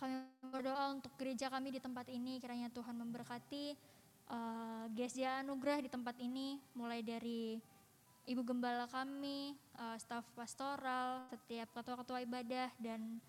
[0.00, 0.14] Kami
[0.50, 3.78] berdoa untuk gereja kami di tempat ini, kiranya Tuhan memberkati
[4.32, 7.62] uh, GSJ Anugerah di tempat ini, mulai dari
[8.26, 13.22] Ibu Gembala kami, uh, staf pastoral, setiap ketua-ketua ibadah dan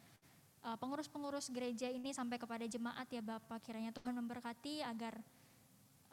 [0.65, 5.19] uh, pengurus-pengurus gereja ini sampai kepada jemaat ya Bapak kiranya Tuhan memberkati agar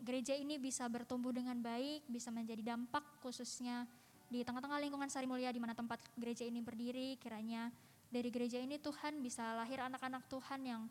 [0.00, 3.84] gereja ini bisa bertumbuh dengan baik, bisa menjadi dampak khususnya
[4.30, 7.68] di tengah-tengah lingkungan Sari Mulia di mana tempat gereja ini berdiri, kiranya
[8.10, 10.82] dari gereja ini Tuhan bisa lahir anak-anak Tuhan yang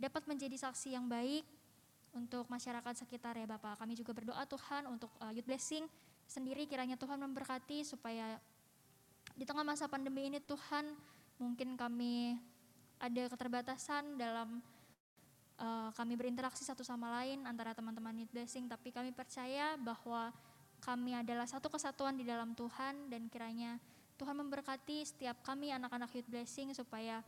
[0.00, 1.44] dapat menjadi saksi yang baik
[2.16, 3.80] untuk masyarakat sekitar ya Bapak.
[3.80, 5.86] Kami juga berdoa Tuhan untuk uh, youth blessing
[6.24, 8.38] sendiri kiranya Tuhan memberkati supaya
[9.34, 10.94] di tengah masa pandemi ini Tuhan
[11.40, 12.36] mungkin kami
[13.00, 14.60] ada keterbatasan dalam
[15.60, 20.32] uh, kami berinteraksi satu sama lain antara teman-teman youth blessing tapi kami percaya bahwa
[20.80, 23.76] kami adalah satu kesatuan di dalam Tuhan dan kiranya
[24.16, 27.20] Tuhan memberkati setiap kami anak-anak youth blessing supaya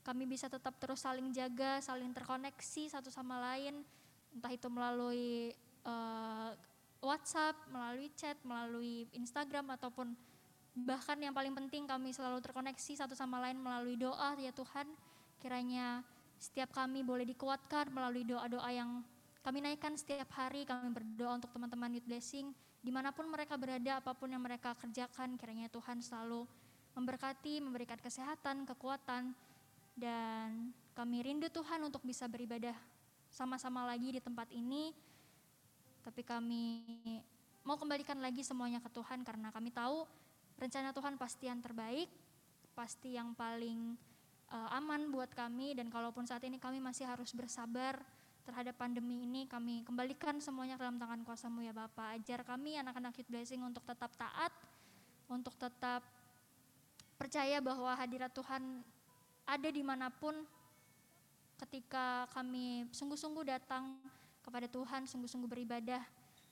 [0.00, 3.84] kami bisa tetap terus saling jaga, saling terkoneksi satu sama lain,
[4.32, 5.52] entah itu melalui
[5.84, 6.56] uh,
[7.04, 10.16] WhatsApp, melalui chat, melalui Instagram ataupun
[10.72, 14.88] bahkan yang paling penting kami selalu terkoneksi satu sama lain melalui doa ya Tuhan.
[15.40, 16.04] Kiranya
[16.40, 19.04] setiap kami boleh dikuatkan melalui doa-doa yang
[19.44, 20.64] kami naikkan setiap hari.
[20.64, 24.72] Kami berdoa untuk teman-teman Youth Blessing di mana pun mereka berada, apa pun yang mereka
[24.72, 26.48] kerjakan, kiranya Tuhan selalu
[26.96, 29.36] memberkati, memberikan kesehatan, kekuatan,
[30.00, 32.74] dan kami rindu Tuhan untuk bisa beribadah
[33.28, 34.96] sama-sama lagi di tempat ini.
[36.00, 36.64] Tapi kami
[37.68, 40.08] mau kembalikan lagi semuanya ke Tuhan karena kami tahu
[40.56, 42.08] rencana Tuhan pasti yang terbaik,
[42.72, 43.92] pasti yang paling
[44.50, 47.98] uh, aman buat kami dan kalaupun saat ini kami masih harus bersabar
[48.42, 52.18] terhadap pandemi ini kami kembalikan semuanya dalam tangan kuasamu ya Bapak.
[52.18, 54.52] Ajar kami anak-anak Youth Blessing untuk tetap taat,
[55.30, 56.02] untuk tetap
[57.20, 58.82] percaya bahwa hadirat Tuhan
[59.46, 60.34] ada di mana pun
[61.60, 64.00] ketika kami sungguh-sungguh datang
[64.40, 66.02] kepada Tuhan, sungguh-sungguh beribadah.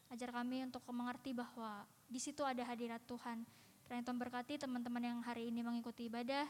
[0.09, 3.45] Ajar kami untuk mengerti bahwa di situ ada hadirat Tuhan.
[3.85, 6.49] Kiranya Tuhan berkati teman-teman yang hari ini mengikuti ibadah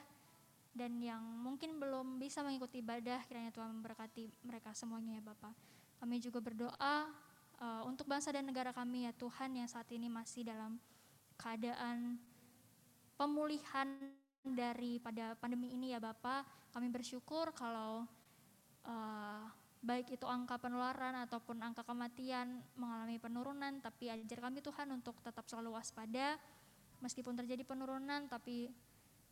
[0.78, 5.50] dan yang mungkin belum bisa mengikuti ibadah, kiranya Tuhan memberkati mereka semuanya ya Bapak.
[5.98, 7.10] Kami juga berdoa
[7.58, 10.78] uh, untuk bangsa dan negara kami ya Tuhan yang saat ini masih dalam
[11.34, 12.22] keadaan
[13.18, 13.98] pemulihan
[14.46, 16.46] daripada pandemi ini ya Bapak.
[16.70, 18.06] Kami bersyukur kalau
[18.86, 19.42] uh,
[19.82, 25.46] baik itu angka penularan ataupun angka kematian mengalami penurunan, tapi ajar kami Tuhan untuk tetap
[25.50, 26.38] selalu waspada.
[26.98, 28.74] Meskipun terjadi penurunan, tapi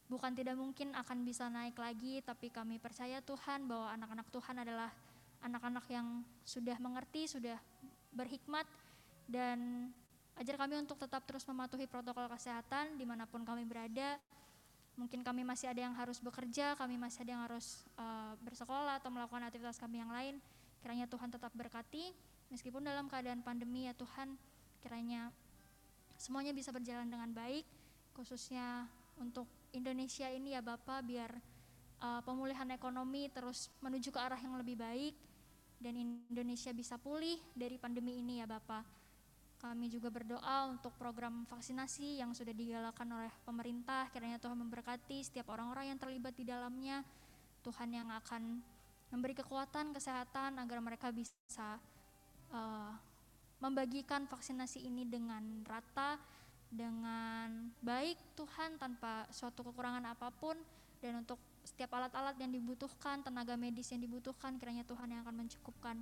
[0.07, 4.91] bukan tidak mungkin akan bisa naik lagi, tapi kami percaya Tuhan bahwa anak-anak Tuhan adalah
[5.43, 7.59] anak-anak yang sudah mengerti, sudah
[8.15, 8.66] berhikmat,
[9.27, 9.91] dan
[10.39, 14.19] ajar kami untuk tetap terus mematuhi protokol kesehatan di mana pun kami berada.
[14.97, 19.12] Mungkin kami masih ada yang harus bekerja, kami masih ada yang harus uh, bersekolah atau
[19.12, 20.41] melakukan aktivitas kami yang lain.
[20.81, 22.16] Kiranya Tuhan tetap berkati,
[22.49, 24.41] meskipun dalam keadaan pandemi ya Tuhan,
[24.81, 25.28] kiranya
[26.16, 27.69] semuanya bisa berjalan dengan baik,
[28.16, 28.89] khususnya
[29.20, 29.45] untuk
[29.77, 31.31] Indonesia ini ya Bapak biar
[32.01, 35.15] uh, pemulihan ekonomi terus menuju ke arah yang lebih baik
[35.77, 38.85] dan Indonesia bisa pulih dari pandemi ini ya Bapak.
[39.57, 44.09] Kami juga berdoa untuk program vaksinasi yang sudah digalakan oleh pemerintah.
[44.12, 47.01] Kiranya Tuhan memberkati setiap orang-orang yang terlibat di dalamnya.
[47.65, 48.61] Tuhan yang akan
[49.11, 51.81] memberi kekuatan, kesehatan agar mereka bisa
[52.53, 52.93] uh,
[53.59, 56.20] membagikan vaksinasi ini dengan rata
[56.70, 60.59] dengan baik Tuhan tanpa suatu kekurangan apa pun
[61.01, 65.98] dan untuk setiap alat-alat yang dibutuhkan, tenaga medis yang dibutuhkan, kiranya Tuhan yang akan mencukupkan.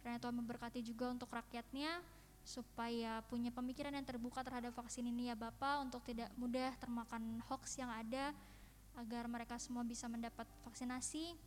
[0.00, 2.00] Kiranya Tuhan memberkati juga untuk rakyatnya
[2.42, 7.78] supaya punya pemikiran yang terbuka terhadap vaksin ini ya Bapak untuk tidak mudah termakan hoax
[7.78, 8.34] yang ada
[8.98, 11.38] agar mereka semua bisa mendapat vaksinasi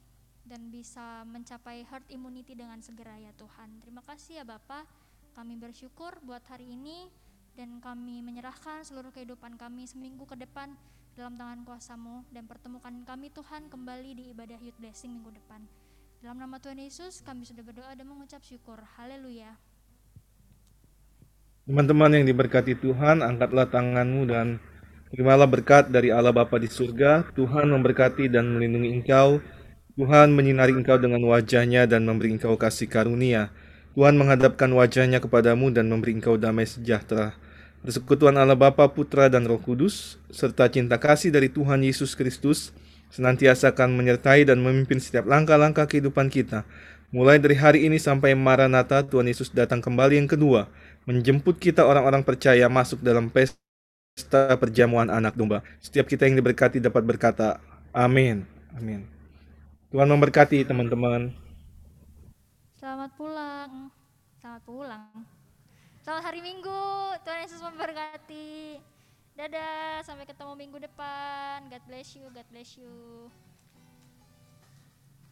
[0.48, 3.82] dan bisa mencapai herd immunity dengan segera ya Tuhan.
[3.84, 4.88] Terima kasih ya Bapak.
[5.36, 7.12] Kami bersyukur buat hari ini
[7.56, 10.76] dan kami menyerahkan seluruh kehidupan kami seminggu ke depan
[11.16, 15.64] dalam tangan kuasamu dan pertemukan kami Tuhan kembali di ibadah youth blessing minggu depan.
[16.20, 18.84] Dalam nama Tuhan Yesus kami sudah berdoa dan mengucap syukur.
[19.00, 19.56] Haleluya.
[21.64, 24.60] Teman-teman yang diberkati Tuhan, angkatlah tanganmu dan
[25.16, 27.32] terimalah berkat dari Allah Bapa di surga.
[27.40, 29.40] Tuhan memberkati dan melindungi engkau.
[29.96, 33.56] Tuhan menyinari engkau dengan wajahnya dan memberi engkau kasih karunia.
[33.96, 37.45] Tuhan menghadapkan wajahnya kepadamu dan memberi engkau damai sejahtera.
[37.86, 42.74] Persekutuan Allah Bapa, Putra, dan Roh Kudus, serta cinta kasih dari Tuhan Yesus Kristus,
[43.14, 46.66] senantiasa akan menyertai dan memimpin setiap langkah-langkah kehidupan kita.
[47.14, 50.66] Mulai dari hari ini sampai Maranatha, Tuhan Yesus datang kembali yang kedua,
[51.06, 55.62] menjemput kita orang-orang percaya masuk dalam pesta perjamuan anak domba.
[55.78, 57.62] Setiap kita yang diberkati dapat berkata,
[57.94, 58.50] Amin.
[58.74, 59.06] Amin.
[59.94, 61.38] Tuhan memberkati teman-teman.
[62.82, 63.94] Selamat pulang.
[64.42, 65.35] Selamat pulang.
[66.06, 66.86] Selamat hari Minggu.
[67.26, 68.78] Tuhan Yesus memberkati.
[69.34, 71.66] Dadah, sampai ketemu minggu depan.
[71.66, 73.26] God bless you, God bless you.